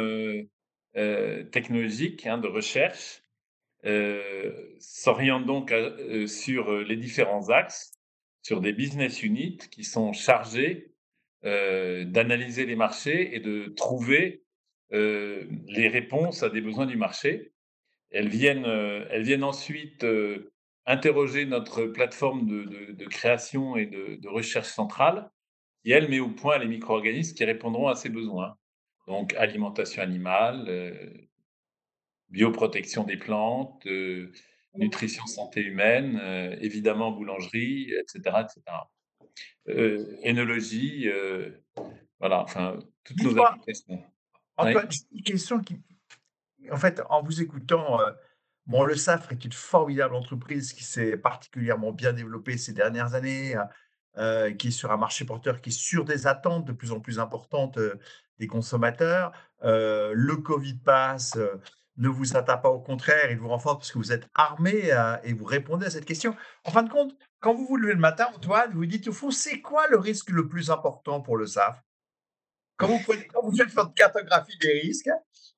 euh, 0.97 1.43
technologique 1.45 2.27
hein, 2.27 2.37
de 2.37 2.47
recherche 2.47 3.21
s'oriente 4.79 5.45
donc 5.45 5.71
sur 6.25 6.71
les 6.71 6.95
différents 6.95 7.49
axes, 7.49 7.91
sur 8.41 8.59
des 8.59 8.73
business 8.73 9.21
units 9.21 9.59
qui 9.69 9.83
sont 9.83 10.11
chargés 10.11 10.91
d'analyser 11.43 12.65
les 12.65 12.75
marchés 12.75 13.35
et 13.35 13.39
de 13.39 13.67
trouver 13.77 14.44
les 14.91 15.87
réponses 15.87 16.43
à 16.43 16.49
des 16.49 16.61
besoins 16.61 16.85
du 16.85 16.97
marché. 16.97 17.53
Elles 18.11 18.29
viennent, 18.29 18.65
elles 18.65 19.23
viennent 19.23 19.43
ensuite 19.43 20.05
interroger 20.85 21.45
notre 21.45 21.85
plateforme 21.85 22.45
de, 22.45 23.05
création 23.05 23.75
et 23.75 23.85
de, 23.85 24.27
recherche 24.27 24.67
centrale, 24.67 25.29
et 25.83 25.91
elle 25.91 26.09
met 26.09 26.19
au 26.19 26.29
point 26.29 26.57
les 26.57 26.67
micro-organismes 26.67 27.35
qui 27.35 27.43
répondront 27.43 27.87
à 27.87 27.95
ces 27.95 28.09
besoins. 28.09 28.57
Donc 29.07 29.33
alimentation 29.35 30.01
animale, 30.01 30.67
bioprotection 32.29 33.03
des 33.03 33.17
plantes, 33.17 33.85
euh, 33.87 34.31
nutrition 34.75 35.25
santé 35.25 35.61
humaine, 35.61 36.19
évidemment 36.59 37.11
boulangerie, 37.11 37.91
etc. 37.93 38.43
etc. 38.43 39.81
énologie, 40.23 41.09
voilà, 42.19 42.41
enfin, 42.41 42.79
toutes 43.03 43.23
nos 43.23 43.39
applications. 43.41 44.03
Antoine, 44.57 44.89
une 45.11 45.23
question 45.23 45.59
qui, 45.59 45.81
en 46.71 46.77
fait, 46.77 47.01
en 47.09 47.21
vous 47.21 47.41
écoutant, 47.41 47.99
Bon, 48.67 48.83
le 48.83 48.95
SAFRE 48.95 49.31
est 49.31 49.45
une 49.45 49.51
formidable 49.51 50.15
entreprise 50.15 50.73
qui 50.73 50.83
s'est 50.83 51.17
particulièrement 51.17 51.91
bien 51.91 52.13
développée 52.13 52.57
ces 52.57 52.73
dernières 52.73 53.13
années, 53.13 53.55
euh, 54.17 54.53
qui 54.53 54.69
est 54.69 54.71
sur 54.71 54.91
un 54.91 54.97
marché 54.97 55.23
porteur 55.23 55.61
qui 55.61 55.69
est 55.69 55.73
sur 55.73 56.03
des 56.03 56.25
attentes 56.25 56.65
de 56.65 56.71
plus 56.71 56.91
en 56.91 56.99
plus 56.99 57.19
importantes 57.19 57.77
euh, 57.77 57.99
des 58.39 58.47
consommateurs. 58.47 59.33
Euh, 59.63 60.13
le 60.15 60.37
Covid 60.37 60.75
passe, 60.75 61.37
ne 61.97 62.09
vous 62.09 62.35
atteint 62.35 62.57
pas, 62.57 62.69
au 62.69 62.79
contraire, 62.79 63.29
il 63.29 63.37
vous 63.37 63.49
renforce 63.49 63.77
parce 63.77 63.91
que 63.91 63.99
vous 63.99 64.11
êtes 64.11 64.27
armé 64.33 64.89
et 65.23 65.33
vous 65.33 65.45
répondez 65.45 65.85
à 65.85 65.89
cette 65.89 66.05
question. 66.05 66.35
En 66.65 66.71
fin 66.71 66.83
de 66.83 66.89
compte, 66.89 67.15
quand 67.39 67.53
vous 67.53 67.65
vous 67.67 67.77
levez 67.77 67.93
le 67.93 67.99
matin, 67.99 68.27
Antoine, 68.35 68.71
vous 68.73 68.85
dites 68.85 69.07
au 69.07 69.13
fond, 69.13 69.31
c'est 69.31 69.61
quoi 69.61 69.87
le 69.87 69.97
risque 69.97 70.29
le 70.31 70.47
plus 70.47 70.71
important 70.71 71.21
pour 71.21 71.37
le 71.37 71.45
SAF? 71.45 71.81
Quand 72.77 72.87
vous, 72.87 72.99
faites, 72.99 73.27
quand 73.27 73.41
vous 73.43 73.55
faites 73.55 73.71
votre 73.71 73.93
cartographie 73.93 74.57
des 74.59 74.79
risques, 74.79 75.09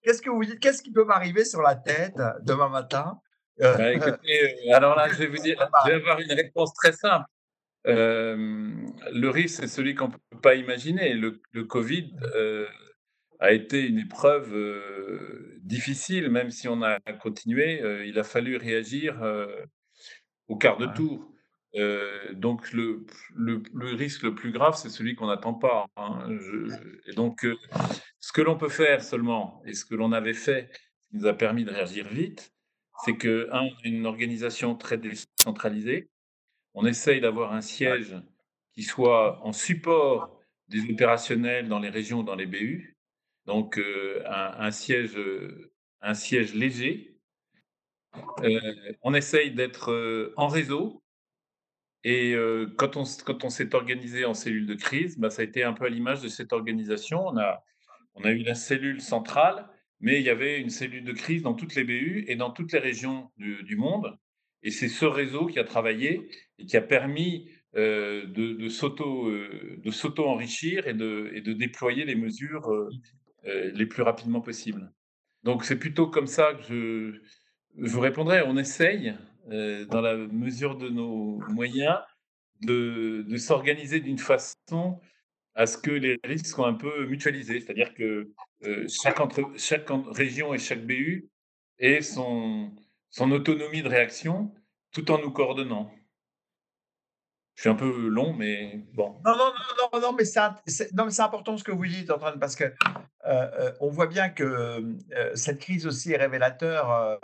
Qu'est-ce 0.07 0.21
que 0.21 0.29
vous 0.29 0.45
dites 0.45 0.61
Qu'est-ce 0.61 0.81
qui 0.81 0.91
peut 0.91 1.03
m'arriver 1.03 1.43
sur 1.43 1.61
la 1.61 1.75
tête 1.75 2.15
demain 2.43 2.69
matin 2.69 3.19
euh, 3.61 3.97
bah, 3.97 4.05
euh, 4.07 4.73
Alors 4.73 4.95
là, 4.95 5.09
je 5.09 5.15
vais 5.15 5.27
vous 5.27 5.43
dire, 5.43 5.57
je 5.85 5.89
vais 5.89 5.95
avoir 5.97 6.21
une 6.21 6.31
réponse 6.31 6.73
très 6.73 6.93
simple. 6.93 7.25
Euh, 7.87 8.73
le 9.11 9.29
risque, 9.29 9.59
c'est 9.59 9.67
celui 9.67 9.95
qu'on 9.95 10.07
ne 10.07 10.13
peut 10.13 10.41
pas 10.41 10.55
imaginer. 10.55 11.13
Le, 11.13 11.63
Covid 11.65 12.15
a 13.41 13.51
été 13.51 13.85
une 13.85 13.99
épreuve 13.99 14.55
difficile, 15.59 16.29
même 16.29 16.51
si 16.51 16.69
on 16.69 16.81
a 16.81 16.99
continué. 17.21 17.81
il 18.07 18.17
a 18.17 18.23
fallu 18.23 18.55
réagir 18.55 19.21
au 20.47 20.55
quart 20.55 20.77
de 20.77 20.85
tour. 20.85 21.29
Donc 22.33 22.71
le, 22.73 23.05
risque 23.95 24.23
le 24.23 24.35
plus 24.35 24.51
grave, 24.51 24.75
c'est 24.75 24.89
celui 24.89 25.15
qu'on 25.15 25.27
n'attend 25.27 25.53
pas. 25.53 25.87
Hein. 25.97 26.27
et 27.05 27.13
donc 27.13 27.45
ce 28.19 28.31
que 28.31 28.41
l'on 28.41 28.57
peut 28.57 28.69
faire 28.69 29.03
seulement, 29.03 29.61
et 29.65 29.73
ce 29.73 29.85
que 29.85 29.95
l'on 29.95 30.11
avait 30.11 30.33
fait, 30.33 30.71
qui 31.09 31.17
nous 31.17 31.25
a 31.25 31.33
permis 31.33 31.63
de 31.63 31.71
réagir 31.71 32.07
vite, 32.07 32.51
c'est 33.05 33.15
que, 33.15 33.47
un, 33.51 33.69
une 33.83 34.05
organisation 34.05 34.75
très 34.75 34.97
décentralisée, 34.97 36.09
on 36.73 36.85
essaye 36.85 37.21
d'avoir 37.21 37.53
un 37.53 37.61
siège 37.61 38.15
qui 38.73 38.83
soit 38.83 39.43
en 39.43 39.53
support 39.53 40.39
des 40.67 40.89
opérationnels 40.91 41.67
dans 41.67 41.79
les 41.79 41.89
régions, 41.89 42.23
dans 42.23 42.35
les 42.35 42.45
BU, 42.45 42.97
donc 43.45 43.77
euh, 43.77 44.21
un, 44.27 44.71
siège, 44.71 45.17
un 46.01 46.13
siège 46.13 46.53
léger. 46.53 47.17
Euh, 48.43 48.59
on 49.01 49.13
essaye 49.13 49.51
d'être 49.51 49.91
euh, 49.91 50.33
en 50.37 50.47
réseau, 50.47 51.01
et 52.03 52.35
quand 52.77 52.95
on, 52.95 53.03
quand 53.25 53.43
on 53.43 53.49
s'est 53.49 53.75
organisé 53.75 54.23
en 54.23 54.33
cellule 54.33 54.65
de 54.65 54.75
crise, 54.75 55.17
bah, 55.17 55.29
ça 55.29 55.41
a 55.41 55.45
été 55.45 55.63
un 55.63 55.73
peu 55.73 55.85
à 55.85 55.89
l'image 55.89 56.21
de 56.21 56.27
cette 56.27 56.53
organisation. 56.53 57.25
On 58.15 58.23
a 58.23 58.31
eu 58.31 58.43
la 58.43 58.55
cellule 58.55 59.01
centrale, 59.01 59.67
mais 59.99 60.19
il 60.19 60.25
y 60.25 60.29
avait 60.29 60.59
une 60.59 60.69
cellule 60.69 61.03
de 61.03 61.13
crise 61.13 61.41
dans 61.43 61.53
toutes 61.53 61.75
les 61.75 61.83
BU 61.83 62.25
et 62.27 62.35
dans 62.35 62.51
toutes 62.51 62.71
les 62.71 62.79
régions 62.79 63.31
du, 63.37 63.75
monde. 63.75 64.17
Et 64.63 64.71
c'est 64.71 64.89
ce 64.89 65.05
réseau 65.05 65.45
qui 65.47 65.59
a 65.59 65.63
travaillé 65.63 66.27
et 66.59 66.65
qui 66.65 66.77
a 66.77 66.81
permis 66.81 67.49
euh, 67.75 68.25
de, 68.25 68.53
de 68.53 68.69
s'auto-enrichir 69.91 70.87
et 70.87 70.93
de, 70.93 71.53
déployer 71.53 72.05
les 72.05 72.15
mesures 72.15 72.71
euh, 72.71 72.89
euh, 73.45 73.71
les 73.73 73.85
plus 73.85 74.01
rapidement 74.03 74.41
possible. 74.41 74.91
Donc 75.43 75.63
c'est 75.63 75.77
plutôt 75.79 76.07
comme 76.07 76.27
ça 76.27 76.53
que 76.53 76.63
je 77.77 77.87
vous 77.87 77.99
répondrai. 77.99 78.41
On 78.41 78.57
essaye, 78.57 79.13
dans 79.47 80.01
la 80.01 80.15
mesure 80.15 80.77
de 80.77 80.89
nos 80.89 81.39
moyens, 81.49 81.97
de, 82.61 83.37
s'organiser 83.37 83.99
d'une 83.99 84.17
façon 84.17 84.99
à 85.55 85.65
ce 85.65 85.77
que 85.77 85.91
les 85.91 86.19
risques 86.23 86.45
soient 86.45 86.67
un 86.67 86.73
peu 86.73 87.05
mutualisés, 87.05 87.59
c'est-à-dire 87.59 87.93
que 87.93 88.31
euh, 88.63 88.87
chaque, 88.87 89.19
région 90.11 90.53
et 90.53 90.59
chaque 90.59 90.85
BU 90.85 91.29
ait 91.79 92.01
son, 92.01 92.71
son 93.09 93.31
autonomie 93.31 93.81
de 93.81 93.89
réaction 93.89 94.53
tout 94.91 95.09
en 95.11 95.19
nous 95.19 95.31
coordonnant. 95.31 95.91
Je 97.55 97.61
suis 97.61 97.69
un 97.69 97.75
peu 97.75 98.07
long, 98.07 98.33
mais 98.33 98.83
bon. 98.93 99.19
Non, 99.25 99.35
non, 99.35 99.51
non, 99.51 99.89
non, 99.93 99.99
non 99.99 100.13
mais 100.13 100.25
c'est 100.25 101.21
important 101.21 101.57
ce 101.57 101.63
que 101.63 101.71
vous 101.71 101.87
dites, 101.87 102.11
Antoine, 102.11 102.39
parce 102.39 102.55
que 102.55 102.65
euh, 102.65 102.71
euh, 103.25 103.73
on 103.79 103.89
voit 103.89 104.05
bien 104.05 104.29
que 104.29 104.95
cette 105.33 105.59
crise 105.59 105.87
aussi 105.87 106.11
est 106.11 106.17
révélateur 106.17 107.19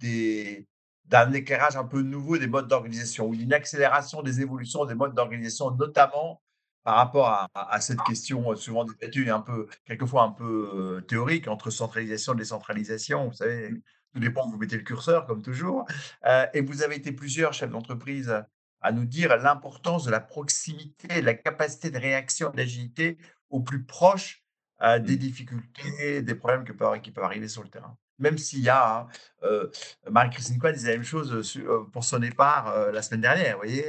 des, 0.00 0.66
d'un 1.06 1.32
éclairage 1.32 1.76
un 1.76 1.84
peu 1.84 2.02
nouveau 2.02 2.38
des 2.38 2.46
modes 2.46 2.68
d'organisation 2.68 3.28
ou 3.28 3.36
d'une 3.36 3.52
accélération 3.52 4.22
des 4.22 4.40
évolutions 4.40 4.84
des 4.84 4.94
modes 4.94 5.14
d'organisation, 5.14 5.70
notamment 5.72 6.40
par 6.84 6.96
rapport 6.96 7.48
à, 7.54 7.80
cette 7.80 8.02
question 8.02 8.52
euh, 8.52 8.56
souvent 8.56 8.84
débattue 8.84 9.26
et 9.26 9.30
un 9.30 9.40
peu, 9.40 9.66
quelquefois 9.86 10.22
un 10.22 10.30
peu 10.30 10.70
euh, 10.74 11.00
théorique 11.00 11.48
entre 11.48 11.70
centralisation 11.70 12.34
et 12.34 12.36
décentralisation, 12.36 13.28
vous 13.28 13.32
savez, 13.32 13.70
tout 14.12 14.20
dépend 14.20 14.46
où 14.46 14.50
vous 14.50 14.58
mettez 14.58 14.76
le 14.76 14.82
curseur, 14.82 15.26
comme 15.26 15.42
toujours. 15.42 15.86
Euh, 16.26 16.46
et 16.52 16.60
vous 16.60 16.82
avez 16.82 16.96
été 16.96 17.10
plusieurs 17.10 17.54
chefs 17.54 17.70
d'entreprise 17.70 18.44
à 18.82 18.92
nous 18.92 19.06
dire 19.06 19.34
l'importance 19.38 20.04
de 20.04 20.10
la 20.10 20.20
proximité, 20.20 21.22
de 21.22 21.24
la 21.24 21.32
capacité 21.32 21.90
de 21.90 21.98
réaction, 21.98 22.50
d'agilité 22.50 23.16
au 23.48 23.60
plus 23.60 23.84
proche 23.84 24.44
des 24.82 25.14
mmh. 25.14 25.16
difficultés, 25.16 26.20
des 26.20 26.34
problèmes 26.34 26.64
que 26.64 26.98
qui 26.98 27.10
peuvent 27.10 27.24
arriver 27.24 27.48
sur 27.48 27.62
le 27.62 27.70
terrain. 27.70 27.96
Même 28.18 28.38
s'il 28.38 28.60
y 28.60 28.68
a, 28.68 29.08
hein, 29.42 29.68
Marie-Christine 30.08 30.58
Coin 30.58 30.72
disait 30.72 30.90
la 30.90 30.96
même 30.96 31.04
chose 31.04 31.58
pour 31.92 32.04
son 32.04 32.18
départ 32.18 32.92
la 32.92 33.02
semaine 33.02 33.22
dernière, 33.22 33.54
vous 33.54 33.62
voyez. 33.62 33.84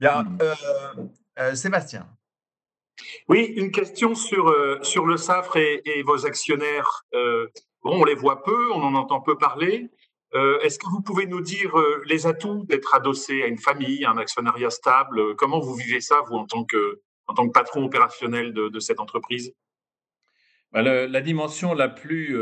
Bien, 0.00 0.24
mmh. 0.24 0.38
Euh, 1.38 1.54
Sébastien. 1.54 2.06
Oui, 3.28 3.52
une 3.56 3.70
question 3.70 4.14
sur, 4.14 4.48
euh, 4.48 4.78
sur 4.82 5.04
le 5.04 5.16
SAFRE 5.16 5.56
et, 5.56 6.02
vos 6.02 6.24
actionnaires. 6.24 7.04
Euh, 7.14 7.46
bon, 7.82 8.00
on 8.00 8.04
les 8.04 8.14
voit 8.14 8.42
peu, 8.42 8.72
on 8.72 8.82
en 8.82 8.94
entend 8.94 9.20
peu 9.20 9.36
parler. 9.36 9.90
Est-ce 10.62 10.78
que 10.78 10.86
vous 10.90 11.00
pouvez 11.00 11.26
nous 11.26 11.40
dire 11.40 11.74
les 12.04 12.26
atouts 12.26 12.66
d'être 12.66 12.94
adossé 12.94 13.42
à 13.42 13.46
une 13.46 13.56
famille, 13.56 14.04
à 14.04 14.10
un 14.10 14.18
actionnariat 14.18 14.68
stable? 14.68 15.34
Comment 15.36 15.60
vous 15.60 15.74
vivez 15.74 16.02
ça, 16.02 16.20
vous, 16.26 16.36
en 16.36 16.44
tant 16.44 16.62
que, 16.64 17.00
en 17.26 17.32
tant 17.32 17.46
que 17.46 17.52
patron 17.52 17.86
opérationnel 17.86 18.52
de, 18.52 18.78
cette 18.78 19.00
entreprise? 19.00 19.54
Bah, 20.72 20.82
la, 20.82 21.20
dimension 21.20 21.74
la 21.74 21.88
plus, 21.88 22.36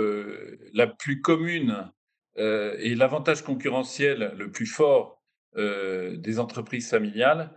la 0.73 0.87
plus 0.87 1.21
commune 1.21 1.91
et 2.37 2.95
l'avantage 2.95 3.43
concurrentiel 3.43 4.35
le 4.37 4.51
plus 4.51 4.67
fort 4.67 5.23
des 5.57 6.39
entreprises 6.39 6.91
familiales, 6.91 7.55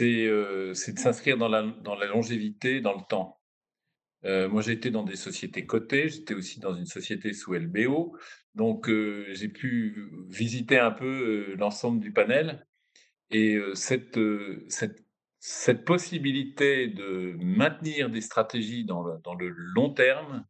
euh, 0.00 0.74
c'est 0.74 0.92
de 0.92 0.98
s'inscrire 0.98 1.36
dans 1.36 1.48
la, 1.48 1.62
dans 1.62 1.94
la 1.94 2.06
longévité, 2.06 2.80
dans 2.80 2.94
le 2.94 3.02
temps. 3.08 3.40
Euh, 4.24 4.48
moi, 4.48 4.64
été 4.68 4.90
dans 4.90 5.02
des 5.02 5.16
sociétés 5.16 5.66
cotées, 5.66 6.08
j'étais 6.08 6.34
aussi 6.34 6.60
dans 6.60 6.74
une 6.74 6.86
société 6.86 7.32
sous 7.32 7.54
LBO, 7.54 8.16
donc 8.54 8.88
euh, 8.88 9.26
j'ai 9.32 9.48
pu 9.48 10.08
visiter 10.28 10.78
un 10.78 10.92
peu 10.92 11.54
l'ensemble 11.56 12.00
du 12.00 12.12
panel. 12.12 12.66
Et 13.30 13.58
cette, 13.74 14.20
cette, 14.68 15.02
cette, 15.44 15.84
possibilité 15.84 16.86
de 16.86 17.36
maintenir 17.40 18.10
des 18.10 18.20
stratégies 18.20 18.84
dans 18.84 19.02
le, 19.02 19.18
dans 19.24 19.34
le 19.34 19.48
long 19.48 19.92
terme, 19.92 20.46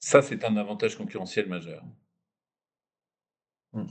ça, 0.00 0.20
c'est 0.20 0.44
un 0.44 0.56
avantage 0.56 0.96
concurrentiel 0.96 1.48
majeur. 1.48 1.84
Mmh. 3.72 3.86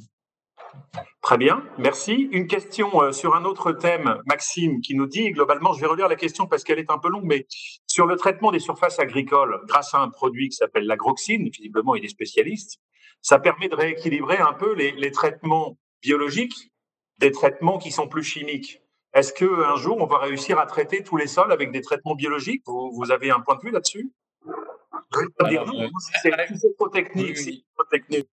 Très 1.22 1.38
bien, 1.38 1.64
merci. 1.78 2.28
Une 2.32 2.48
question 2.48 3.02
euh, 3.02 3.12
sur 3.14 3.36
un 3.36 3.46
autre 3.46 3.72
thème, 3.72 4.18
Maxime, 4.26 4.82
qui 4.82 4.94
nous 4.94 5.08
dit 5.08 5.32
globalement, 5.32 5.72
je 5.74 5.80
vais 5.80 5.88
relire 5.88 6.10
la 6.10 6.16
question 6.16 6.48
parce 6.48 6.64
qu'elle 6.64 6.80
est 6.80 6.92
un 6.92 6.98
peu 6.98 7.10
longue, 7.10 7.24
mais 7.26 7.48
sur 7.88 8.06
le 8.06 8.18
traitement 8.18 8.52
des 8.52 8.60
surfaces 8.60 9.00
agricoles 9.00 9.62
grâce 9.68 9.94
à 9.94 10.00
un 10.00 10.10
produit 10.10 10.50
qui 10.50 10.56
s'appelle 10.58 10.86
l'agroxine, 10.86 11.50
visiblement 11.50 11.96
il 11.96 12.04
est 12.04 12.10
spécialiste, 12.10 12.82
ça 13.22 13.40
permet 13.40 13.70
de 13.70 13.76
rééquilibrer 13.76 14.38
un 14.38 14.54
peu 14.54 14.74
les, 14.74 15.12
traitements 15.12 15.78
biologiques 16.02 16.72
des 17.20 17.32
traitements 17.32 17.78
qui 17.78 17.92
sont 17.92 18.08
plus 18.08 18.24
chimiques. 18.24 18.81
Est-ce 19.14 19.34
qu'un 19.34 19.76
jour, 19.76 19.98
on 20.00 20.06
va 20.06 20.20
réussir 20.20 20.58
à 20.60 20.66
traiter 20.66 21.04
tous 21.04 21.18
les 21.18 21.28
sols 21.28 21.52
avec 21.52 21.72
des 21.72 21.82
traitements 21.82 22.16
biologiques? 22.16 22.64
Vous, 22.66 23.12
avez 23.12 23.30
un 23.30 23.42
point 23.42 23.56
de 23.56 23.62
vue 23.62 23.72
là-dessus? 23.72 24.10
C'est 26.22 26.76
trop 26.78 26.90
technique. 26.90 27.38
C'est 27.38 27.64
trop 27.76 27.86
technique. 27.90 28.28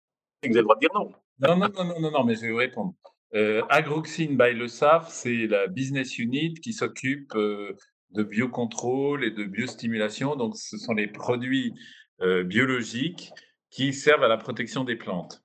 Vous 0.43 0.49
avez 0.49 0.57
le 0.57 0.63
droit 0.63 0.75
de 0.75 0.81
dire 0.81 0.89
non. 0.93 1.11
Non, 1.39 1.57
non, 1.57 1.69
non, 1.83 1.99
non, 1.99 2.11
non, 2.11 2.23
mais 2.23 2.35
je 2.35 2.41
vais 2.41 2.51
vous 2.51 2.57
répondre. 2.57 2.93
Euh, 3.33 3.63
Agroxine 3.69 4.37
by 4.37 4.53
le 4.53 4.67
SAF, 4.67 5.09
c'est 5.09 5.47
la 5.47 5.67
business 5.67 6.17
unit 6.17 6.53
qui 6.53 6.73
s'occupe 6.73 7.35
euh, 7.35 7.75
de 8.11 8.23
biocontrôle 8.23 9.23
et 9.23 9.31
de 9.31 9.43
biostimulation. 9.43 10.35
Donc, 10.35 10.55
ce 10.57 10.77
sont 10.77 10.93
les 10.93 11.07
produits 11.07 11.73
euh, 12.21 12.43
biologiques 12.43 13.31
qui 13.69 13.93
servent 13.93 14.23
à 14.23 14.29
la 14.29 14.37
protection 14.37 14.83
des 14.83 14.95
plantes. 14.95 15.44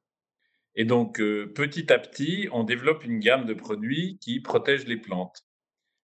Et 0.76 0.84
donc, 0.84 1.20
euh, 1.20 1.52
petit 1.54 1.92
à 1.92 1.98
petit, 1.98 2.48
on 2.52 2.64
développe 2.64 3.04
une 3.04 3.18
gamme 3.20 3.44
de 3.44 3.54
produits 3.54 4.18
qui 4.20 4.40
protègent 4.40 4.86
les 4.86 4.96
plantes. 4.96 5.44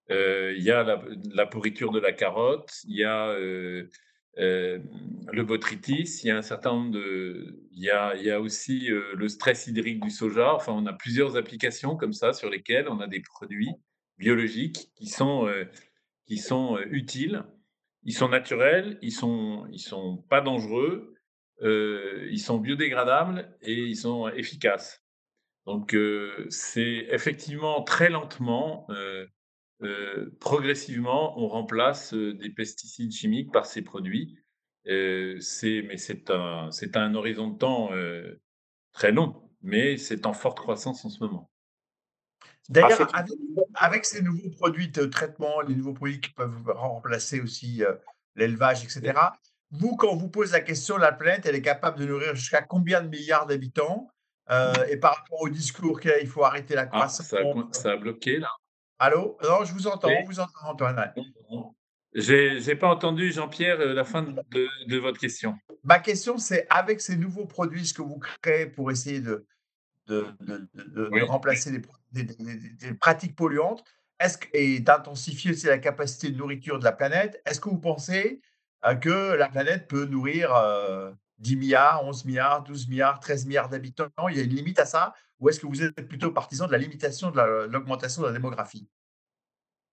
Il 0.08 0.62
y 0.62 0.70
a 0.70 0.84
la, 1.34 1.46
pourriture 1.46 1.90
de 1.90 1.98
la 1.98 2.12
carotte, 2.12 2.80
il 2.84 2.96
y 2.96 3.02
a 3.02 3.36
euh, 4.38 4.78
le 5.32 5.44
botrytis, 5.44 6.20
il 6.22 6.26
y 6.26 6.30
a 6.30 6.36
un 6.36 6.42
certain 6.42 6.72
nombre 6.72 6.90
de, 6.90 7.58
il 7.72 7.82
y 7.82 7.90
a, 7.90 8.40
aussi 8.40 8.90
euh, 8.90 9.14
le 9.14 9.28
stress 9.28 9.66
hydrique 9.66 10.00
du 10.02 10.10
soja. 10.10 10.54
Enfin, 10.54 10.72
on 10.72 10.84
a 10.86 10.92
plusieurs 10.92 11.36
applications 11.36 11.96
comme 11.96 12.12
ça 12.12 12.34
sur 12.34 12.50
lesquelles 12.50 12.88
on 12.88 13.00
a 13.00 13.06
des 13.06 13.20
produits 13.20 13.72
biologiques 14.18 14.90
qui 14.96 15.06
sont 15.06 15.46
euh, 15.46 15.64
qui 16.26 16.36
sont 16.36 16.78
utiles. 16.90 17.44
Ils 18.02 18.12
sont 18.12 18.28
naturels, 18.28 18.98
ils 19.00 19.12
sont 19.12 19.66
ils 19.72 19.80
sont 19.80 20.18
pas 20.28 20.42
dangereux, 20.42 21.14
ils 21.62 22.40
sont 22.40 22.58
biodégradables 22.58 23.56
et 23.62 23.74
ils 23.74 23.96
sont 23.96 24.28
efficaces. 24.28 25.02
Donc 25.66 25.96
c'est 26.48 27.06
effectivement 27.10 27.82
très 27.82 28.10
lentement 28.10 28.86
euh, 29.82 30.30
progressivement, 30.40 31.38
on 31.38 31.48
remplace 31.48 32.14
euh, 32.14 32.32
des 32.34 32.48
pesticides 32.48 33.12
chimiques 33.12 33.52
par 33.52 33.66
ces 33.66 33.82
produits. 33.82 34.38
Euh, 34.86 35.38
mais 35.62 35.96
c'est 35.98 36.30
un, 36.30 36.70
c'est 36.70 36.96
un 36.96 37.14
horizon 37.14 37.48
de 37.48 37.58
temps 37.58 37.90
très 38.92 39.12
long, 39.12 39.50
mais 39.60 39.96
c'est 39.96 40.26
en 40.26 40.32
forte 40.32 40.58
croissance 40.58 41.04
en 41.04 41.10
ce 41.10 41.22
moment. 41.22 41.50
D'ailleurs, 42.68 43.10
avec, 43.74 44.04
ces 44.04 44.22
nouveaux 44.22 44.50
produits 44.50 44.88
de 44.88 45.04
traitement, 45.06 45.60
les 45.60 45.74
nouveaux 45.74 45.92
produits 45.92 46.20
qui 46.20 46.30
peuvent 46.30 46.68
remplacer 46.68 47.40
aussi 47.40 47.82
l'élevage, 48.36 48.84
etc., 48.84 49.12
vous, 49.78 49.96
quand 49.96 50.08
on 50.08 50.16
vous 50.16 50.28
pose 50.28 50.52
la 50.52 50.60
question, 50.60 50.96
la 50.96 51.12
planète, 51.12 51.46
elle 51.46 51.54
est 51.54 51.62
capable 51.62 51.98
de 51.98 52.06
nourrir 52.06 52.34
jusqu'à 52.34 52.62
combien 52.62 53.02
de 53.02 53.08
milliards 53.08 53.46
d'habitants 53.46 54.10
Et 54.88 54.96
par 54.96 55.16
rapport 55.16 55.40
au 55.42 55.48
discours 55.48 56.00
qu'il 56.00 56.26
faut 56.26 56.44
arrêter 56.44 56.74
la 56.74 56.82
ah, 56.82 56.86
croissance. 56.86 57.34
ça 57.72 57.90
a 57.90 57.96
bloqué 57.96 58.38
là. 58.38 58.50
Allô? 58.98 59.36
Non, 59.42 59.64
je 59.64 59.72
vous 59.72 59.86
entends, 59.86 60.08
vous 60.26 60.40
entend, 60.40 60.70
Antoine. 60.70 61.12
Je 62.14 62.66
n'ai 62.66 62.76
pas 62.76 62.88
entendu, 62.88 63.30
Jean-Pierre, 63.30 63.78
euh, 63.80 63.92
la 63.92 64.04
fin 64.04 64.22
de, 64.22 64.96
votre 64.96 65.18
question. 65.18 65.54
Ma 65.84 65.98
question, 65.98 66.38
c'est 66.38 66.66
avec 66.70 67.02
ces 67.02 67.16
nouveaux 67.16 67.44
produits, 67.44 67.86
ce 67.86 67.92
que 67.92 68.00
vous 68.00 68.18
créez 68.40 68.66
pour 68.66 68.90
essayer 68.90 69.20
de, 69.20 69.44
de, 70.06 71.22
remplacer 71.24 71.70
les, 71.70 72.94
pratiques 72.94 73.36
polluantes 73.36 73.84
est-ce, 74.18 74.38
et 74.54 74.80
d'intensifier 74.80 75.50
aussi 75.50 75.66
la 75.66 75.76
capacité 75.76 76.30
de 76.30 76.38
nourriture 76.38 76.78
de 76.78 76.84
la 76.84 76.92
planète, 76.92 77.42
est-ce 77.44 77.60
que 77.60 77.68
vous 77.68 77.78
pensez 77.78 78.40
euh, 78.40 78.40
que 79.00 79.34
la 79.34 79.48
planète 79.48 79.88
peut 79.88 80.04
nourrir 80.04 80.48
10 81.38 81.54
euh, 81.54 81.58
milliards, 81.58 82.04
11 82.04 82.24
milliards, 82.24 82.62
12 82.64 82.88
milliards, 82.88 83.20
13 83.20 83.46
milliards 83.46 83.68
d'habitants 83.68 84.08
Il 84.30 84.36
y 84.36 84.40
a 84.40 84.44
une 84.44 84.54
limite 84.54 84.78
à 84.78 84.86
ça 84.86 85.14
ou 85.38 85.48
est-ce 85.48 85.60
que 85.60 85.66
vous 85.66 85.82
êtes 85.82 86.08
plutôt 86.08 86.30
partisan 86.30 86.66
de 86.66 86.72
la 86.72 86.78
limitation 86.78 87.30
de 87.30 87.66
l'augmentation 87.70 88.22
de, 88.22 88.28
la 88.28 88.32
démographie? 88.32 88.88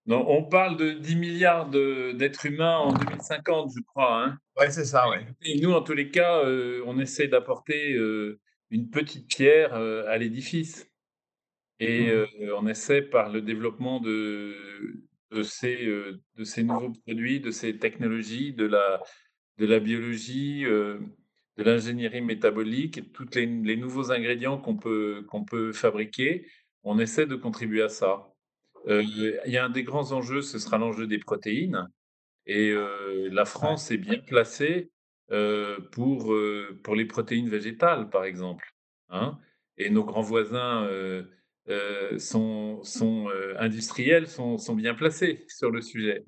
Non, 0.06 0.26
on 0.28 0.44
parle 0.44 0.78
de 0.78 0.92
10 0.92 1.16
milliards 1.16 1.70
d'êtres 1.70 2.46
humains 2.46 2.78
en 2.78 2.94
2050, 2.94 3.72
je 3.76 3.82
crois. 3.82 4.24
Hein. 4.24 4.38
Oui, 4.60 4.66
c'est 4.70 4.86
ça, 4.86 5.10
oui. 5.10 5.18
Et 5.44 5.60
nous, 5.62 5.72
en 5.72 5.82
tous 5.82 5.94
les 5.94 6.12
cas, 6.12 6.44
euh, 6.44 6.84
on 6.86 7.00
essaie 7.00 7.28
d'apporter 7.28 7.94
euh, 7.94 8.40
une 8.70 8.90
petite 8.90 9.28
pierre 9.28 9.74
euh, 9.76 10.06
à 10.08 10.18
l'édifice. 10.18 10.90
Et 11.80 12.12
mmh 12.12 12.54
on 12.56 12.68
essaie, 12.68 13.02
par 13.02 13.30
le 13.30 13.42
développement 13.42 14.00
de, 14.00 14.56
de, 15.34 15.44
ces, 15.44 15.86
de 15.86 16.44
ces 16.44 16.64
nouveaux 16.64 16.94
produits, 17.06 17.40
de 17.40 17.52
ces 17.52 17.78
technologies, 17.78 18.54
de 18.54 18.66
la, 18.66 19.02
de 19.58 19.66
la 19.66 19.80
biologie, 19.80 20.66
de 21.58 21.64
l'ingénierie 21.64 22.22
métabolique 22.22 22.98
et 22.98 23.04
tous 23.04 23.36
les, 23.36 23.78
nouveaux 23.78 24.12
ingrédients 24.12 24.58
qu'on 24.58 24.78
peut, 24.78 25.26
qu'on 25.30 25.44
peut 25.44 25.72
fabriquer, 25.72 26.48
on 26.84 27.00
essaie 27.00 27.26
de 27.26 27.36
contribuer 27.36 27.84
à 27.84 27.90
ça. 27.90 28.34
Euh, 28.88 29.04
il 29.04 29.52
y 29.52 29.58
a 29.58 29.66
un 29.66 29.70
des 29.70 29.84
grands 29.84 30.12
enjeux, 30.12 30.42
ce 30.42 30.60
sera 30.60 30.78
l'enjeu 30.78 31.08
des 31.08 31.20
protéines. 31.20 31.88
Et 32.46 32.72
euh, 32.72 33.30
la 33.32 33.46
France 33.46 33.92
est 33.92 33.98
bien 33.98 34.20
placée 34.20 34.92
euh, 35.32 35.80
pour, 35.92 36.36
pour 36.84 36.96
les 36.96 37.06
protéines 37.06 37.50
végétales, 37.50 38.10
par 38.10 38.26
exemple. 38.26 38.74
Hein 39.10 39.38
et 39.78 39.90
nos 39.90 40.04
grands 40.04 40.22
voisins 40.22 40.88
sont, 42.18 42.84
sont 42.84 43.30
industriels 43.58 44.28
sont, 44.28 44.58
sont 44.58 44.76
bien 44.76 44.94
placés 44.94 45.46
sur 45.48 45.72
le 45.72 45.82
sujet. 45.82 46.26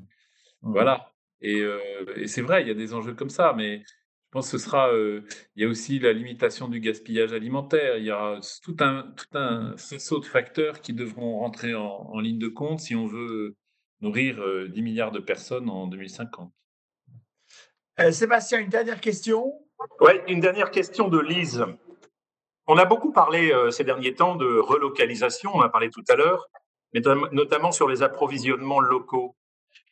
Mmh. 0.61 0.71
Voilà. 0.71 1.11
Et, 1.41 1.61
et 2.15 2.27
c'est 2.27 2.41
vrai, 2.41 2.61
il 2.61 2.67
y 2.67 2.71
a 2.71 2.75
des 2.75 2.93
enjeux 2.93 3.13
comme 3.13 3.29
ça, 3.29 3.53
mais 3.55 3.83
pense 4.35 4.51
que 4.51 4.57
ce 4.57 4.65
sera. 4.65 4.91
Euh, 4.91 5.21
il 5.55 5.63
y 5.63 5.65
a 5.65 5.69
aussi 5.69 5.97
la 5.97 6.11
limitation 6.11 6.67
du 6.67 6.81
gaspillage 6.81 7.31
alimentaire. 7.31 7.97
Il 7.97 8.03
y 8.03 8.11
a 8.11 8.41
tout 8.61 8.75
un, 8.81 9.13
tout 9.15 9.37
un 9.37 9.77
faisceau 9.77 10.19
de 10.19 10.25
facteurs 10.25 10.81
qui 10.81 10.91
devront 10.91 11.39
rentrer 11.39 11.73
en, 11.73 12.19
ligne 12.19 12.37
de 12.37 12.49
compte 12.49 12.81
si 12.81 12.95
on 12.95 13.07
veut 13.07 13.55
nourrir 14.01 14.35
10 14.35 14.41
euh, 14.41 14.83
milliards 14.83 15.13
de 15.13 15.19
personnes 15.19 15.69
en 15.69 15.87
2050. 15.87 16.51
Euh, 18.01 18.11
Sébastien, 18.11 18.59
une 18.59 18.69
dernière 18.69 18.99
question? 18.99 19.53
Oui, 20.01 20.11
une 20.27 20.41
dernière 20.41 20.69
question 20.69 21.07
de 21.07 21.19
Lise. 21.19 21.63
On 22.67 22.77
a 22.77 22.85
beaucoup 22.85 23.11
parlé 23.11 23.53
ces 23.71 23.83
derniers 23.83 24.15
temps 24.15 24.35
de 24.35 24.57
relocalisation, 24.57 25.51
on 25.53 25.61
a 25.61 25.69
parlé 25.69 25.89
tout 25.89 26.03
à 26.09 26.15
l'heure, 26.15 26.47
notamment 27.31 27.71
sur 27.71 27.87
les 27.87 28.01
approvisionnements 28.01 28.79
locaux. 28.79 29.35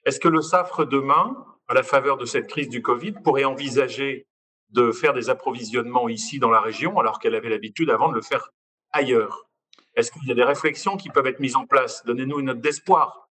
Est-ce 0.05 0.19
que 0.19 0.27
le 0.27 0.41
SAFRE 0.41 0.85
demain, 0.87 1.35
à 1.67 1.73
la 1.73 1.83
faveur 1.83 2.17
de 2.17 2.25
cette 2.25 2.47
crise 2.47 2.69
du 2.69 2.81
Covid, 2.81 3.13
pourrait 3.23 3.43
envisager 3.45 4.27
de 4.69 4.91
faire 4.91 5.13
des 5.13 5.29
approvisionnements 5.29 6.09
ici 6.09 6.39
dans 6.39 6.49
la 6.49 6.59
région, 6.59 6.99
alors 6.99 7.19
qu'elle 7.19 7.35
avait 7.35 7.49
l'habitude 7.49 7.89
avant 7.89 8.09
de 8.09 8.15
le 8.15 8.21
faire 8.21 8.49
ailleurs? 8.91 9.47
Est-ce 9.95 10.11
qu'il 10.11 10.27
y 10.27 10.31
a 10.31 10.35
des 10.35 10.43
réflexions 10.43 10.97
qui 10.97 11.09
peuvent 11.09 11.27
être 11.27 11.39
mises 11.39 11.55
en 11.55 11.67
place? 11.67 12.03
Donnez-nous 12.05 12.39
une 12.39 12.47
note 12.47 12.61
d'espoir. 12.61 13.29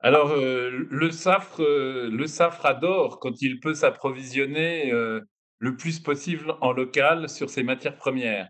Alors, 0.00 0.30
euh, 0.30 0.86
le, 0.90 1.10
SAFRE, 1.10 1.62
euh, 1.62 2.08
le 2.10 2.26
SAFRE 2.26 2.64
adore 2.66 3.18
quand 3.18 3.42
il 3.42 3.60
peut 3.60 3.74
s'approvisionner 3.74 4.92
euh, 4.92 5.20
le 5.58 5.76
plus 5.76 6.00
possible 6.00 6.54
en 6.60 6.72
local 6.72 7.28
sur 7.28 7.50
ses 7.50 7.62
matières 7.62 7.96
premières. 7.96 8.48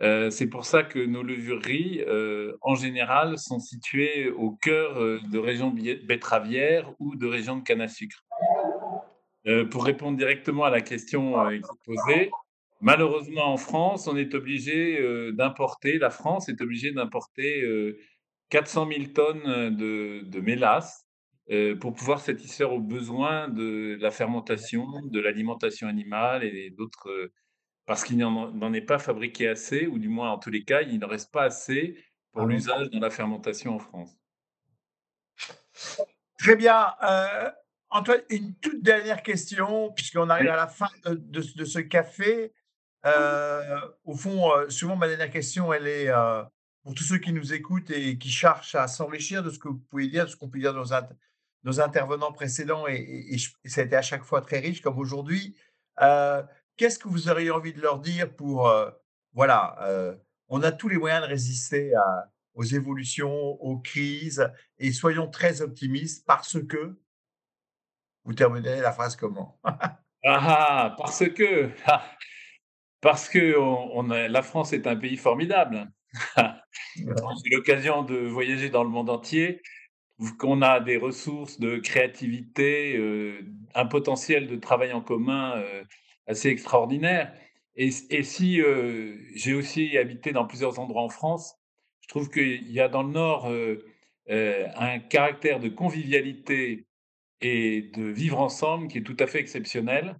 c'est 0.00 0.48
pour 0.48 0.64
ça 0.64 0.82
que 0.82 0.98
nos 0.98 1.22
levurries, 1.22 2.04
en 2.62 2.74
général, 2.74 3.38
sont 3.38 3.58
situées 3.58 4.30
au 4.30 4.50
cœur 4.50 4.94
de 4.96 5.38
régions 5.38 5.70
betteravières 5.70 6.92
ou 6.98 7.16
de 7.16 7.26
régions 7.26 7.56
de 7.56 7.62
canne 7.62 7.82
à 7.82 7.88
sucre. 7.88 8.24
Euh, 9.46 9.64
pour 9.64 9.84
répondre 9.84 10.18
directement 10.18 10.64
à 10.64 10.70
la 10.70 10.82
question 10.82 11.40
euh, 11.46 11.58
posée, 11.86 12.30
malheureusement 12.80 13.52
en 13.52 13.56
France, 13.56 14.06
on 14.06 14.16
est 14.16 14.34
obligé 14.34 15.00
euh, 15.00 15.32
d'importer, 15.32 15.98
la 15.98 16.10
France 16.10 16.50
est 16.50 16.60
obligée 16.60 16.92
d'importer 16.92 17.64
400 18.50 18.88
000 18.92 19.04
tonnes 19.14 19.76
de, 19.76 20.22
de 20.24 20.40
mélasse 20.40 21.06
pour 21.80 21.94
pouvoir 21.94 22.20
satisfaire 22.20 22.72
aux 22.72 22.80
besoins 22.80 23.48
de 23.48 23.98
la 24.00 24.10
fermentation, 24.10 25.02
de 25.02 25.20
l'alimentation 25.20 25.88
animale 25.88 26.44
et 26.44 26.70
d'autres, 26.70 27.30
parce 27.86 28.04
qu'il 28.04 28.18
n'en 28.18 28.72
est 28.72 28.80
pas 28.80 28.98
fabriqué 28.98 29.48
assez, 29.48 29.86
ou 29.86 29.98
du 29.98 30.08
moins 30.08 30.30
en 30.30 30.38
tous 30.38 30.50
les 30.50 30.62
cas, 30.62 30.82
il 30.82 31.00
ne 31.00 31.06
reste 31.06 31.32
pas 31.32 31.42
assez 31.42 31.98
pour 32.32 32.46
l'usage 32.46 32.88
dans 32.90 33.00
la 33.00 33.10
fermentation 33.10 33.74
en 33.74 33.78
France. 33.80 34.16
Très 36.38 36.54
bien. 36.54 36.94
Antoine, 37.90 38.20
une 38.30 38.54
toute 38.54 38.82
dernière 38.82 39.22
question, 39.22 39.90
puisqu'on 39.92 40.30
arrive 40.30 40.48
à 40.48 40.56
la 40.56 40.68
fin 40.68 40.88
de, 41.04 41.42
ce 41.42 41.80
café. 41.80 42.52
Euh, 43.04 43.80
au 44.04 44.14
fond, 44.14 44.52
euh, 44.52 44.68
souvent, 44.68 44.94
ma 44.94 45.08
dernière 45.08 45.30
question, 45.30 45.72
elle 45.72 45.88
est 45.88 46.08
euh, 46.08 46.42
pour 46.84 46.94
tous 46.94 47.02
ceux 47.02 47.18
qui 47.18 47.32
nous 47.32 47.52
écoutent 47.52 47.90
et 47.90 48.16
qui 48.18 48.28
cherchent 48.28 48.74
à 48.74 48.86
s'enrichir 48.86 49.42
de 49.42 49.50
ce 49.50 49.58
que 49.58 49.68
vous 49.68 49.78
pouvez 49.90 50.06
dire, 50.06 50.26
de 50.26 50.30
ce 50.30 50.36
qu'on 50.36 50.48
peut 50.48 50.60
dire 50.60 50.74
dans 50.74 50.92
nos 51.64 51.80
intervenants 51.80 52.32
précédents, 52.32 52.86
et, 52.86 53.36
ça 53.64 53.82
a 53.82 53.84
été 53.84 53.96
à 53.96 54.02
chaque 54.02 54.24
fois 54.24 54.40
très 54.40 54.58
riche, 54.60 54.80
comme 54.80 54.98
aujourd'hui. 54.98 55.56
Qu'est-ce 56.76 56.98
que 56.98 57.08
vous 57.08 57.28
auriez 57.28 57.50
envie 57.50 57.72
de 57.72 57.80
leur 57.80 57.98
dire 57.98 58.34
pour, 58.34 58.72
voilà, 59.32 60.16
on 60.48 60.62
a 60.62 60.72
tous 60.72 60.88
les 60.88 60.96
moyens 60.96 61.22
de 61.22 61.28
résister 61.28 61.92
aux 62.54 62.64
évolutions, 62.64 63.32
aux 63.62 63.78
crises, 63.78 64.50
et 64.78 64.92
soyons 64.92 65.28
très 65.28 65.62
optimistes 65.62 66.26
parce 66.26 66.58
que, 66.66 66.98
vous 68.24 68.34
terminez 68.34 68.80
la 68.80 68.92
phrase 68.92 69.16
comment? 69.16 69.60
Ah, 70.22 70.94
parce 70.98 71.26
que, 71.30 71.70
parce 73.00 73.28
que 73.30 73.56
on, 73.58 74.02
la 74.02 74.42
France 74.42 74.72
est 74.74 74.86
un 74.86 74.96
pays 74.96 75.16
formidable. 75.16 75.90
J'ai 76.96 77.50
l'occasion 77.50 78.02
de 78.02 78.16
voyager 78.26 78.68
dans 78.68 78.84
le 78.84 78.90
monde 78.90 79.08
entier, 79.08 79.62
qu'on 80.38 80.62
a 80.62 80.80
des 80.80 80.96
ressources 80.96 81.58
de 81.58 81.78
créativité, 81.78 82.96
euh, 82.96 83.40
un 83.74 83.86
potentiel 83.86 84.46
de 84.48 84.56
travail 84.56 84.92
en 84.92 85.00
commun 85.00 85.56
euh, 85.56 85.84
assez 86.26 86.48
extraordinaire. 86.48 87.32
Et, 87.76 87.90
si 87.90 88.60
euh, 88.60 89.16
j'ai 89.34 89.54
aussi 89.54 89.96
habité 89.96 90.32
dans 90.32 90.46
plusieurs 90.46 90.78
endroits 90.78 91.02
en 91.02 91.08
France, 91.08 91.54
je 92.02 92.08
trouve 92.08 92.28
qu'il 92.28 92.70
y 92.70 92.80
a 92.80 92.88
dans 92.88 93.02
le 93.02 93.12
Nord 93.12 93.50
un 94.28 94.98
caractère 94.98 95.60
de 95.60 95.68
convivialité 95.68 96.86
et 97.40 97.82
de 97.94 98.02
vivre 98.02 98.40
ensemble 98.40 98.88
qui 98.88 98.98
est 98.98 99.02
tout 99.02 99.16
à 99.18 99.26
fait 99.26 99.38
exceptionnel. 99.38 100.16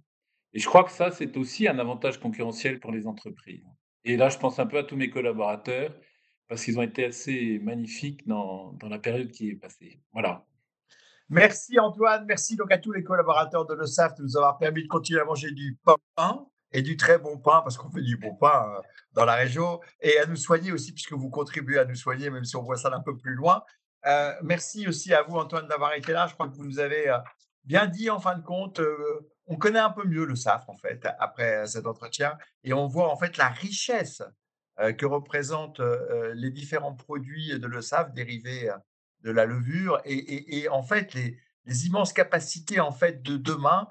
Et 0.53 0.59
je 0.59 0.65
crois 0.65 0.83
que 0.83 0.91
ça, 0.91 1.11
c'est 1.11 1.37
aussi 1.37 1.67
un 1.67 1.77
avantage 1.79 2.19
concurrentiel 2.19 2.79
pour 2.79 2.91
les 2.91 3.05
entreprises. 3.07 3.65
Et 4.05 4.17
là, 4.17 4.29
je 4.29 4.37
pense 4.37 4.57
un 4.57 4.65
peu 4.65 4.77
à 4.79 4.83
tous 4.83 4.95
mes 4.95 5.09
collaborateurs 5.09 5.93
parce 6.51 6.65
qu'ils 6.65 6.77
ont 6.77 6.81
été 6.81 7.05
assez 7.05 7.59
magnifiques 7.63 8.27
dans, 8.27 8.73
dans 8.73 8.89
la 8.89 8.99
période 8.99 9.31
qui 9.31 9.51
est 9.51 9.55
passée. 9.55 10.01
Voilà. 10.11 10.45
Merci 11.29 11.79
Antoine, 11.79 12.25
merci 12.27 12.57
donc 12.57 12.73
à 12.73 12.77
tous 12.77 12.91
les 12.91 13.05
collaborateurs 13.05 13.65
de 13.65 13.73
l'OSAF 13.73 14.15
de 14.15 14.23
nous 14.23 14.35
avoir 14.35 14.57
permis 14.57 14.83
de 14.83 14.89
continuer 14.89 15.21
à 15.21 15.23
manger 15.23 15.51
du 15.51 15.79
pain 15.85 16.45
et 16.73 16.81
du 16.81 16.97
très 16.97 17.17
bon 17.19 17.37
pain, 17.37 17.61
parce 17.61 17.77
qu'on 17.77 17.89
fait 17.89 18.01
du 18.01 18.17
bon 18.17 18.35
pain 18.35 18.69
euh, 18.69 18.81
dans 19.13 19.23
la 19.23 19.35
région, 19.35 19.79
et 20.01 20.19
à 20.19 20.25
nous 20.25 20.35
soigner 20.35 20.73
aussi, 20.73 20.91
puisque 20.91 21.13
vous 21.13 21.29
contribuez 21.29 21.79
à 21.79 21.85
nous 21.85 21.95
soigner, 21.95 22.29
même 22.29 22.43
si 22.43 22.57
on 22.57 22.63
voit 22.63 22.75
ça 22.75 22.89
d'un 22.89 22.99
peu 22.99 23.15
plus 23.15 23.33
loin. 23.33 23.63
Euh, 24.05 24.33
merci 24.43 24.89
aussi 24.89 25.13
à 25.13 25.21
vous, 25.21 25.37
Antoine, 25.37 25.69
d'avoir 25.69 25.93
été 25.93 26.11
là. 26.11 26.27
Je 26.27 26.33
crois 26.33 26.49
que 26.49 26.53
vous 26.53 26.65
nous 26.65 26.79
avez 26.79 27.07
euh, 27.07 27.17
bien 27.63 27.87
dit, 27.87 28.09
en 28.09 28.19
fin 28.19 28.37
de 28.37 28.43
compte, 28.43 28.81
on 29.47 29.55
connaît 29.55 29.79
un 29.79 29.91
peu 29.91 30.05
mieux 30.05 30.25
le 30.25 30.35
SAF, 30.35 30.67
en 30.67 30.75
fait, 30.75 31.07
après 31.17 31.65
cet 31.67 31.87
entretien, 31.87 32.37
et 32.65 32.73
on 32.73 32.87
voit 32.87 33.09
en 33.09 33.15
fait 33.15 33.37
la 33.37 33.47
richesse 33.47 34.21
que 34.93 35.05
représentent 35.05 35.79
euh, 35.79 36.33
les 36.35 36.49
différents 36.49 36.95
produits 36.95 37.59
de 37.59 37.67
l'ESAF 37.67 38.13
dérivés 38.13 38.69
euh, 38.69 38.77
de 39.21 39.31
la 39.31 39.45
levure 39.45 40.01
et, 40.05 40.67
en 40.69 40.81
fait 40.81 41.13
les, 41.13 41.37
immenses 41.85 42.11
capacités 42.11 42.79
en 42.79 42.91
fait 42.91 43.21
de 43.21 43.37
demain 43.37 43.87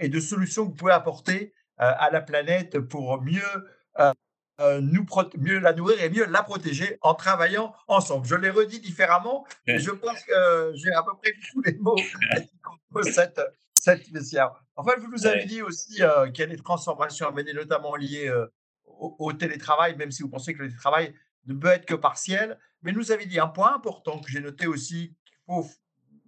et 0.00 0.08
de 0.08 0.18
solutions 0.18 0.64
que 0.64 0.70
vous 0.70 0.74
pouvez 0.74 0.92
apporter 0.92 1.54
à 1.76 2.10
la 2.10 2.20
planète 2.20 2.80
pour 2.80 3.22
mieux 3.22 3.40
nous 4.80 5.06
mieux 5.38 5.60
la 5.60 5.72
nourrir 5.72 6.02
et 6.02 6.10
mieux 6.10 6.26
la 6.26 6.42
protéger 6.42 6.98
en 7.00 7.14
travaillant 7.14 7.72
ensemble. 7.86 8.26
Je 8.26 8.34
l'ai 8.34 8.50
redit 8.50 8.80
différemment, 8.80 9.46
mais 9.68 9.78
je 9.78 9.92
pense 9.92 10.20
que 10.24 10.72
j'ai 10.74 10.92
à 10.92 11.04
peu 11.04 11.12
près 11.22 11.32
tous 11.52 11.62
les 11.62 11.74
mots 11.78 11.94
pour 12.90 13.04
cette, 13.04 13.40
cette 13.72 14.02
En 14.74 14.84
fait, 14.84 14.96
vous 14.98 15.08
nous 15.08 15.26
avez 15.26 15.44
dit 15.44 15.62
aussi 15.62 15.94
qu'il 15.94 16.40
y 16.40 16.42
a 16.42 16.46
des 16.46 16.56
transformations 16.56 17.28
à 17.28 17.30
mener, 17.30 17.52
notamment 17.52 17.94
liées 17.94 18.32
au, 18.98 19.32
télétravail, 19.32 19.96
même 19.96 20.10
si 20.10 20.22
vous 20.22 20.28
pensez 20.28 20.54
que 20.54 20.62
le 20.62 20.68
télétravail 20.68 21.14
ne 21.46 21.54
peut 21.54 21.68
être 21.68 21.86
que 21.86 21.94
partiel. 21.94 22.58
Mais 22.82 22.92
nous 22.92 23.12
avez 23.12 23.26
dit 23.26 23.38
un 23.38 23.48
point 23.48 23.74
important 23.74 24.20
que 24.20 24.30
j'ai 24.30 24.40
noté 24.40 24.66
aussi, 24.66 25.14
qu'il 25.24 25.38
faut 25.46 25.66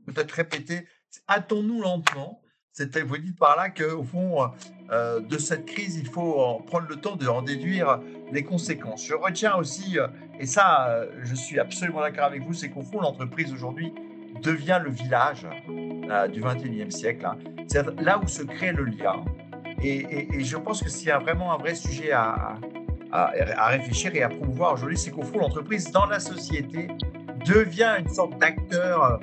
peut-être 0.07 0.33
répéter, 0.33 0.87
hâtons-nous 1.29 1.81
lentement. 1.81 2.43
C'était, 2.73 3.03
vous 3.03 3.19
dites 3.19 3.39
par 3.39 3.57
là 3.57 3.71
qu'au 3.71 4.05
fond, 4.05 4.53
euh, 4.91 5.21
de 5.21 5.37
cette 5.37 5.67
crise, 5.67 5.97
il 5.97 6.07
faut 6.07 6.63
prendre 6.67 6.87
le 6.89 6.97
temps 6.97 7.17
de 7.17 7.27
en 7.27 7.43
déduire 7.43 8.01
les 8.31 8.45
conséquences. 8.45 9.05
Je 9.05 9.15
retiens 9.15 9.57
aussi, 9.57 9.99
euh, 9.99 10.07
et 10.39 10.47
ça, 10.47 10.89
euh, 10.89 11.11
je 11.25 11.35
suis 11.35 11.59
absolument 11.59 12.01
d'accord 12.01 12.27
avec 12.27 12.43
vous, 12.43 12.53
c'est 12.53 12.71
qu'au 12.71 12.83
fond, 12.83 13.01
l'entreprise 13.01 13.53
aujourd'hui 13.53 13.93
devient 14.43 14.81
le 14.83 14.91
village 14.91 15.47
du 16.33 16.41
21e 16.41 16.91
siècle. 16.91 17.27
Hein. 17.27 17.39
C'est 17.67 17.85
là 18.01 18.19
où 18.19 18.29
se 18.29 18.43
crée 18.43 18.73
le 18.73 18.85
lien, 18.85 19.25
et, 19.83 20.45
je 20.45 20.57
pense 20.57 20.83
que 20.83 20.91
s'il 20.91 21.09
y 21.09 21.11
a 21.11 21.19
vraiment 21.19 21.53
un 21.53 21.59
vrai 21.59 21.75
sujet 21.75 22.13
à, 22.13 22.57
réfléchir 23.69 24.15
et 24.15 24.23
à 24.23 24.29
promouvoir 24.29 24.75
aujourd'hui, 24.75 24.99
c'est 24.99 25.11
qu'au 25.11 25.23
fond, 25.23 25.39
l'entreprise 25.39 25.91
dans 25.91 26.07
la 26.07 26.21
société 26.21 26.89
devient 27.47 27.97
une 27.99 28.09
sorte 28.09 28.39
d'acteur 28.39 29.05
euh, 29.05 29.17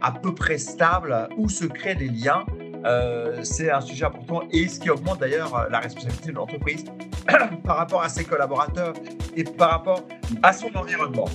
à 0.00 0.12
peu 0.12 0.34
près 0.34 0.58
stable 0.58 1.28
où 1.36 1.48
se 1.48 1.64
créent 1.66 1.96
des 1.96 2.08
liens. 2.08 2.46
Euh, 2.84 3.42
c'est 3.42 3.70
un 3.70 3.80
sujet 3.80 4.06
important 4.06 4.42
et 4.52 4.68
ce 4.68 4.78
qui 4.78 4.90
augmente 4.90 5.18
d'ailleurs 5.18 5.54
euh, 5.56 5.68
la 5.70 5.80
responsabilité 5.80 6.30
de 6.30 6.36
l'entreprise 6.36 6.84
par 7.64 7.76
rapport 7.76 8.02
à 8.02 8.08
ses 8.08 8.24
collaborateurs 8.24 8.94
et 9.34 9.44
par 9.44 9.70
rapport 9.70 10.02
à 10.42 10.52
son 10.52 10.74
environnement. 10.74 11.28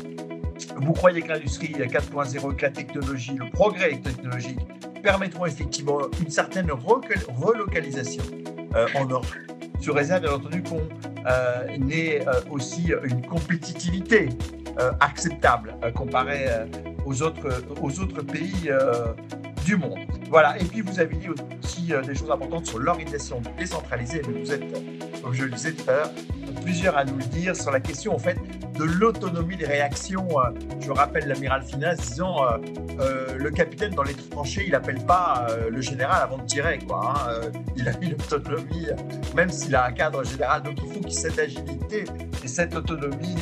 Vous 0.78 0.94
croyez 0.94 1.22
que 1.22 1.28
l'industrie 1.28 1.74
4.0, 1.74 2.56
que 2.56 2.62
la 2.62 2.70
technologie, 2.70 3.36
le 3.36 3.50
progrès 3.50 3.98
technologique 3.98 4.60
permettront 5.04 5.46
effectivement 5.46 6.00
une 6.20 6.30
certaine 6.30 6.72
relocalisation 6.72 8.24
en 8.96 9.06
Europe, 9.06 9.26
sous 9.80 9.94
réserve 9.94 10.22
bien 10.22 10.34
entendu 10.34 10.64
qu'on 10.64 10.82
euh, 11.28 11.90
ait 11.90 12.22
euh, 12.28 12.32
aussi 12.50 12.94
une 13.04 13.26
compétitivité 13.26 14.30
acceptable 15.00 15.76
comparée 15.94 16.48
aux, 17.06 17.22
autres, 17.22 17.62
aux 17.82 18.00
autres 18.00 18.22
pays 18.22 18.72
du 19.66 19.76
monde. 19.76 20.00
Voilà, 20.30 20.58
et 20.60 20.64
puis 20.64 20.82
vous 20.82 21.00
avez 21.00 21.16
dit 21.18 21.28
aussi 21.30 21.92
des 22.08 22.16
choses 22.16 22.32
importantes 22.32 22.66
sur 22.66 22.80
l'organisation 22.80 23.42
décentralisée, 23.60 24.22
mais 24.28 24.40
vous 24.40 24.52
êtes, 24.52 24.64
comme 25.22 25.34
je 25.34 25.44
le 25.44 25.52
disais 25.52 25.74
tout 25.74 25.88
à 25.90 25.94
l'heure, 25.94 26.12
plusieurs 26.64 26.98
à 26.98 27.04
nous 27.04 27.18
le 27.18 27.26
dire 27.26 27.56
sur 27.56 27.70
la 27.70 27.80
question 27.80 28.16
en 28.16 28.18
fait 28.18 28.38
de 28.78 28.84
l'autonomie 28.84 29.58
des 29.58 29.66
réactions. 29.66 30.28
Euh, 30.40 30.52
je 30.80 30.92
rappelle 30.92 31.28
l'amiral 31.28 31.64
Finas 31.64 31.96
disant 31.96 32.44
euh, 32.44 32.58
euh, 33.00 33.38
le 33.38 33.52
capitaine 33.52 33.94
dans 33.94 34.04
les 34.04 34.14
tranchées, 34.14 34.64
il 34.66 34.72
n'appelle 34.72 35.04
pas 35.06 35.48
le 35.70 35.82
général 35.82 36.24
avant 36.24 36.38
de 36.38 36.46
tirer. 36.46 36.80
Quoi, 36.88 37.14
hein. 37.16 37.52
il 37.76 37.88
a 37.88 37.94
une 38.02 38.14
autonomie, 38.14 38.88
même 39.36 39.50
s'il 39.50 39.76
a 39.76 39.86
un 39.86 39.92
cadre 39.92 40.24
général. 40.24 40.64
Donc 40.64 40.76
il 40.84 40.92
faut 40.92 41.02
que 41.02 41.10
cette 41.10 41.40
agilité 41.40 42.06
et 42.44 42.48
cette 42.48 42.76
autonomie 42.76 43.38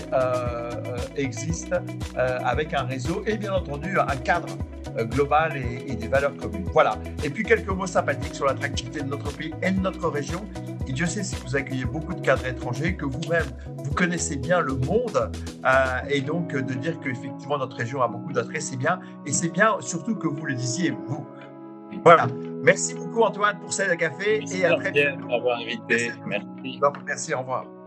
existe 1.15 1.75
avec 2.15 2.73
un 2.73 2.83
réseau 2.83 3.23
et 3.25 3.37
bien 3.37 3.53
entendu 3.53 3.97
un 3.99 4.15
cadre 4.17 4.47
global 5.11 5.55
et, 5.55 5.91
et, 5.91 5.95
des 5.95 6.07
valeurs 6.07 6.35
communes. 6.35 6.65
Voilà. 6.73 6.97
Et 7.23 7.29
puis 7.29 7.43
quelques 7.43 7.69
mots 7.69 7.87
sympathiques 7.87 8.35
sur 8.35 8.45
l'attractivité 8.45 9.01
de 9.01 9.07
notre 9.07 9.31
pays 9.31 9.53
et 9.61 9.71
de 9.71 9.79
notre 9.79 10.09
région. 10.09 10.45
Et 10.89 10.91
Dieu 10.91 11.05
sait 11.05 11.23
si 11.23 11.35
vous 11.45 11.55
accueillez 11.55 11.85
beaucoup 11.85 12.15
de 12.15 12.21
cadres 12.21 12.47
étrangers, 12.47 12.95
que 12.95 13.05
vous-même, 13.05 13.45
vous 13.83 13.91
connaissez 13.91 14.37
bien 14.37 14.59
le 14.59 14.73
monde, 14.73 15.28
euh, 15.65 15.99
et 16.09 16.21
donc 16.21 16.53
de 16.53 16.73
dire 16.73 16.99
qu'effectivement 16.99 17.57
notre 17.57 17.75
région 17.75 18.01
a 18.01 18.07
beaucoup 18.07 18.33
d'attraits, 18.33 18.61
c'est 18.61 18.77
bien. 18.77 18.99
Et 19.25 19.31
c'est 19.31 19.49
bien 19.49 19.75
surtout 19.81 20.15
que 20.15 20.27
vous 20.27 20.45
le 20.45 20.55
disiez, 20.55 20.91
vous. 20.91 21.25
Voilà. 22.03 22.27
Merci 22.63 22.93
beaucoup 22.93 23.21
Antoine 23.21 23.59
pour 23.59 23.73
cette 23.73 23.97
café 23.97 24.43
et 24.51 24.65
à 24.65 24.75
très 24.75 24.91
bientôt. 24.91 25.49
invité. 25.51 26.11
Merci. 26.25 26.79
Merci, 27.05 27.33
au 27.33 27.39
revoir. 27.39 27.78